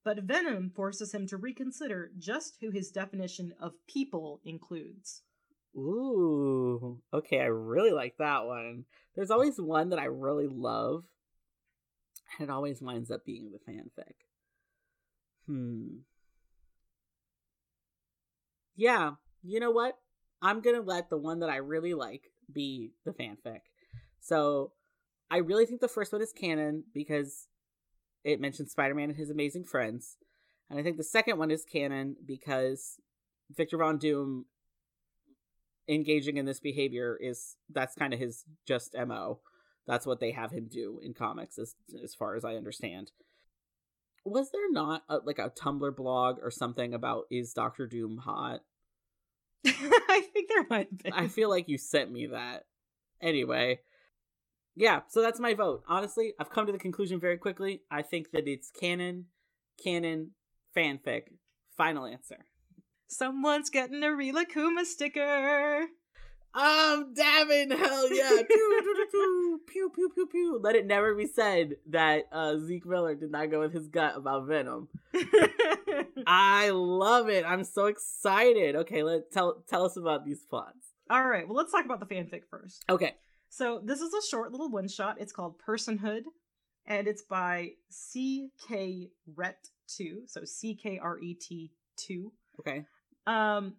but 0.05 0.23
Venom 0.23 0.71
forces 0.71 1.13
him 1.13 1.27
to 1.27 1.37
reconsider 1.37 2.13
just 2.17 2.59
who 2.61 2.71
his 2.71 2.93
definition 2.93 3.53
of 3.61 3.73
people 3.89 4.41
includes. 4.45 5.23
Ooh, 5.77 7.01
okay, 7.13 7.41
I 7.41 7.47
really 7.47 7.91
like 7.91 8.17
that 8.19 8.47
one. 8.47 8.85
There's 9.17 9.33
always 9.33 9.61
one 9.61 9.89
that 9.91 9.99
I 9.99 10.05
really 10.05 10.47
love 10.47 11.05
and 12.39 12.49
it 12.49 12.53
always 12.53 12.83
winds 12.83 13.11
up 13.11 13.25
being 13.25 13.51
the 13.51 13.73
fanfic. 13.73 14.15
Hmm. 15.47 15.99
Yeah, 18.77 19.13
you 19.43 19.61
know 19.61 19.71
what? 19.71 19.99
I'm 20.43 20.61
gonna 20.61 20.81
let 20.81 21.11
the 21.11 21.19
one 21.19 21.41
that 21.41 21.51
I 21.51 21.57
really 21.57 21.95
like 21.95 22.31
be 22.53 22.93
the 23.05 23.13
fanfic. 23.13 23.61
So 24.21 24.73
I 25.31 25.39
really 25.39 25.67
think 25.67 25.81
the 25.81 25.89
first 25.89 26.13
one 26.13 26.23
is 26.23 26.33
canon 26.33 26.85
because 26.93 27.49
it 28.25 28.41
mentions 28.41 28.73
Spider 28.73 28.95
Man 28.95 29.11
and 29.11 29.19
his 29.19 29.31
amazing 29.31 29.65
friends. 29.65 30.17
And 30.71 30.79
I 30.79 30.83
think 30.83 30.97
the 30.97 31.05
second 31.05 31.39
one 31.39 31.51
is 31.51 31.65
canon 31.65 32.17
because 32.27 32.99
Victor 33.55 33.79
Von 33.79 33.99
Doom 33.99 34.47
engaging 35.89 36.37
in 36.39 36.47
this 36.47 36.61
behavior 36.61 37.19
is 37.21 37.57
that's 37.71 37.95
kind 37.95 38.15
of 38.15 38.19
his 38.19 38.45
just 38.67 38.95
MO. 38.95 39.41
That's 39.87 40.07
what 40.07 40.21
they 40.21 40.33
have 40.33 40.51
him 40.51 40.69
do 40.71 41.01
in 41.03 41.15
comics, 41.15 41.59
as 41.59 41.75
as 42.03 42.15
far 42.15 42.37
as 42.37 42.45
I 42.45 42.55
understand. 42.55 43.11
Was 44.25 44.51
there 44.51 44.71
not 44.71 45.03
a, 45.09 45.19
like 45.19 45.39
a 45.39 45.51
Tumblr 45.51 45.95
blog 45.97 46.39
or 46.43 46.51
something 46.51 46.95
about 46.95 47.25
is 47.31 47.53
Doctor 47.53 47.87
Doom 47.87 48.19
hot? 48.19 48.61
I 49.67 50.23
think 50.33 50.49
there 50.49 50.67
might 50.71 51.03
be. 51.03 51.13
I 51.13 51.29
feel 51.29 51.51
like 51.51 51.69
you 51.69 51.77
sent 51.77 52.11
me 52.11 52.27
that. 52.29 52.65
Anyway, 53.21 53.81
yeah. 54.75 55.01
So 55.09 55.21
that's 55.21 55.41
my 55.41 55.55
vote. 55.55 55.83
Honestly, 55.87 56.33
I've 56.39 56.51
come 56.51 56.67
to 56.67 56.73
the 56.73 56.79
conclusion 56.79 57.21
very 57.21 57.37
quickly. 57.37 57.83
I 57.91 58.03
think 58.03 58.31
that 58.33 58.49
it's 58.49 58.71
canon, 58.71 59.27
canon, 59.83 60.31
fanfic. 60.77 61.25
Final 61.77 62.07
answer. 62.07 62.47
Someone's 63.09 63.71
getting 63.71 64.03
a 64.03 64.09
Rilakuma 64.09 64.85
sticker. 64.85 65.87
I'm 66.55 67.15
dabbing, 67.15 67.71
hell 67.71 68.13
yeah. 68.13 68.31
pew, 68.49 69.07
pew, 69.09 69.61
pew, 69.67 69.91
pew, 69.95 70.11
pew, 70.15 70.27
pew. 70.27 70.61
Let 70.63 70.77
it 70.77 70.87
never 70.87 71.15
be 71.15 71.27
said 71.27 71.77
that 71.91 72.29
uh, 72.31 72.59
Zeke 72.59 72.87
Miller 72.87 73.15
did 73.15 73.33
not 73.33 73.51
go 73.51 73.61
with 73.61 73.73
his 73.73 73.89
gut 73.89 74.17
about 74.17 74.47
Venom. 74.47 74.89
I 76.27 76.71
love 76.71 77.29
it. 77.29 77.45
I'm 77.45 77.65
so 77.65 77.87
excited. 77.87 78.77
Okay, 78.77 79.03
let 79.03 79.33
tell 79.33 79.65
tell 79.69 79.85
us 79.85 79.97
about 79.97 80.25
these 80.25 80.45
plots. 80.49 80.93
All 81.11 81.27
right, 81.29 81.47
well, 81.47 81.57
let's 81.57 81.73
talk 81.73 81.85
about 81.85 82.01
the 82.01 82.07
fanfic 82.07 82.43
first. 82.49 82.85
Okay. 82.89 83.15
So 83.49 83.81
this 83.85 84.01
is 84.01 84.13
a 84.13 84.27
short 84.29 84.51
little 84.53 84.71
one 84.71 84.89
shot. 84.89 85.17
It's 85.21 85.33
called 85.33 85.57
Personhood, 85.65 86.23
and 86.87 87.07
it's 87.07 87.23
by 87.23 87.73
C.K. 87.89 89.11
Ret 89.37 89.69
2. 89.89 90.23
So 90.27 90.45
C 90.45 90.75
K 90.75 90.99
R 91.01 91.19
E 91.19 91.35
T 91.35 91.71
2. 91.97 92.33
Okay. 92.61 92.85
Um, 93.27 93.75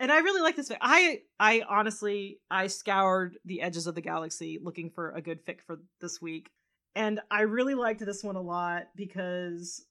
and 0.00 0.10
I 0.10 0.18
really 0.18 0.40
like 0.42 0.56
this 0.56 0.68
fic. 0.68 0.78
I 0.80 1.20
I 1.38 1.62
honestly 1.68 2.40
I 2.50 2.66
scoured 2.66 3.36
the 3.44 3.60
edges 3.62 3.86
of 3.86 3.94
the 3.94 4.00
galaxy 4.00 4.58
looking 4.62 4.90
for 4.90 5.12
a 5.12 5.22
good 5.22 5.44
fic 5.46 5.60
for 5.60 5.80
this 6.00 6.20
week, 6.20 6.50
and 6.96 7.20
I 7.30 7.42
really 7.42 7.74
liked 7.74 8.00
this 8.04 8.24
one 8.24 8.36
a 8.36 8.40
lot 8.42 8.84
because 8.96 9.84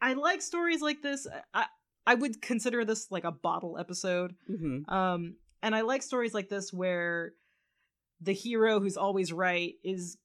I 0.00 0.14
like 0.14 0.42
stories 0.42 0.80
like 0.80 1.02
this. 1.02 1.26
I 1.54 1.66
I 2.06 2.14
would 2.14 2.40
consider 2.40 2.84
this 2.84 3.10
like 3.10 3.24
a 3.24 3.30
bottle 3.32 3.76
episode. 3.78 4.34
Mm-hmm. 4.50 4.90
Um, 4.92 5.36
and 5.62 5.74
I 5.74 5.82
like 5.82 6.02
stories 6.02 6.32
like 6.34 6.48
this 6.48 6.72
where 6.72 7.32
the 8.20 8.32
hero 8.32 8.80
who's 8.80 8.96
always 8.96 9.32
right 9.32 9.74
is 9.84 10.16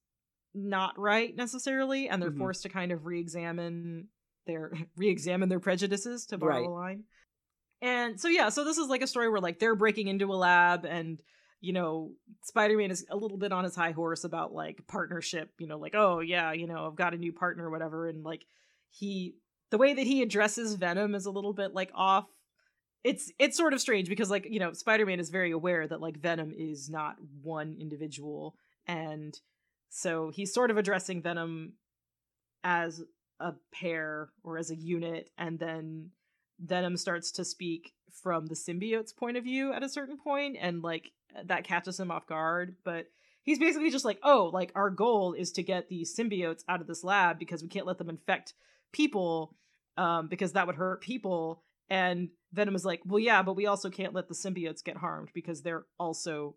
not 0.55 0.97
right 0.97 1.35
necessarily, 1.35 2.07
and 2.09 2.21
they're 2.21 2.31
Mhm. 2.31 2.37
forced 2.37 2.61
to 2.63 2.69
kind 2.69 2.91
of 2.91 3.05
re-examine 3.05 4.07
their 4.45 4.71
re-examine 4.95 5.49
their 5.49 5.59
prejudices 5.59 6.25
to 6.27 6.37
borrow 6.37 6.51
Right. 6.61 6.65
a 6.65 6.69
line. 6.69 7.03
And 7.84 8.17
so 8.19 8.29
yeah, 8.29 8.47
so 8.47 8.63
this 8.63 8.77
is 8.77 8.88
like 8.88 9.01
a 9.01 9.07
story 9.07 9.29
where 9.29 9.41
like 9.41 9.59
they're 9.59 9.75
breaking 9.75 10.07
into 10.07 10.34
a 10.34 10.36
lab 10.36 10.86
and 10.86 11.21
you 11.59 11.71
know, 11.71 12.11
Spider-Man 12.43 12.91
is 12.91 13.05
a 13.09 13.15
little 13.15 13.38
bit 13.38 13.53
on 13.53 13.63
his 13.63 13.75
high 13.75 13.91
horse 13.91 14.25
about 14.25 14.53
like 14.53 14.86
partnership, 14.86 15.49
you 15.59 15.67
know, 15.67 15.77
like, 15.77 15.95
oh 15.95 16.19
yeah, 16.19 16.51
you 16.51 16.67
know, 16.67 16.88
I've 16.88 16.95
got 16.95 17.13
a 17.13 17.17
new 17.17 17.31
partner 17.31 17.67
or 17.67 17.69
whatever, 17.69 18.07
and 18.07 18.23
like 18.23 18.45
he 18.89 19.36
the 19.69 19.77
way 19.77 19.93
that 19.93 20.07
he 20.07 20.21
addresses 20.21 20.75
Venom 20.75 21.13
is 21.13 21.25
a 21.25 21.31
little 21.31 21.53
bit 21.53 21.73
like 21.73 21.91
off. 21.93 22.27
It's 23.03 23.31
it's 23.38 23.57
sort 23.57 23.73
of 23.73 23.81
strange 23.81 24.07
because 24.07 24.29
like, 24.29 24.47
you 24.49 24.59
know, 24.59 24.71
Spider-Man 24.71 25.19
is 25.19 25.29
very 25.29 25.51
aware 25.51 25.86
that 25.86 26.01
like 26.01 26.17
Venom 26.17 26.53
is 26.55 26.89
not 26.89 27.15
one 27.41 27.75
individual 27.79 28.55
and 28.88 29.38
so 29.89 30.31
he's 30.34 30.53
sort 30.53 30.71
of 30.71 30.77
addressing 30.77 31.21
Venom 31.21 31.73
as 32.63 33.03
a 33.39 33.53
pair 33.73 34.29
or 34.43 34.57
as 34.57 34.69
a 34.69 34.75
unit 34.75 35.29
and 35.38 35.59
then 35.59 36.11
Venom 36.64 36.97
starts 36.97 37.32
to 37.32 37.45
speak 37.45 37.93
from 38.11 38.45
the 38.47 38.55
symbiote's 38.55 39.11
point 39.11 39.38
of 39.38 39.43
view 39.43 39.74
at 39.74 39.84
a 39.84 39.89
certain 39.89 40.18
point 40.18 40.57
and 40.59 40.82
like 40.82 41.11
that 41.45 41.64
catches 41.64 41.99
him 41.99 42.11
off 42.11 42.28
guard 42.28 42.76
but 42.84 43.07
he's 43.43 43.59
basically 43.59 43.91
just 43.91 44.05
like 44.05 44.20
oh 44.24 44.49
like 44.53 44.72
our 44.76 44.89
goal 44.89 45.34
is 45.34 45.51
to 45.51 45.64
get 45.64 45.89
these 45.89 46.16
symbiotes 46.16 46.64
out 46.68 46.82
of 46.82 46.88
this 46.88 47.03
lab 47.03 47.38
because 47.38 47.61
we 47.61 47.70
can't 47.70 47.86
let 47.86 47.97
them 47.97 48.09
infect 48.09 48.53
people 48.91 49.55
um 49.97 50.28
because 50.28 50.53
that 50.53 50.66
would 50.66 50.76
hurt 50.76 51.01
people. 51.01 51.61
And 51.89 52.30
Venom 52.53 52.76
is 52.76 52.86
like 52.86 53.01
well 53.05 53.20
yeah 53.20 53.43
but 53.43 53.55
we 53.55 53.68
also 53.68 53.89
can't 53.89 54.14
let 54.14 54.28
the 54.28 54.34
symbiotes 54.34 54.84
get 54.84 54.97
harmed 54.97 55.30
because 55.34 55.61
they're 55.61 55.86
also 55.99 56.55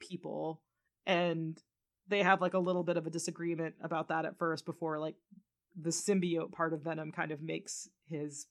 people. 0.00 0.62
And 1.06 1.60
they 2.06 2.22
have 2.22 2.40
like 2.40 2.54
a 2.54 2.58
little 2.58 2.84
bit 2.84 2.96
of 2.96 3.06
a 3.06 3.10
disagreement 3.10 3.74
about 3.82 4.08
that 4.08 4.24
at 4.24 4.38
first 4.38 4.64
before 4.64 4.98
like 4.98 5.16
the 5.80 5.90
symbiote 5.90 6.52
part 6.52 6.72
of 6.72 6.82
Venom 6.82 7.12
kind 7.12 7.32
of 7.32 7.42
makes 7.42 7.88
his 8.08 8.46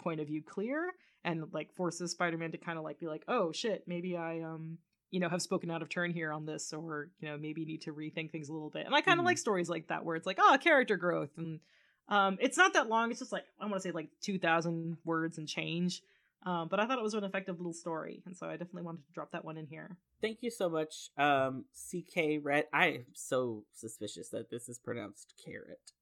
point 0.00 0.20
of 0.20 0.26
view 0.26 0.42
clear 0.42 0.90
and 1.24 1.52
like 1.52 1.72
forces 1.74 2.12
Spider-Man 2.12 2.52
to 2.52 2.58
kind 2.58 2.78
of 2.78 2.84
like 2.84 2.98
be 2.98 3.06
like, 3.06 3.24
"Oh 3.28 3.52
shit, 3.52 3.84
maybe 3.86 4.16
I 4.16 4.40
um 4.40 4.78
you 5.10 5.20
know 5.20 5.28
have 5.28 5.42
spoken 5.42 5.70
out 5.70 5.82
of 5.82 5.88
turn 5.88 6.12
here 6.12 6.32
on 6.32 6.46
this 6.46 6.72
or 6.72 7.10
you 7.20 7.28
know 7.28 7.36
maybe 7.36 7.64
need 7.64 7.82
to 7.82 7.92
rethink 7.92 8.30
things 8.32 8.48
a 8.48 8.52
little 8.52 8.70
bit." 8.70 8.86
And 8.86 8.94
I 8.94 9.00
kind 9.02 9.18
of 9.18 9.24
Mhm. 9.24 9.28
like 9.28 9.38
stories 9.38 9.68
like 9.68 9.88
that 9.88 10.04
where 10.04 10.16
it's 10.16 10.26
like, 10.26 10.38
"Oh, 10.40 10.56
character 10.60 10.96
growth." 10.96 11.30
And 11.36 11.60
um 12.08 12.38
it's 12.40 12.56
not 12.56 12.72
that 12.74 12.88
long. 12.88 13.10
It's 13.10 13.20
just 13.20 13.32
like 13.32 13.44
I 13.60 13.64
want 13.66 13.76
to 13.76 13.80
say 13.88 13.92
like 13.92 14.10
2000 14.20 14.96
words 15.04 15.38
and 15.38 15.46
change. 15.48 16.02
Um 16.46 16.68
but 16.68 16.80
I 16.80 16.86
thought 16.86 16.98
it 16.98 17.02
was 17.02 17.14
an 17.14 17.24
effective 17.24 17.58
little 17.58 17.74
story, 17.74 18.22
and 18.26 18.36
so 18.36 18.46
I 18.48 18.52
definitely 18.52 18.82
wanted 18.82 19.04
to 19.06 19.12
drop 19.12 19.32
that 19.32 19.44
one 19.44 19.58
in 19.58 19.66
here. 19.66 19.98
Thank 20.22 20.38
you 20.42 20.50
so 20.50 20.68
much, 20.68 21.10
um, 21.16 21.64
CK 21.74 22.38
Red. 22.42 22.66
I 22.72 22.86
am 22.88 23.06
so 23.14 23.64
suspicious 23.72 24.28
that 24.30 24.50
this 24.50 24.68
is 24.68 24.78
pronounced 24.78 25.34
carrot. 25.44 25.92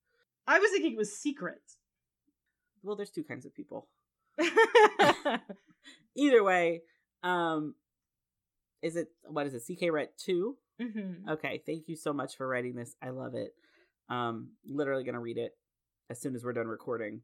I 0.46 0.58
was 0.58 0.70
thinking 0.70 0.92
it 0.92 0.98
was 0.98 1.16
secret. 1.16 1.62
Well, 2.82 2.96
there's 2.96 3.10
two 3.10 3.24
kinds 3.24 3.46
of 3.46 3.54
people. 3.54 3.88
Either 6.16 6.42
way, 6.42 6.82
um, 7.22 7.74
is 8.82 8.96
it 8.96 9.08
what 9.24 9.46
is 9.46 9.54
it? 9.54 9.62
CK 9.76 9.92
Red 9.92 10.08
two? 10.16 10.56
hmm 10.80 11.28
Okay, 11.28 11.62
thank 11.66 11.88
you 11.88 11.96
so 11.96 12.12
much 12.12 12.36
for 12.36 12.46
writing 12.46 12.74
this. 12.74 12.94
I 13.02 13.10
love 13.10 13.34
it. 13.34 13.52
Um, 14.08 14.50
literally 14.66 15.04
gonna 15.04 15.20
read 15.20 15.38
it 15.38 15.52
as 16.10 16.20
soon 16.20 16.34
as 16.34 16.44
we're 16.44 16.52
done 16.52 16.68
recording. 16.68 17.22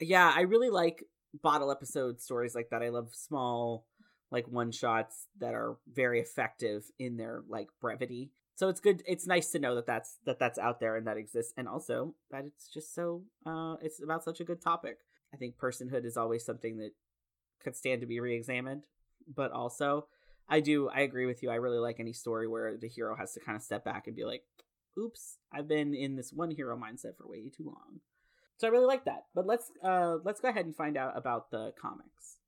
Yeah, 0.00 0.32
I 0.34 0.42
really 0.42 0.70
like 0.70 1.04
bottle 1.42 1.70
episode 1.70 2.20
stories 2.20 2.54
like 2.54 2.70
that. 2.70 2.82
I 2.82 2.90
love 2.90 3.14
small, 3.14 3.86
like 4.30 4.46
one 4.48 4.72
shots 4.72 5.26
that 5.40 5.54
are 5.54 5.76
very 5.92 6.20
effective 6.20 6.84
in 6.98 7.16
their 7.16 7.42
like 7.48 7.68
brevity. 7.80 8.30
So 8.56 8.68
it's 8.68 8.80
good. 8.80 9.02
It's 9.06 9.26
nice 9.26 9.50
to 9.50 9.58
know 9.58 9.74
that 9.74 9.86
that's 9.86 10.18
that 10.26 10.38
that's 10.38 10.58
out 10.58 10.78
there 10.80 10.96
and 10.96 11.06
that 11.06 11.16
exists, 11.16 11.52
and 11.56 11.68
also 11.68 12.14
that 12.30 12.44
it's 12.44 12.68
just 12.68 12.94
so 12.94 13.24
uh, 13.44 13.76
it's 13.82 14.02
about 14.02 14.24
such 14.24 14.40
a 14.40 14.44
good 14.44 14.60
topic. 14.60 14.98
I 15.32 15.36
think 15.36 15.56
personhood 15.56 16.04
is 16.04 16.16
always 16.16 16.44
something 16.44 16.78
that 16.78 16.92
could 17.62 17.74
stand 17.74 18.00
to 18.02 18.06
be 18.06 18.20
re-examined, 18.20 18.86
but 19.34 19.50
also 19.50 20.06
I 20.48 20.60
do. 20.60 20.88
I 20.88 21.00
agree 21.00 21.26
with 21.26 21.42
you. 21.42 21.50
I 21.50 21.56
really 21.56 21.78
like 21.78 21.98
any 21.98 22.12
story 22.12 22.46
where 22.46 22.76
the 22.76 22.88
hero 22.88 23.16
has 23.16 23.32
to 23.32 23.40
kind 23.40 23.56
of 23.56 23.62
step 23.62 23.84
back 23.84 24.06
and 24.06 24.14
be 24.14 24.24
like, 24.24 24.44
"Oops, 24.98 25.38
I've 25.52 25.66
been 25.66 25.94
in 25.94 26.14
this 26.14 26.32
one 26.32 26.50
hero 26.50 26.76
mindset 26.76 27.16
for 27.16 27.26
way 27.26 27.48
too 27.48 27.64
long." 27.64 28.00
So 28.56 28.68
I 28.68 28.70
really 28.70 28.86
like 28.86 29.04
that. 29.06 29.24
But 29.34 29.46
let's 29.46 29.70
uh 29.82 30.18
let's 30.22 30.40
go 30.40 30.48
ahead 30.48 30.66
and 30.66 30.76
find 30.76 30.96
out 30.96 31.16
about 31.16 31.50
the 31.50 31.72
comics. 31.80 32.38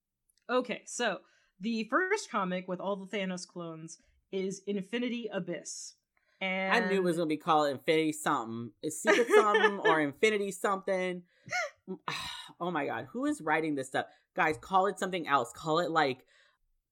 Okay, 0.48 0.82
so 0.86 1.18
the 1.60 1.84
first 1.84 2.30
comic 2.30 2.68
with 2.68 2.80
all 2.80 2.94
the 2.96 3.16
Thanos 3.16 3.46
clones 3.46 3.98
is 4.32 4.62
Infinity 4.66 5.28
Abyss. 5.32 5.94
And 6.40 6.72
I 6.72 6.88
knew 6.88 6.96
it 6.96 7.04
was 7.04 7.16
gonna 7.16 7.26
be 7.26 7.36
called 7.36 7.70
Infinity 7.70 8.12
something. 8.12 8.70
It's 8.82 9.00
Secret 9.02 9.28
something 9.34 9.80
or 9.80 10.00
Infinity 10.02 10.52
something. 10.52 11.22
Oh 12.58 12.70
my 12.70 12.86
god, 12.86 13.08
who 13.12 13.26
is 13.26 13.42
writing 13.42 13.74
this 13.74 13.88
stuff? 13.88 14.06
Guys, 14.34 14.56
call 14.58 14.86
it 14.86 14.98
something 14.98 15.28
else. 15.28 15.52
Call 15.54 15.80
it 15.80 15.90
like 15.90 16.24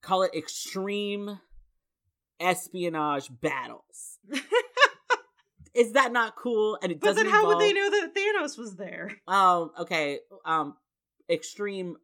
call 0.03 0.21
it 0.21 0.35
extreme 0.35 1.39
espionage 2.39 3.29
battles. 3.41 4.19
is 5.73 5.93
that 5.93 6.11
not 6.11 6.35
cool? 6.35 6.77
And 6.83 6.91
it 6.91 6.99
But 6.99 7.07
doesn't. 7.07 7.23
then 7.23 7.33
how 7.33 7.39
involve... 7.39 7.55
would 7.55 7.63
they 7.63 7.73
know 7.73 7.89
that 7.89 8.13
Thanos 8.13 8.57
was 8.59 8.75
there? 8.75 9.11
Um. 9.27 9.71
Okay. 9.79 10.19
Um. 10.45 10.75
Extreme 11.29 11.97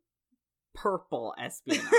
purple 0.73 1.35
espionage. 1.37 1.83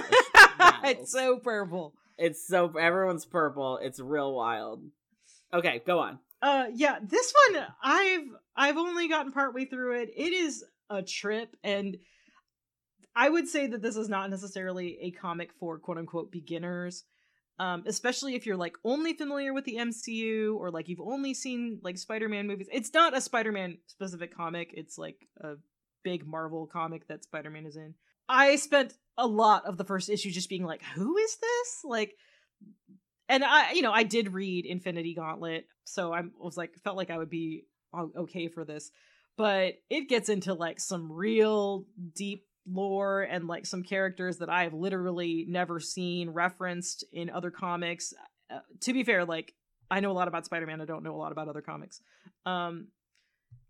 it's 0.84 1.12
so 1.12 1.38
purple. 1.38 1.94
It's 2.22 2.46
so 2.46 2.76
everyone's 2.78 3.24
purple. 3.24 3.80
It's 3.82 3.98
real 3.98 4.32
wild. 4.32 4.84
Okay, 5.52 5.82
go 5.84 5.98
on. 5.98 6.20
Uh 6.40 6.66
yeah, 6.72 6.98
this 7.02 7.34
one 7.48 7.66
I've 7.82 8.28
I've 8.54 8.76
only 8.76 9.08
gotten 9.08 9.32
partway 9.32 9.64
through 9.64 10.02
it. 10.02 10.10
It 10.16 10.32
is 10.32 10.64
a 10.88 11.02
trip 11.02 11.56
and 11.64 11.96
I 13.16 13.28
would 13.28 13.48
say 13.48 13.66
that 13.66 13.82
this 13.82 13.96
is 13.96 14.08
not 14.08 14.30
necessarily 14.30 14.98
a 15.02 15.10
comic 15.10 15.50
for 15.58 15.80
quote 15.80 15.98
unquote 15.98 16.30
beginners. 16.30 17.02
Um, 17.58 17.82
especially 17.86 18.36
if 18.36 18.46
you're 18.46 18.56
like 18.56 18.76
only 18.84 19.14
familiar 19.14 19.52
with 19.52 19.64
the 19.64 19.76
MCU 19.76 20.54
or 20.54 20.70
like 20.70 20.88
you've 20.88 21.00
only 21.00 21.34
seen 21.34 21.80
like 21.82 21.98
Spider-Man 21.98 22.46
movies. 22.46 22.68
It's 22.72 22.94
not 22.94 23.16
a 23.16 23.20
Spider-Man 23.20 23.78
specific 23.88 24.34
comic. 24.34 24.70
It's 24.74 24.96
like 24.96 25.28
a 25.40 25.54
big 26.04 26.24
Marvel 26.24 26.66
comic 26.66 27.08
that 27.08 27.24
Spider-Man 27.24 27.66
is 27.66 27.76
in. 27.76 27.94
I 28.28 28.56
spent 28.56 28.94
a 29.18 29.26
lot 29.26 29.66
of 29.66 29.76
the 29.76 29.84
first 29.84 30.08
issue 30.08 30.30
just 30.30 30.48
being 30.48 30.64
like, 30.64 30.82
who 30.94 31.16
is 31.16 31.36
this? 31.36 31.80
Like 31.84 32.14
and 33.28 33.44
I 33.44 33.72
you 33.72 33.82
know, 33.82 33.92
I 33.92 34.02
did 34.02 34.32
read 34.32 34.66
Infinity 34.66 35.14
Gauntlet, 35.14 35.66
so 35.84 36.12
I 36.12 36.22
was 36.38 36.56
like 36.56 36.74
felt 36.84 36.96
like 36.96 37.10
I 37.10 37.18
would 37.18 37.30
be 37.30 37.64
okay 37.94 38.48
for 38.48 38.64
this. 38.64 38.90
But 39.36 39.74
it 39.88 40.08
gets 40.08 40.28
into 40.28 40.54
like 40.54 40.78
some 40.78 41.10
real 41.10 41.86
deep 42.14 42.44
lore 42.66 43.22
and 43.22 43.48
like 43.48 43.66
some 43.66 43.82
characters 43.82 44.38
that 44.38 44.50
I've 44.50 44.74
literally 44.74 45.46
never 45.48 45.80
seen 45.80 46.30
referenced 46.30 47.04
in 47.12 47.30
other 47.30 47.50
comics. 47.50 48.12
Uh, 48.50 48.58
to 48.82 48.92
be 48.92 49.02
fair, 49.02 49.24
like 49.24 49.54
I 49.90 50.00
know 50.00 50.10
a 50.10 50.12
lot 50.12 50.28
about 50.28 50.44
Spider-Man, 50.44 50.80
I 50.80 50.84
don't 50.84 51.02
know 51.02 51.14
a 51.14 51.16
lot 51.16 51.32
about 51.32 51.48
other 51.48 51.62
comics. 51.62 52.00
Um 52.44 52.88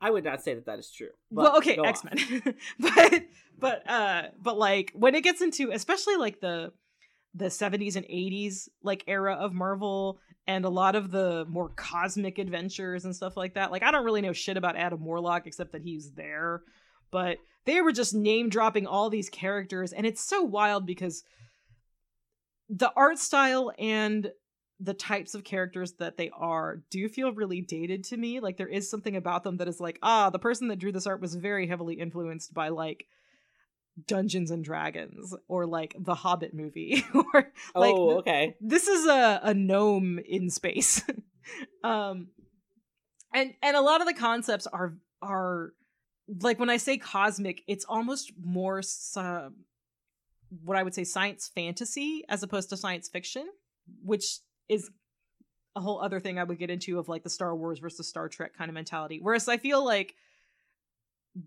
I 0.01 0.11
would 0.11 0.25
not 0.25 0.43
say 0.43 0.55
that 0.55 0.67
that 0.67 0.79
is 0.79 0.91
true. 0.91 1.11
well, 1.31 1.57
okay. 1.59 1.79
X-Men. 1.83 2.43
but 2.81 3.23
but 3.59 3.89
uh 3.89 4.23
but 4.41 4.59
like 4.59 4.91
when 4.95 5.15
it 5.15 5.23
gets 5.23 5.41
into 5.41 5.71
especially 5.71 6.17
like 6.17 6.41
the 6.41 6.73
the 7.35 7.47
70s 7.47 7.97
and 7.97 8.05
80s 8.05 8.69
like 8.83 9.05
era 9.07 9.35
of 9.35 9.55
Marvel 9.55 10.19
and 10.47 10.65
a 10.65 10.69
lot 10.69 10.97
of 10.97 11.11
the 11.11 11.47
more 11.49 11.71
cosmic 11.71 12.39
adventures 12.39 13.05
and 13.05 13.15
stuff 13.15 13.37
like 13.37 13.55
that. 13.55 13.71
Like 13.71 13.85
I 13.85 13.91
don't 13.93 14.05
really 14.05 14.21
know 14.21 14.33
shit 14.33 14.57
about 14.57 14.77
Adam 14.77 15.05
Warlock 15.05 15.47
except 15.47 15.73
that 15.73 15.83
he's 15.83 16.11
there, 16.13 16.63
but 17.13 17.39
they 17.65 17.81
were 17.81 17.93
just 17.93 18.13
name 18.13 18.49
dropping 18.49 18.87
all 18.89 19.09
these 19.09 19.31
characters 19.31 19.93
and 19.93 20.05
it's 20.05 20.23
so 20.23 20.43
wild 20.43 20.85
because 20.85 21.23
the 22.69 22.93
art 22.97 23.19
style 23.19 23.73
and 23.79 24.33
the 24.83 24.95
types 24.95 25.35
of 25.35 25.45
characters 25.45 25.93
that 25.95 26.17
they 26.17 26.29
are 26.31 26.83
do 26.91 27.09
feel 27.09 27.33
really 27.33 27.61
dated 27.61 28.03
to 28.05 28.17
me. 28.17 28.41
Like 28.41 28.57
there 28.57 28.67
is 28.67 28.91
something 28.91 29.17
about 29.17 29.45
them 29.45 29.59
that 29.59 29.69
is 29.69 29.81
like, 29.81 29.99
ah, 30.03 30.29
the 30.31 30.41
person 30.41 30.69
that 30.69 30.81
drew 30.81 30.91
this 30.91 31.07
art 31.07 31.21
was 31.21 31.37
very 31.37 31.69
heavily 31.69 31.95
influenced 31.95 32.53
by 32.53 32.69
like 32.69 33.07
Dungeons 34.07 34.51
and 34.51 34.65
Dragons 34.65 35.35
or 35.47 35.67
like 35.67 35.95
the 35.99 36.17
Hobbit 36.17 36.53
movie 36.53 37.05
or 37.15 37.53
like 37.75 37.95
oh, 37.95 38.19
okay. 38.19 38.57
this 38.61 38.89
is 38.89 39.07
a, 39.07 39.41
a 39.45 39.55
gnome 39.55 40.19
in 40.27 40.51
space. 40.51 41.03
um 41.85 42.29
and 43.33 43.55
and 43.63 43.77
a 43.77 43.81
lot 43.81 44.01
of 44.01 44.09
the 44.09 44.15
concepts 44.15 44.67
are 44.67 44.95
are 45.21 45.73
like 46.41 46.59
when 46.59 46.71
I 46.71 46.77
say 46.77 46.99
cosmic, 46.99 47.63
it's 47.69 47.85
almost 47.85 48.33
more 48.43 48.83
uh, 49.17 49.51
what 50.65 50.77
I 50.77 50.83
would 50.83 50.95
say 50.95 51.05
science 51.05 51.51
fantasy 51.55 52.25
as 52.29 52.43
opposed 52.43 52.71
to 52.71 52.77
science 52.77 53.09
fiction, 53.09 53.47
which 54.03 54.39
is 54.69 54.91
a 55.75 55.81
whole 55.81 56.01
other 56.01 56.21
thing 56.21 56.39
I 56.39 56.45
would 56.45 56.59
get 56.59 56.71
into 56.71 56.99
of 56.99 57.09
like 57.09 57.23
the 57.23 57.31
Star 57.31 57.55
Wars 57.57 57.79
versus 57.79 58.09
Star 58.09 58.29
Trek 58.29 58.57
kind 58.57 58.69
of 58.69 58.75
mentality. 58.75 59.19
Whereas 59.21 59.49
I 59.49 59.57
feel 59.57 59.85
like 59.85 60.15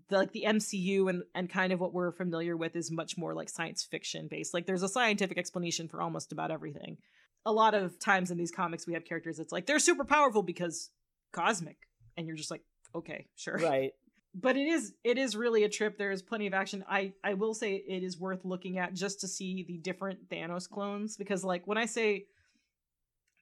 the, 0.08 0.18
like 0.18 0.32
the 0.32 0.44
MCU 0.46 1.08
and 1.08 1.22
and 1.34 1.48
kind 1.48 1.72
of 1.72 1.80
what 1.80 1.92
we're 1.92 2.10
familiar 2.10 2.56
with 2.56 2.74
is 2.74 2.90
much 2.90 3.16
more 3.16 3.34
like 3.34 3.48
science 3.48 3.84
fiction 3.84 4.28
based. 4.28 4.52
Like 4.52 4.66
there's 4.66 4.82
a 4.82 4.88
scientific 4.88 5.38
explanation 5.38 5.88
for 5.88 6.02
almost 6.02 6.32
about 6.32 6.50
everything. 6.50 6.98
A 7.44 7.52
lot 7.52 7.74
of 7.74 7.98
times 8.00 8.30
in 8.30 8.38
these 8.38 8.50
comics 8.50 8.86
we 8.86 8.94
have 8.94 9.04
characters 9.04 9.38
it's 9.38 9.52
like 9.52 9.66
they're 9.66 9.78
super 9.78 10.04
powerful 10.04 10.42
because 10.42 10.90
cosmic 11.32 11.76
and 12.16 12.26
you're 12.26 12.36
just 12.36 12.50
like 12.50 12.62
okay, 12.94 13.26
sure. 13.36 13.56
Right. 13.56 13.92
But 14.38 14.58
it 14.58 14.66
is 14.66 14.92
it 15.02 15.16
is 15.16 15.34
really 15.34 15.64
a 15.64 15.68
trip. 15.70 15.96
There 15.96 16.10
is 16.10 16.20
plenty 16.20 16.46
of 16.46 16.52
action. 16.52 16.84
I 16.86 17.14
I 17.24 17.32
will 17.32 17.54
say 17.54 17.76
it 17.76 18.02
is 18.02 18.20
worth 18.20 18.44
looking 18.44 18.76
at 18.76 18.92
just 18.92 19.20
to 19.20 19.28
see 19.28 19.64
the 19.66 19.78
different 19.78 20.28
Thanos 20.28 20.68
clones 20.68 21.16
because 21.16 21.42
like 21.42 21.66
when 21.66 21.78
I 21.78 21.86
say 21.86 22.26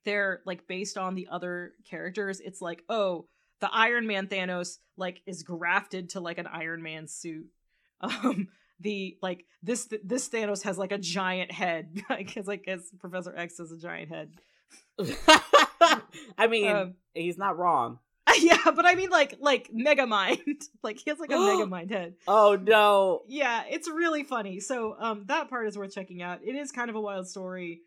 they're 0.04 0.40
like 0.46 0.66
based 0.66 0.96
on 0.98 1.14
the 1.14 1.28
other 1.30 1.72
characters, 1.88 2.40
it's 2.40 2.60
like, 2.60 2.82
oh, 2.88 3.26
the 3.60 3.68
Iron 3.72 4.06
Man 4.06 4.26
Thanos 4.26 4.78
like 4.96 5.22
is 5.26 5.42
grafted 5.42 6.10
to 6.10 6.20
like 6.20 6.38
an 6.38 6.46
Iron 6.46 6.82
Man 6.82 7.06
suit. 7.08 7.46
Um 8.00 8.48
the 8.80 9.16
like 9.22 9.46
this 9.62 9.88
this 10.04 10.28
Thanos 10.28 10.62
has 10.64 10.76
like 10.76 10.92
a 10.92 10.98
giant 10.98 11.50
head. 11.52 12.02
like 12.10 12.36
it's 12.36 12.48
like 12.48 12.64
as 12.68 12.90
Professor 13.00 13.34
X 13.34 13.58
has 13.58 13.70
a 13.72 13.78
giant 13.78 14.10
head. 14.10 14.32
I 16.38 16.46
mean, 16.48 16.68
Um, 16.70 16.94
he's 17.14 17.38
not 17.38 17.56
wrong. 17.58 17.98
yeah, 18.40 18.58
but 18.74 18.84
I 18.86 18.94
mean 18.94 19.10
like 19.10 19.36
like 19.40 19.70
Megamind. 19.72 20.64
like 20.82 20.98
he 20.98 21.10
has 21.10 21.18
like 21.18 21.30
a 21.30 21.38
Mega 21.38 21.66
Mind 21.68 21.90
head. 21.90 22.14
Oh 22.26 22.58
no. 22.60 23.22
Yeah, 23.28 23.62
it's 23.70 23.88
really 23.88 24.24
funny. 24.24 24.60
So 24.60 24.96
um 24.98 25.24
that 25.26 25.48
part 25.50 25.66
is 25.68 25.76
worth 25.78 25.94
checking 25.94 26.20
out. 26.22 26.40
It 26.42 26.54
is 26.56 26.72
kind 26.72 26.90
of 26.90 26.96
a 26.96 27.00
wild 27.00 27.28
story 27.28 27.82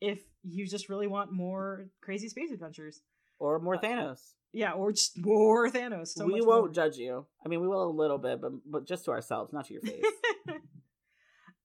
if 0.00 0.20
you 0.44 0.66
just 0.66 0.88
really 0.88 1.06
want 1.06 1.32
more 1.32 1.86
crazy 2.00 2.28
space 2.28 2.50
adventures. 2.50 3.00
Or 3.38 3.58
more 3.58 3.76
Thanos. 3.76 4.20
Yeah, 4.52 4.72
or 4.72 4.92
just 4.92 5.18
more 5.18 5.68
Thanos. 5.68 6.08
So 6.08 6.26
we 6.26 6.40
won't 6.40 6.66
more. 6.66 6.68
judge 6.68 6.96
you. 6.96 7.26
I 7.44 7.48
mean, 7.48 7.60
we 7.60 7.66
will 7.66 7.82
a 7.82 7.90
little 7.90 8.18
bit, 8.18 8.40
but 8.40 8.52
but 8.64 8.86
just 8.86 9.04
to 9.06 9.10
ourselves, 9.10 9.52
not 9.52 9.66
to 9.66 9.74
your 9.74 9.82
face. 9.82 10.04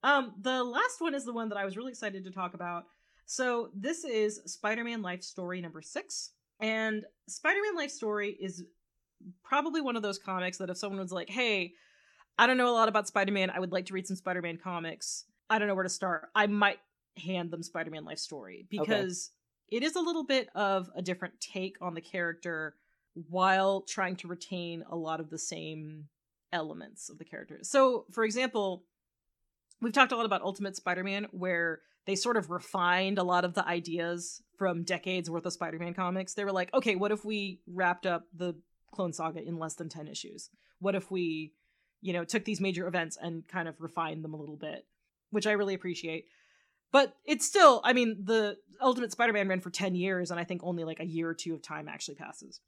um, 0.04 0.34
the 0.42 0.64
last 0.64 1.00
one 1.00 1.14
is 1.14 1.26
the 1.26 1.34
one 1.34 1.50
that 1.50 1.58
I 1.58 1.66
was 1.66 1.78
really 1.78 1.92
excited 1.92 2.24
to 2.24 2.32
talk 2.32 2.56
about. 2.56 2.86
So 3.26 3.70
this 3.76 4.04
is 4.04 4.42
Spider-Man 4.48 5.04
Life 5.04 5.22
Story 5.22 5.62
number 5.62 5.84
six, 5.84 6.32
and 6.60 7.04
Spider-Man 7.28 7.76
Life 7.76 7.92
Story 7.92 8.36
is 8.42 8.64
probably 9.44 9.82
one 9.82 9.96
of 9.96 10.02
those 10.02 10.18
comics 10.18 10.58
that 10.58 10.72
if 10.72 10.78
someone 10.78 11.00
was 11.00 11.12
like, 11.12 11.30
"Hey, 11.30 11.74
I 12.40 12.48
don't 12.48 12.58
know 12.58 12.70
a 12.70 12.74
lot 12.74 12.90
about 12.90 13.08
Spider-Man. 13.08 13.52
I 13.52 13.60
would 13.60 13.72
like 13.72 13.86
to 13.86 13.94
read 13.94 14.08
some 14.08 14.16
Spider-Man 14.16 14.58
comics. 14.58 15.26
I 15.48 15.60
don't 15.60 15.68
know 15.68 15.76
where 15.76 15.84
to 15.84 15.90
start." 15.90 16.30
I 16.34 16.48
might 16.48 16.80
hand 17.18 17.52
them 17.52 17.64
Spider-Man 17.64 18.06
Life 18.06 18.20
Story 18.20 18.66
because 18.70 19.32
it 19.68 19.84
is 19.84 19.96
a 19.96 20.02
little 20.02 20.24
bit 20.24 20.50
of 20.56 20.90
a 20.96 21.02
different 21.02 21.40
take 21.40 21.78
on 21.82 21.94
the 21.94 22.02
character 22.02 22.76
while 23.14 23.82
trying 23.82 24.16
to 24.18 24.28
retain 24.28 24.84
a 24.90 24.96
lot 24.96 25.20
of 25.20 25.30
the 25.30 25.38
same 25.38 26.06
elements 26.52 27.10
of 27.10 27.18
the 27.18 27.26
character. 27.26 27.60
So, 27.64 28.06
for 28.12 28.24
example, 28.24 28.86
we've 29.82 29.94
talked 29.94 30.12
a 30.12 30.16
lot 30.16 30.26
about 30.26 30.42
Ultimate 30.42 30.76
Spider-Man 30.76 31.28
where 31.32 31.82
they 32.06 32.16
sort 32.16 32.38
of 32.38 32.50
refined 32.50 33.20
a 33.20 33.24
lot 33.24 33.46
of 33.46 33.54
the 33.54 33.68
ideas 33.68 34.42
from 34.58 34.84
decades 34.84 35.30
worth 35.30 35.46
of 35.46 35.54
Spider-Man 35.54 35.94
comics. 35.94 36.34
They 36.34 36.46
were 36.46 36.52
like, 36.52 36.74
"Okay, 36.74 36.96
what 36.96 37.12
if 37.12 37.24
we 37.24 37.62
wrapped 37.68 38.06
up 38.06 38.26
the 38.34 38.56
Clone 38.92 39.14
Saga 39.14 39.42
in 39.44 39.60
less 39.60 39.76
than 39.76 39.90
10 39.90 40.08
issues? 40.08 40.50
What 40.80 40.96
if 40.96 41.12
we, 41.12 41.54
you 42.02 42.14
know, 42.14 42.24
took 42.24 42.46
these 42.46 42.62
major 42.62 42.88
events 42.88 43.18
and 43.22 43.48
kind 43.48 43.68
of 43.68 43.80
refined 43.80 44.24
them 44.24 44.34
a 44.34 44.38
little 44.40 44.58
bit?" 44.58 44.88
Which 45.30 45.46
I 45.46 45.52
really 45.52 45.76
appreciate. 45.76 46.26
But 46.92 47.14
it's 47.26 47.46
still, 47.46 47.82
I 47.84 47.94
mean, 47.94 48.18
the 48.24 48.58
Ultimate 48.82 49.12
Spider-Man 49.12 49.48
ran 49.48 49.60
for 49.60 49.70
10 49.70 49.96
years 49.96 50.32
and 50.32 50.40
I 50.40 50.44
think 50.44 50.62
only 50.64 50.84
like 50.84 51.00
a 51.00 51.06
year 51.06 51.30
or 51.30 51.34
two 51.34 51.54
of 51.54 51.62
time 51.62 51.88
actually 51.88 52.16
passes. 52.16 52.62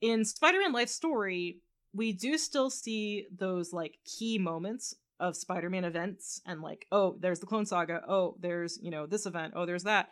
In 0.00 0.24
Spider-Man 0.24 0.72
Life 0.72 0.88
Story, 0.88 1.60
we 1.92 2.12
do 2.12 2.38
still 2.38 2.70
see 2.70 3.26
those 3.34 3.72
like 3.72 3.98
key 4.04 4.38
moments 4.38 4.94
of 5.18 5.36
Spider-Man 5.36 5.84
events 5.84 6.40
and 6.46 6.60
like, 6.60 6.86
oh, 6.92 7.16
there's 7.18 7.40
the 7.40 7.46
Clone 7.46 7.66
Saga, 7.66 8.02
oh, 8.06 8.36
there's, 8.38 8.78
you 8.82 8.90
know, 8.90 9.06
this 9.06 9.26
event, 9.26 9.54
oh, 9.56 9.66
there's 9.66 9.84
that. 9.84 10.10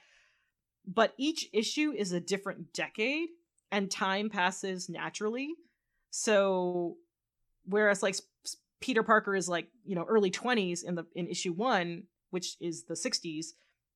But 0.86 1.12
each 1.18 1.48
issue 1.52 1.92
is 1.96 2.12
a 2.12 2.20
different 2.20 2.72
decade 2.72 3.28
and 3.70 3.90
time 3.90 4.30
passes 4.30 4.88
naturally. 4.88 5.54
So 6.10 6.96
whereas 7.66 8.02
like 8.02 8.16
Peter 8.80 9.02
Parker 9.02 9.34
is 9.34 9.48
like, 9.48 9.68
you 9.84 9.94
know, 9.94 10.04
early 10.04 10.30
20s 10.30 10.84
in 10.84 10.94
the 10.94 11.04
in 11.14 11.26
issue 11.28 11.52
1, 11.52 12.04
which 12.34 12.56
is 12.60 12.84
the 12.84 12.94
60s, 12.94 13.46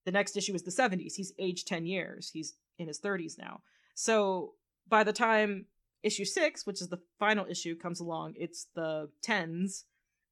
the 0.05 0.13
next 0.13 0.37
issue 0.37 0.55
is 0.55 0.63
the 0.63 0.71
70s. 0.71 1.15
He's 1.17 1.33
aged 1.39 1.67
10 1.67 1.85
years. 1.85 2.31
He's 2.33 2.55
in 2.79 2.87
his 2.87 3.01
30s 3.01 3.37
now. 3.37 3.61
So 3.95 4.55
by 4.89 5.03
the 5.05 5.13
time 5.13 5.67
issue 6.03 6.25
6, 6.25 6.65
which 6.67 6.81
is 6.81 6.89
the 6.89 7.01
final 7.19 7.45
issue 7.55 7.75
comes 7.77 8.01
along, 8.01 8.35
it's 8.37 8.69
the 8.75 9.11
10s 9.27 9.83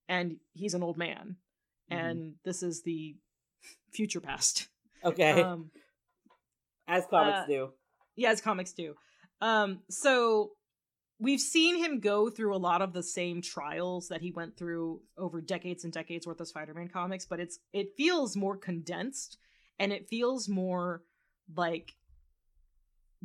and 0.08 0.36
he's 0.54 0.74
an 0.74 0.82
old 0.82 0.96
man. 0.96 1.36
Mhm. 1.90 1.96
And 1.98 2.34
this 2.44 2.62
is 2.62 2.82
the 2.82 3.16
future 3.92 4.20
past. 4.20 4.68
Okay. 5.04 5.42
Um 5.42 5.70
As 6.88 7.04
comics 7.10 7.38
uh, 7.40 7.46
do. 7.46 7.72
yeah, 8.14 8.30
as 8.30 8.40
comics 8.40 8.72
do. 8.72 8.94
Um, 9.40 9.80
so 9.90 10.52
we've 11.18 11.40
seen 11.40 11.82
him 11.82 12.00
go 12.00 12.28
through 12.28 12.54
a 12.54 12.58
lot 12.58 12.82
of 12.82 12.92
the 12.92 13.02
same 13.02 13.40
trials 13.40 14.08
that 14.08 14.20
he 14.20 14.32
went 14.32 14.56
through 14.56 15.00
over 15.16 15.40
decades 15.40 15.84
and 15.84 15.92
decades 15.92 16.26
worth 16.26 16.40
of 16.40 16.48
Spider-Man 16.48 16.88
comics, 16.88 17.26
but 17.26 17.40
it's 17.40 17.58
it 17.72 17.96
feels 17.96 18.36
more 18.36 18.56
condensed 18.56 19.38
and 19.78 19.92
it 19.92 20.08
feels 20.08 20.48
more 20.48 21.02
like 21.54 21.94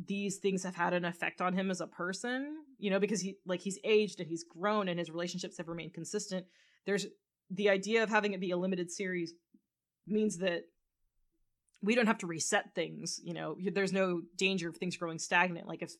these 0.06 0.38
things 0.38 0.62
have 0.64 0.74
had 0.74 0.94
an 0.94 1.04
effect 1.04 1.40
on 1.40 1.52
him 1.52 1.70
as 1.70 1.80
a 1.80 1.86
person, 1.86 2.56
you 2.78 2.90
know, 2.90 2.98
because 2.98 3.20
he 3.20 3.36
like 3.46 3.60
he's 3.60 3.78
aged 3.84 4.20
and 4.20 4.28
he's 4.28 4.44
grown 4.44 4.88
and 4.88 4.98
his 4.98 5.10
relationships 5.10 5.58
have 5.58 5.68
remained 5.68 5.94
consistent. 5.94 6.46
There's 6.86 7.06
the 7.50 7.68
idea 7.68 8.02
of 8.02 8.08
having 8.08 8.32
it 8.32 8.40
be 8.40 8.50
a 8.52 8.56
limited 8.56 8.90
series 8.90 9.34
means 10.06 10.38
that 10.38 10.62
we 11.82 11.94
don't 11.94 12.06
have 12.06 12.18
to 12.18 12.26
reset 12.26 12.74
things, 12.74 13.20
you 13.22 13.34
know. 13.34 13.56
There's 13.60 13.92
no 13.92 14.22
danger 14.36 14.68
of 14.68 14.76
things 14.76 14.96
growing 14.96 15.18
stagnant 15.18 15.68
like 15.68 15.82
if 15.82 15.92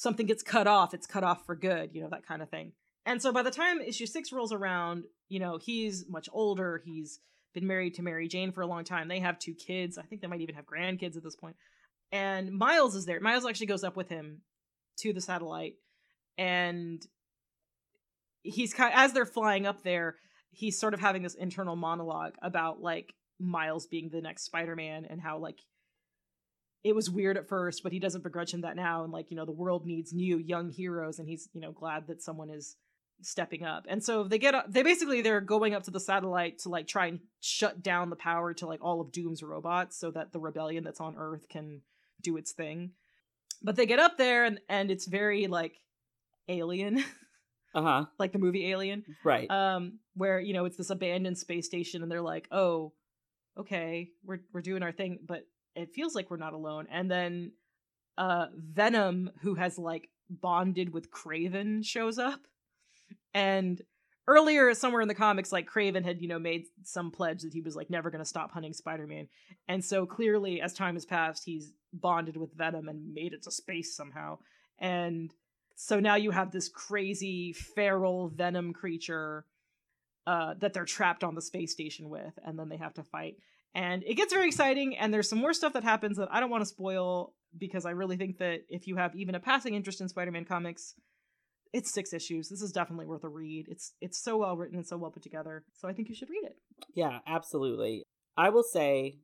something 0.00 0.24
gets 0.24 0.42
cut 0.42 0.66
off, 0.66 0.94
it's 0.94 1.06
cut 1.06 1.22
off 1.22 1.44
for 1.44 1.54
good, 1.54 1.90
you 1.92 2.00
know, 2.00 2.08
that 2.08 2.26
kind 2.26 2.40
of 2.40 2.48
thing. 2.48 2.72
And 3.04 3.20
so 3.20 3.32
by 3.32 3.42
the 3.42 3.50
time 3.50 3.82
issue 3.82 4.06
6 4.06 4.32
rolls 4.32 4.50
around, 4.50 5.04
you 5.28 5.38
know, 5.38 5.58
he's 5.58 6.06
much 6.08 6.26
older, 6.32 6.80
he's 6.82 7.20
been 7.52 7.66
married 7.66 7.96
to 7.96 8.02
Mary 8.02 8.26
Jane 8.26 8.50
for 8.50 8.62
a 8.62 8.66
long 8.66 8.82
time. 8.82 9.08
They 9.08 9.20
have 9.20 9.38
two 9.38 9.52
kids. 9.52 9.98
I 9.98 10.02
think 10.02 10.22
they 10.22 10.26
might 10.26 10.40
even 10.40 10.54
have 10.54 10.64
grandkids 10.64 11.18
at 11.18 11.22
this 11.22 11.36
point. 11.36 11.56
and 12.12 12.52
Miles 12.52 12.94
is 12.94 13.06
there. 13.06 13.20
Miles 13.20 13.46
actually 13.46 13.66
goes 13.66 13.84
up 13.84 13.96
with 13.96 14.08
him 14.08 14.42
to 14.98 15.12
the 15.12 15.20
satellite, 15.20 15.74
and 16.36 17.04
he's 18.42 18.74
kind 18.74 18.92
as 18.94 19.12
they're 19.12 19.26
flying 19.26 19.66
up 19.66 19.82
there, 19.82 20.16
he's 20.50 20.78
sort 20.78 20.94
of 20.94 21.00
having 21.00 21.22
this 21.22 21.34
internal 21.34 21.76
monologue 21.76 22.34
about 22.42 22.80
like 22.80 23.14
Miles 23.38 23.86
being 23.86 24.10
the 24.10 24.20
next 24.20 24.44
Spider-Man 24.44 25.06
and 25.08 25.20
how 25.20 25.38
like 25.38 25.60
it 26.82 26.94
was 26.94 27.10
weird 27.10 27.36
at 27.36 27.48
first, 27.48 27.82
but 27.82 27.92
he 27.92 27.98
doesn't 27.98 28.24
begrudge 28.24 28.54
him 28.54 28.62
that 28.62 28.76
now, 28.76 29.04
and 29.04 29.12
like 29.12 29.30
you 29.30 29.36
know 29.36 29.44
the 29.44 29.52
world 29.52 29.86
needs 29.86 30.12
new 30.12 30.38
young 30.38 30.70
heroes, 30.70 31.18
and 31.18 31.28
he's 31.28 31.48
you 31.52 31.60
know 31.60 31.72
glad 31.72 32.06
that 32.06 32.22
someone 32.22 32.50
is 32.50 32.76
stepping 33.22 33.64
up. 33.64 33.84
And 33.88 34.02
so 34.02 34.24
they 34.24 34.38
get 34.38 34.54
up 34.54 34.66
they 34.68 34.82
basically 34.82 35.20
they're 35.20 35.40
going 35.40 35.74
up 35.74 35.82
to 35.84 35.90
the 35.90 36.00
satellite 36.00 36.60
to 36.60 36.68
like 36.68 36.86
try 36.86 37.06
and 37.06 37.20
shut 37.40 37.82
down 37.82 38.10
the 38.10 38.16
power 38.16 38.54
to 38.54 38.66
like 38.66 38.82
all 38.82 39.00
of 39.00 39.12
Doom's 39.12 39.42
robots 39.42 39.98
so 39.98 40.10
that 40.12 40.32
the 40.32 40.40
rebellion 40.40 40.84
that's 40.84 41.00
on 41.00 41.16
Earth 41.18 41.46
can 41.48 41.82
do 42.22 42.36
its 42.36 42.52
thing. 42.52 42.92
But 43.62 43.76
they 43.76 43.86
get 43.86 43.98
up 43.98 44.16
there 44.16 44.44
and 44.44 44.60
and 44.68 44.90
it's 44.90 45.06
very 45.06 45.46
like 45.46 45.74
alien. 46.48 47.04
Uh-huh. 47.72 48.06
like 48.18 48.32
the 48.32 48.38
movie 48.40 48.66
Alien. 48.68 49.04
Right. 49.22 49.48
Um 49.48 50.00
where, 50.16 50.40
you 50.40 50.54
know, 50.54 50.64
it's 50.64 50.76
this 50.76 50.90
abandoned 50.90 51.38
space 51.38 51.66
station 51.66 52.02
and 52.02 52.10
they're 52.10 52.20
like, 52.20 52.48
"Oh, 52.50 52.94
okay, 53.56 54.10
we're 54.24 54.40
we're 54.52 54.60
doing 54.60 54.82
our 54.82 54.90
thing, 54.90 55.20
but 55.24 55.46
it 55.74 55.94
feels 55.94 56.14
like 56.14 56.30
we're 56.30 56.36
not 56.36 56.52
alone." 56.52 56.86
And 56.90 57.10
then 57.10 57.52
uh 58.18 58.46
Venom 58.54 59.30
who 59.42 59.54
has 59.54 59.78
like 59.78 60.08
bonded 60.28 60.92
with 60.92 61.10
Kraven 61.10 61.84
shows 61.84 62.18
up. 62.18 62.40
And 63.34 63.80
earlier 64.26 64.72
somewhere 64.74 65.02
in 65.02 65.08
the 65.08 65.14
comics 65.14 65.50
like 65.50 65.68
Kraven 65.68 66.04
had 66.04 66.20
you 66.20 66.28
know 66.28 66.38
made 66.38 66.64
some 66.84 67.10
pledge 67.10 67.42
that 67.42 67.52
he 67.52 67.60
was 67.60 67.74
like 67.74 67.90
never 67.90 68.10
to 68.22 68.28
stop 68.28 68.52
hunting 68.52 68.72
Spider-Man. 68.72 69.28
And 69.68 69.84
so 69.84 70.06
clearly 70.06 70.60
as 70.60 70.72
time 70.72 70.94
has 70.94 71.04
passed 71.04 71.44
he's 71.44 71.72
bonded 71.92 72.36
with 72.36 72.54
Venom 72.54 72.88
and 72.88 73.12
made 73.12 73.32
it 73.32 73.42
to 73.42 73.50
space 73.50 73.96
somehow. 73.96 74.38
And 74.78 75.34
so 75.76 75.98
now 75.98 76.16
you 76.16 76.30
have 76.30 76.50
this 76.52 76.68
crazy 76.68 77.52
feral 77.52 78.28
venom 78.28 78.72
creature 78.72 79.46
uh, 80.26 80.54
that 80.58 80.74
they're 80.74 80.84
trapped 80.84 81.24
on 81.24 81.34
the 81.34 81.42
space 81.42 81.72
station 81.72 82.08
with 82.08 82.38
and 82.44 82.58
then 82.58 82.68
they 82.68 82.76
have 82.76 82.94
to 82.94 83.02
fight. 83.02 83.36
And 83.74 84.02
it 84.04 84.14
gets 84.14 84.32
very 84.32 84.48
exciting 84.48 84.96
and 84.96 85.14
there's 85.14 85.28
some 85.28 85.38
more 85.38 85.52
stuff 85.52 85.74
that 85.74 85.84
happens 85.84 86.16
that 86.16 86.28
I 86.32 86.40
don't 86.40 86.50
want 86.50 86.62
to 86.62 86.66
spoil 86.66 87.34
because 87.56 87.86
I 87.86 87.90
really 87.90 88.16
think 88.16 88.38
that 88.38 88.60
if 88.68 88.86
you 88.86 88.96
have 88.96 89.14
even 89.14 89.34
a 89.34 89.40
passing 89.40 89.74
interest 89.74 90.00
in 90.00 90.08
Spider-Man 90.08 90.44
comics, 90.44 90.94
it's 91.72 91.92
six 91.92 92.12
issues. 92.12 92.48
This 92.48 92.62
is 92.62 92.72
definitely 92.72 93.06
worth 93.06 93.24
a 93.24 93.28
read. 93.28 93.66
It's 93.68 93.92
it's 94.00 94.22
so 94.22 94.38
well 94.38 94.56
written 94.56 94.76
and 94.76 94.86
so 94.86 94.96
well 94.96 95.10
put 95.10 95.22
together. 95.22 95.64
So 95.74 95.88
I 95.88 95.92
think 95.92 96.08
you 96.08 96.14
should 96.14 96.30
read 96.30 96.44
it. 96.44 96.56
Yeah, 96.94 97.18
absolutely. 97.26 98.04
I 98.36 98.50
will 98.50 98.64
say 98.64 99.18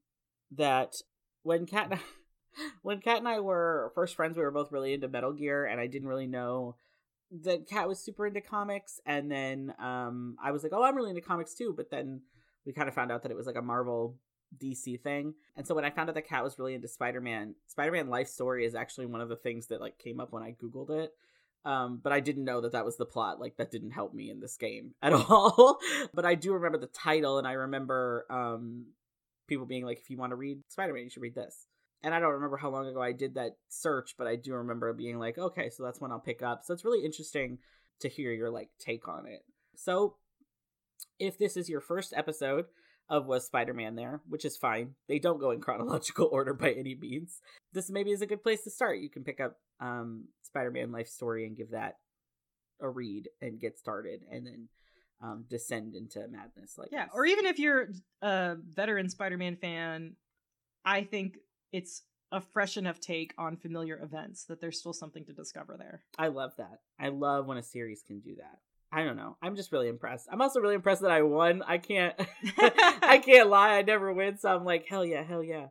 that 0.52 0.94
when 1.42 1.66
Cat 1.66 1.98
when 2.82 3.00
Cat 3.00 3.18
and 3.18 3.28
I 3.28 3.40
were 3.40 3.92
first 3.94 4.14
friends, 4.14 4.36
we 4.36 4.42
were 4.42 4.50
both 4.50 4.72
really 4.72 4.94
into 4.94 5.08
Metal 5.08 5.32
Gear, 5.32 5.64
and 5.66 5.80
I 5.80 5.86
didn't 5.86 6.08
really 6.08 6.26
know 6.26 6.76
that 7.42 7.68
Cat 7.68 7.88
was 7.88 8.04
super 8.04 8.26
into 8.26 8.40
comics. 8.40 9.00
And 9.04 9.30
then 9.30 9.74
um, 9.80 10.36
I 10.42 10.52
was 10.52 10.62
like, 10.62 10.72
"Oh, 10.72 10.84
I'm 10.84 10.96
really 10.96 11.10
into 11.10 11.22
comics 11.22 11.54
too." 11.54 11.74
But 11.76 11.90
then 11.90 12.22
we 12.64 12.72
kind 12.72 12.88
of 12.88 12.94
found 12.94 13.10
out 13.10 13.22
that 13.22 13.32
it 13.32 13.36
was 13.36 13.46
like 13.46 13.56
a 13.56 13.62
Marvel 13.62 14.16
DC 14.58 15.00
thing. 15.00 15.34
And 15.56 15.66
so 15.66 15.74
when 15.74 15.84
I 15.84 15.90
found 15.90 16.08
out 16.08 16.14
that 16.14 16.28
Cat 16.28 16.44
was 16.44 16.58
really 16.58 16.74
into 16.74 16.88
Spider 16.88 17.20
Man, 17.20 17.54
Spider 17.66 17.92
Man 17.92 18.08
Life 18.08 18.28
Story 18.28 18.64
is 18.64 18.74
actually 18.74 19.06
one 19.06 19.20
of 19.20 19.28
the 19.28 19.36
things 19.36 19.68
that 19.68 19.80
like 19.80 19.98
came 19.98 20.20
up 20.20 20.32
when 20.32 20.42
I 20.42 20.52
googled 20.52 20.90
it. 20.90 21.12
Um, 21.64 21.98
but 22.00 22.12
I 22.12 22.20
didn't 22.20 22.44
know 22.44 22.60
that 22.60 22.72
that 22.72 22.84
was 22.84 22.96
the 22.96 23.04
plot. 23.04 23.40
Like 23.40 23.56
that 23.56 23.72
didn't 23.72 23.90
help 23.90 24.14
me 24.14 24.30
in 24.30 24.40
this 24.40 24.56
game 24.56 24.94
at 25.02 25.12
all. 25.12 25.78
but 26.14 26.24
I 26.24 26.34
do 26.34 26.52
remember 26.52 26.78
the 26.78 26.86
title, 26.86 27.38
and 27.38 27.46
I 27.46 27.52
remember 27.52 28.24
um, 28.30 28.86
people 29.48 29.66
being 29.66 29.84
like, 29.84 29.98
"If 29.98 30.08
you 30.08 30.16
want 30.16 30.30
to 30.30 30.36
read 30.36 30.62
Spider 30.68 30.92
Man, 30.92 31.04
you 31.04 31.10
should 31.10 31.22
read 31.22 31.34
this." 31.34 31.66
And 32.04 32.14
I 32.14 32.20
don't 32.20 32.34
remember 32.34 32.56
how 32.56 32.70
long 32.70 32.86
ago 32.86 33.02
I 33.02 33.10
did 33.10 33.34
that 33.34 33.56
search, 33.68 34.14
but 34.16 34.28
I 34.28 34.36
do 34.36 34.54
remember 34.54 34.92
being 34.92 35.18
like, 35.18 35.38
"Okay, 35.38 35.70
so 35.70 35.82
that's 35.82 36.00
when 36.00 36.12
I'll 36.12 36.20
pick 36.20 36.40
up." 36.40 36.62
So 36.64 36.72
it's 36.72 36.84
really 36.84 37.04
interesting 37.04 37.58
to 38.00 38.08
hear 38.08 38.30
your 38.30 38.50
like 38.50 38.68
take 38.78 39.08
on 39.08 39.26
it. 39.26 39.42
So 39.74 40.14
if 41.18 41.36
this 41.36 41.56
is 41.56 41.68
your 41.68 41.80
first 41.80 42.12
episode 42.16 42.66
of 43.08 43.26
Was 43.26 43.46
Spider 43.46 43.74
Man 43.74 43.94
There, 43.94 44.20
which 44.28 44.44
is 44.44 44.56
fine. 44.56 44.94
They 45.08 45.18
don't 45.18 45.40
go 45.40 45.50
in 45.50 45.60
chronological 45.60 46.26
order 46.32 46.54
by 46.54 46.72
any 46.72 46.94
means. 46.94 47.40
This 47.72 47.90
maybe 47.90 48.10
is 48.10 48.22
a 48.22 48.26
good 48.26 48.42
place 48.42 48.62
to 48.64 48.70
start. 48.70 48.98
You 48.98 49.10
can 49.10 49.24
pick 49.24 49.40
up 49.40 49.58
um, 49.80 50.26
Spider 50.42 50.70
Man 50.70 50.92
Life 50.92 51.08
Story 51.08 51.46
and 51.46 51.56
give 51.56 51.70
that 51.70 51.96
a 52.80 52.88
read 52.88 53.28
and 53.40 53.60
get 53.60 53.78
started, 53.78 54.22
and 54.30 54.46
then 54.46 54.68
um, 55.22 55.44
descend 55.48 55.94
into 55.94 56.26
madness. 56.28 56.76
Like 56.76 56.90
yeah, 56.92 57.04
this. 57.04 57.12
or 57.14 57.26
even 57.26 57.46
if 57.46 57.58
you're 57.58 57.88
a 58.22 58.56
veteran 58.68 59.08
Spider 59.08 59.38
Man 59.38 59.56
fan, 59.56 60.16
I 60.84 61.04
think 61.04 61.38
it's 61.72 62.02
a 62.32 62.40
fresh 62.40 62.76
enough 62.76 63.00
take 63.00 63.32
on 63.38 63.56
familiar 63.56 64.00
events 64.02 64.44
that 64.44 64.60
there's 64.60 64.78
still 64.78 64.92
something 64.92 65.24
to 65.24 65.32
discover 65.32 65.76
there. 65.78 66.02
I 66.18 66.28
love 66.28 66.52
that. 66.58 66.80
I 66.98 67.08
love 67.08 67.46
when 67.46 67.56
a 67.56 67.62
series 67.62 68.02
can 68.02 68.20
do 68.20 68.34
that. 68.36 68.58
I 68.96 69.04
don't 69.04 69.16
know. 69.16 69.36
I'm 69.42 69.56
just 69.56 69.72
really 69.72 69.88
impressed. 69.88 70.26
I'm 70.32 70.40
also 70.40 70.58
really 70.58 70.74
impressed 70.74 71.02
that 71.02 71.10
I 71.10 71.20
won. 71.20 71.62
I 71.66 71.76
can't 71.76 72.14
I 72.58 73.20
can't 73.22 73.50
lie. 73.50 73.76
I 73.76 73.82
never 73.82 74.10
win, 74.10 74.38
so 74.38 74.48
I'm 74.48 74.64
like, 74.64 74.86
hell 74.88 75.04
yeah, 75.04 75.22
hell 75.22 75.42
yeah. 75.42 75.66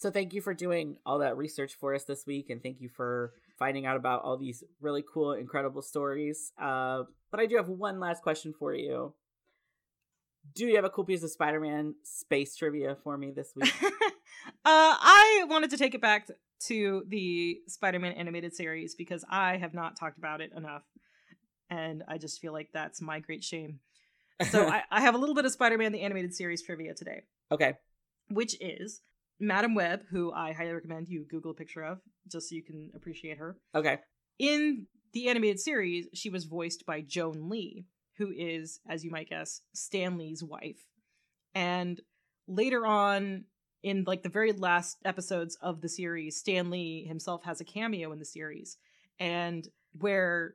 So 0.00 0.10
thank 0.10 0.34
you 0.34 0.40
for 0.40 0.52
doing 0.52 0.96
all 1.06 1.20
that 1.20 1.36
research 1.36 1.76
for 1.78 1.94
us 1.94 2.02
this 2.02 2.26
week, 2.26 2.50
and 2.50 2.60
thank 2.60 2.80
you 2.80 2.88
for 2.88 3.32
finding 3.56 3.86
out 3.86 3.96
about 3.96 4.24
all 4.24 4.36
these 4.36 4.64
really 4.80 5.04
cool, 5.14 5.30
incredible 5.30 5.80
stories. 5.80 6.50
Uh, 6.60 7.04
but 7.30 7.38
I 7.38 7.46
do 7.46 7.54
have 7.54 7.68
one 7.68 8.00
last 8.00 8.24
question 8.24 8.52
for 8.52 8.74
you. 8.74 9.14
Do 10.54 10.66
you 10.66 10.76
have 10.76 10.84
a 10.84 10.90
cool 10.90 11.04
piece 11.04 11.22
of 11.22 11.30
Spider-Man 11.30 11.94
space 12.02 12.56
trivia 12.56 12.96
for 13.02 13.16
me 13.16 13.30
this 13.30 13.52
week? 13.56 13.72
Uh, 14.64 14.96
I 14.98 15.44
wanted 15.48 15.70
to 15.70 15.76
take 15.76 15.94
it 15.94 16.00
back 16.00 16.28
to 16.66 17.04
the 17.08 17.60
Spider-Man 17.68 18.12
animated 18.12 18.54
series 18.54 18.94
because 18.94 19.24
I 19.28 19.56
have 19.56 19.74
not 19.74 19.96
talked 19.96 20.18
about 20.18 20.40
it 20.40 20.52
enough, 20.56 20.82
and 21.70 22.02
I 22.08 22.18
just 22.18 22.40
feel 22.40 22.52
like 22.52 22.70
that's 22.72 23.00
my 23.00 23.20
great 23.20 23.42
shame. 23.44 23.80
So 24.50 24.68
I, 24.68 24.82
I 24.90 25.00
have 25.00 25.14
a 25.14 25.18
little 25.18 25.34
bit 25.34 25.44
of 25.44 25.52
Spider-Man 25.52 25.92
the 25.92 26.00
animated 26.00 26.34
series 26.34 26.62
trivia 26.62 26.94
today. 26.94 27.22
Okay. 27.50 27.74
Which 28.30 28.56
is 28.60 29.02
Madame 29.40 29.74
Web, 29.74 30.02
who 30.10 30.32
I 30.32 30.52
highly 30.52 30.72
recommend 30.72 31.08
you 31.08 31.24
Google 31.28 31.50
a 31.52 31.54
picture 31.54 31.84
of 31.84 31.98
just 32.30 32.48
so 32.48 32.54
you 32.54 32.62
can 32.62 32.90
appreciate 32.94 33.38
her. 33.38 33.56
Okay. 33.74 33.98
In 34.38 34.86
the 35.12 35.28
animated 35.28 35.60
series, 35.60 36.06
she 36.14 36.30
was 36.30 36.44
voiced 36.44 36.86
by 36.86 37.00
Joan 37.00 37.48
Lee, 37.48 37.84
who 38.22 38.32
is, 38.36 38.80
as 38.88 39.04
you 39.04 39.10
might 39.10 39.30
guess, 39.30 39.62
Stan 39.74 40.16
Lee's 40.16 40.44
wife. 40.44 40.86
And 41.54 42.00
later 42.46 42.86
on 42.86 43.44
in 43.82 44.04
like 44.06 44.22
the 44.22 44.28
very 44.28 44.52
last 44.52 44.98
episodes 45.04 45.56
of 45.60 45.80
the 45.80 45.88
series, 45.88 46.36
Stan 46.36 46.70
Lee 46.70 47.04
himself 47.04 47.42
has 47.44 47.60
a 47.60 47.64
cameo 47.64 48.12
in 48.12 48.20
the 48.20 48.24
series, 48.24 48.78
and 49.18 49.66
where 49.98 50.54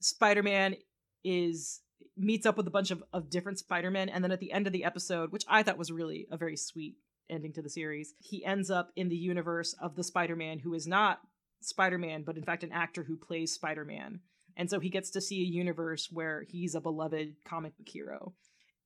Spider-Man 0.00 0.74
is 1.22 1.80
meets 2.16 2.46
up 2.46 2.56
with 2.56 2.66
a 2.66 2.70
bunch 2.70 2.90
of, 2.90 3.04
of 3.12 3.30
different 3.30 3.58
Spider-Men, 3.58 4.08
and 4.08 4.24
then 4.24 4.32
at 4.32 4.40
the 4.40 4.52
end 4.52 4.66
of 4.66 4.72
the 4.72 4.84
episode, 4.84 5.30
which 5.30 5.44
I 5.48 5.62
thought 5.62 5.78
was 5.78 5.92
really 5.92 6.26
a 6.30 6.36
very 6.36 6.56
sweet 6.56 6.96
ending 7.28 7.52
to 7.52 7.62
the 7.62 7.70
series, 7.70 8.14
he 8.18 8.44
ends 8.44 8.70
up 8.70 8.90
in 8.96 9.08
the 9.08 9.16
universe 9.16 9.74
of 9.80 9.94
the 9.94 10.02
Spider-Man 10.02 10.58
who 10.58 10.74
is 10.74 10.88
not 10.88 11.20
Spider-Man, 11.60 12.24
but 12.24 12.36
in 12.36 12.42
fact 12.42 12.64
an 12.64 12.72
actor 12.72 13.04
who 13.04 13.16
plays 13.16 13.52
Spider-Man. 13.52 14.20
And 14.56 14.70
so 14.70 14.80
he 14.80 14.90
gets 14.90 15.10
to 15.10 15.20
see 15.20 15.40
a 15.40 15.46
universe 15.46 16.08
where 16.10 16.44
he's 16.48 16.74
a 16.74 16.80
beloved 16.80 17.34
comic 17.44 17.76
book 17.76 17.88
hero. 17.88 18.34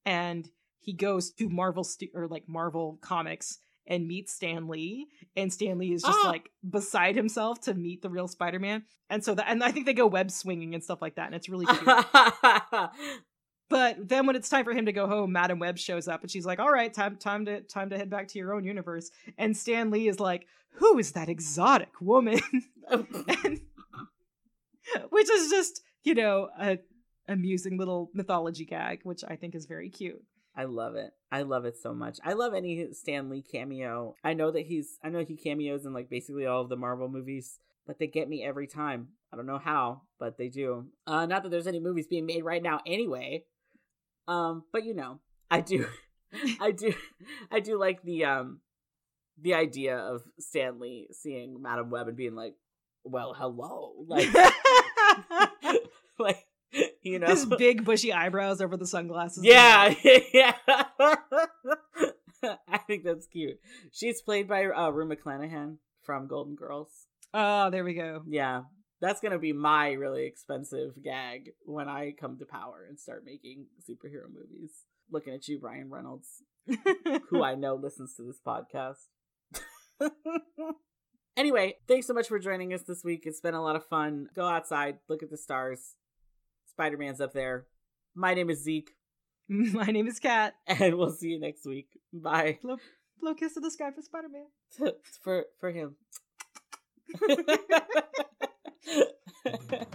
And 0.04 0.48
he 0.80 0.92
goes 0.92 1.30
to 1.32 1.48
Marvel 1.48 1.84
stu- 1.84 2.10
or 2.14 2.28
like 2.28 2.44
Marvel 2.48 2.98
Comics 3.00 3.58
and 3.86 4.06
meets 4.06 4.32
Stan 4.32 4.66
Lee, 4.68 5.08
and 5.36 5.52
Stan 5.52 5.78
Lee 5.78 5.92
is 5.92 6.02
just 6.02 6.18
Ah! 6.24 6.28
like 6.28 6.50
beside 6.68 7.16
himself 7.16 7.60
to 7.62 7.74
meet 7.74 8.00
the 8.00 8.08
real 8.08 8.28
Spider-Man. 8.28 8.84
And 9.10 9.22
so 9.22 9.34
that, 9.34 9.46
and 9.48 9.62
I 9.62 9.72
think 9.72 9.84
they 9.86 9.92
go 9.92 10.06
web 10.06 10.30
swinging 10.30 10.74
and 10.74 10.82
stuff 10.82 11.02
like 11.02 11.16
that, 11.16 11.26
and 11.26 11.34
it's 11.34 11.48
really 11.48 11.66
cute. 11.66 11.84
but 13.68 13.96
then 14.08 14.26
when 14.26 14.36
it's 14.36 14.48
time 14.48 14.64
for 14.64 14.72
him 14.72 14.86
to 14.86 14.92
go 14.92 15.06
home, 15.06 15.32
Madame 15.32 15.58
Web 15.58 15.76
shows 15.78 16.08
up, 16.08 16.22
and 16.22 16.30
she's 16.30 16.46
like, 16.46 16.60
"All 16.60 16.70
right, 16.70 16.92
time, 16.92 17.16
time 17.16 17.44
to, 17.44 17.60
time 17.60 17.90
to 17.90 17.98
head 17.98 18.08
back 18.10 18.28
to 18.28 18.38
your 18.38 18.54
own 18.54 18.64
universe." 18.64 19.10
And 19.36 19.56
Stan 19.56 19.90
Lee 19.90 20.08
is 20.08 20.18
like, 20.18 20.46
"Who 20.76 20.98
is 20.98 21.12
that 21.12 21.28
exotic 21.28 22.00
woman?" 22.00 22.40
and, 22.90 23.60
which 25.10 25.30
is 25.30 25.50
just, 25.50 25.82
you 26.02 26.14
know, 26.14 26.48
a 26.60 26.78
amusing 27.28 27.78
little 27.78 28.10
mythology 28.14 28.64
gag, 28.64 29.00
which 29.02 29.24
I 29.26 29.36
think 29.36 29.54
is 29.54 29.66
very 29.66 29.90
cute. 29.90 30.22
I 30.56 30.64
love 30.64 30.94
it. 30.94 31.10
I 31.32 31.42
love 31.42 31.64
it 31.64 31.76
so 31.76 31.92
much. 31.92 32.18
I 32.24 32.34
love 32.34 32.54
any 32.54 32.92
Stan 32.92 33.28
Lee 33.28 33.42
cameo. 33.42 34.14
I 34.22 34.34
know 34.34 34.50
that 34.52 34.66
he's 34.66 34.98
I 35.02 35.08
know 35.08 35.24
he 35.24 35.36
cameos 35.36 35.84
in 35.84 35.92
like 35.92 36.08
basically 36.08 36.46
all 36.46 36.62
of 36.62 36.68
the 36.68 36.76
Marvel 36.76 37.08
movies, 37.08 37.58
but 37.86 37.98
they 37.98 38.06
get 38.06 38.28
me 38.28 38.44
every 38.44 38.66
time. 38.66 39.08
I 39.32 39.36
don't 39.36 39.46
know 39.46 39.58
how, 39.58 40.02
but 40.20 40.38
they 40.38 40.48
do. 40.48 40.86
Uh 41.06 41.26
not 41.26 41.42
that 41.42 41.48
there's 41.48 41.66
any 41.66 41.80
movies 41.80 42.06
being 42.06 42.26
made 42.26 42.44
right 42.44 42.62
now 42.62 42.80
anyway. 42.86 43.44
Um, 44.28 44.64
but 44.72 44.84
you 44.84 44.94
know, 44.94 45.20
I 45.50 45.60
do 45.60 45.86
I 46.60 46.70
do 46.70 46.94
I 47.50 47.60
do 47.60 47.78
like 47.78 48.02
the 48.02 48.24
um 48.24 48.60
the 49.40 49.54
idea 49.54 49.96
of 49.96 50.22
Stan 50.38 50.78
Lee 50.78 51.08
seeing 51.10 51.60
Madame 51.60 51.90
Web 51.90 52.06
and 52.06 52.16
being 52.16 52.36
like, 52.36 52.54
"Well, 53.04 53.34
hello." 53.36 53.92
Like 54.06 54.28
like 56.18 56.46
you 57.02 57.18
know 57.18 57.26
his 57.26 57.46
big 57.46 57.84
bushy 57.84 58.12
eyebrows 58.12 58.60
over 58.60 58.76
the 58.76 58.86
sunglasses. 58.86 59.44
Yeah, 59.44 59.94
yeah. 60.32 60.54
I 62.68 62.78
think 62.86 63.04
that's 63.04 63.26
cute. 63.26 63.58
She's 63.92 64.20
played 64.20 64.48
by 64.48 64.66
uh, 64.66 64.90
Rue 64.90 65.08
McClanahan 65.08 65.76
from 66.02 66.26
Golden 66.26 66.54
Girls. 66.56 66.88
Oh, 67.32 67.70
there 67.70 67.84
we 67.84 67.94
go. 67.94 68.22
Yeah, 68.28 68.62
that's 69.00 69.20
gonna 69.20 69.38
be 69.38 69.52
my 69.52 69.92
really 69.92 70.26
expensive 70.26 71.02
gag 71.02 71.52
when 71.64 71.88
I 71.88 72.12
come 72.18 72.38
to 72.38 72.44
power 72.44 72.84
and 72.88 72.98
start 72.98 73.24
making 73.24 73.66
superhero 73.88 74.28
movies. 74.32 74.84
Looking 75.10 75.34
at 75.34 75.48
you, 75.48 75.58
Ryan 75.60 75.90
Reynolds, 75.90 76.42
who 77.30 77.42
I 77.42 77.54
know 77.54 77.74
listens 77.76 78.14
to 78.16 78.22
this 78.22 78.40
podcast. 78.44 79.08
Anyway, 81.36 81.74
thanks 81.88 82.06
so 82.06 82.14
much 82.14 82.28
for 82.28 82.38
joining 82.38 82.72
us 82.72 82.82
this 82.82 83.02
week. 83.02 83.24
It's 83.26 83.40
been 83.40 83.54
a 83.54 83.62
lot 83.62 83.74
of 83.74 83.84
fun. 83.86 84.28
Go 84.36 84.46
outside, 84.46 84.98
look 85.08 85.22
at 85.22 85.30
the 85.30 85.36
stars. 85.36 85.94
Spider 86.70 86.96
Man's 86.96 87.20
up 87.20 87.32
there. 87.32 87.66
My 88.14 88.34
name 88.34 88.50
is 88.50 88.62
Zeke. 88.62 88.92
My 89.48 89.86
name 89.86 90.06
is 90.06 90.20
Cat. 90.20 90.54
And 90.66 90.96
we'll 90.96 91.10
see 91.10 91.28
you 91.28 91.40
next 91.40 91.66
week. 91.66 91.88
Bye. 92.12 92.58
Blow, 92.62 92.76
blow 93.20 93.34
kiss 93.34 93.54
to 93.54 93.60
the 93.60 93.70
sky 93.70 93.90
for 93.90 94.02
Spider 94.02 94.28
Man. 94.28 94.92
for 95.22 95.46
for 95.58 95.72
him. 95.72 95.96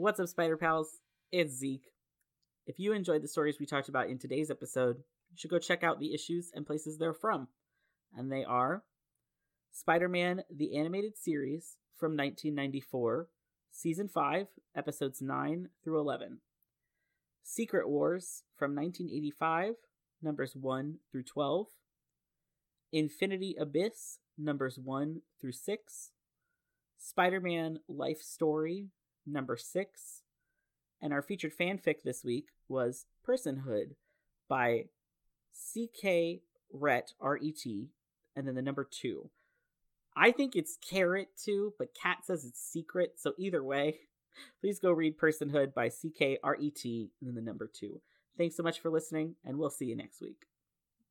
What's 0.00 0.18
up, 0.18 0.28
Spider 0.28 0.56
Pals? 0.56 1.00
It's 1.30 1.52
Zeke. 1.52 1.92
If 2.66 2.78
you 2.78 2.94
enjoyed 2.94 3.20
the 3.20 3.28
stories 3.28 3.60
we 3.60 3.66
talked 3.66 3.90
about 3.90 4.08
in 4.08 4.18
today's 4.18 4.50
episode, 4.50 4.96
you 5.30 5.36
should 5.36 5.50
go 5.50 5.58
check 5.58 5.84
out 5.84 6.00
the 6.00 6.14
issues 6.14 6.50
and 6.54 6.64
places 6.66 6.96
they're 6.96 7.12
from. 7.12 7.48
And 8.16 8.32
they 8.32 8.42
are 8.42 8.82
Spider 9.70 10.08
Man, 10.08 10.42
the 10.50 10.74
animated 10.78 11.18
series 11.18 11.76
from 11.98 12.12
1994, 12.12 13.28
Season 13.70 14.08
5, 14.08 14.46
Episodes 14.74 15.20
9 15.20 15.68
through 15.84 16.00
11. 16.00 16.38
Secret 17.42 17.86
Wars 17.86 18.44
from 18.56 18.74
1985, 18.74 19.74
numbers 20.22 20.56
1 20.56 20.94
through 21.12 21.24
12. 21.24 21.66
Infinity 22.90 23.54
Abyss, 23.60 24.20
numbers 24.38 24.78
1 24.78 25.20
through 25.38 25.52
6. 25.52 26.12
Spider 26.96 27.40
Man 27.40 27.80
Life 27.86 28.22
Story, 28.22 28.86
number 29.32 29.56
six. 29.56 30.22
And 31.02 31.12
our 31.12 31.22
featured 31.22 31.56
fanfic 31.56 32.02
this 32.04 32.24
week 32.24 32.48
was 32.68 33.06
Personhood 33.26 33.94
by 34.48 34.86
C.K. 35.52 36.42
Rhett, 36.72 37.12
R 37.20 37.38
E 37.38 37.52
T, 37.52 37.88
and 38.36 38.46
then 38.46 38.54
the 38.54 38.62
number 38.62 38.86
two. 38.88 39.30
I 40.16 40.30
think 40.30 40.56
it's 40.56 40.76
Carrot 40.76 41.28
too, 41.42 41.74
but 41.78 41.94
Cat 41.94 42.18
says 42.24 42.44
it's 42.44 42.60
secret. 42.60 43.14
So 43.16 43.32
either 43.38 43.62
way, 43.62 44.00
please 44.60 44.78
go 44.78 44.92
read 44.92 45.18
Personhood 45.18 45.72
by 45.72 45.88
C.K. 45.88 46.38
R 46.42 46.56
E 46.56 46.70
T 46.70 47.10
and 47.20 47.28
then 47.28 47.34
the 47.34 47.42
number 47.42 47.70
two. 47.72 48.00
Thanks 48.36 48.56
so 48.56 48.62
much 48.62 48.80
for 48.80 48.90
listening, 48.90 49.36
and 49.44 49.58
we'll 49.58 49.70
see 49.70 49.86
you 49.86 49.96
next 49.96 50.20
week. 50.20 50.49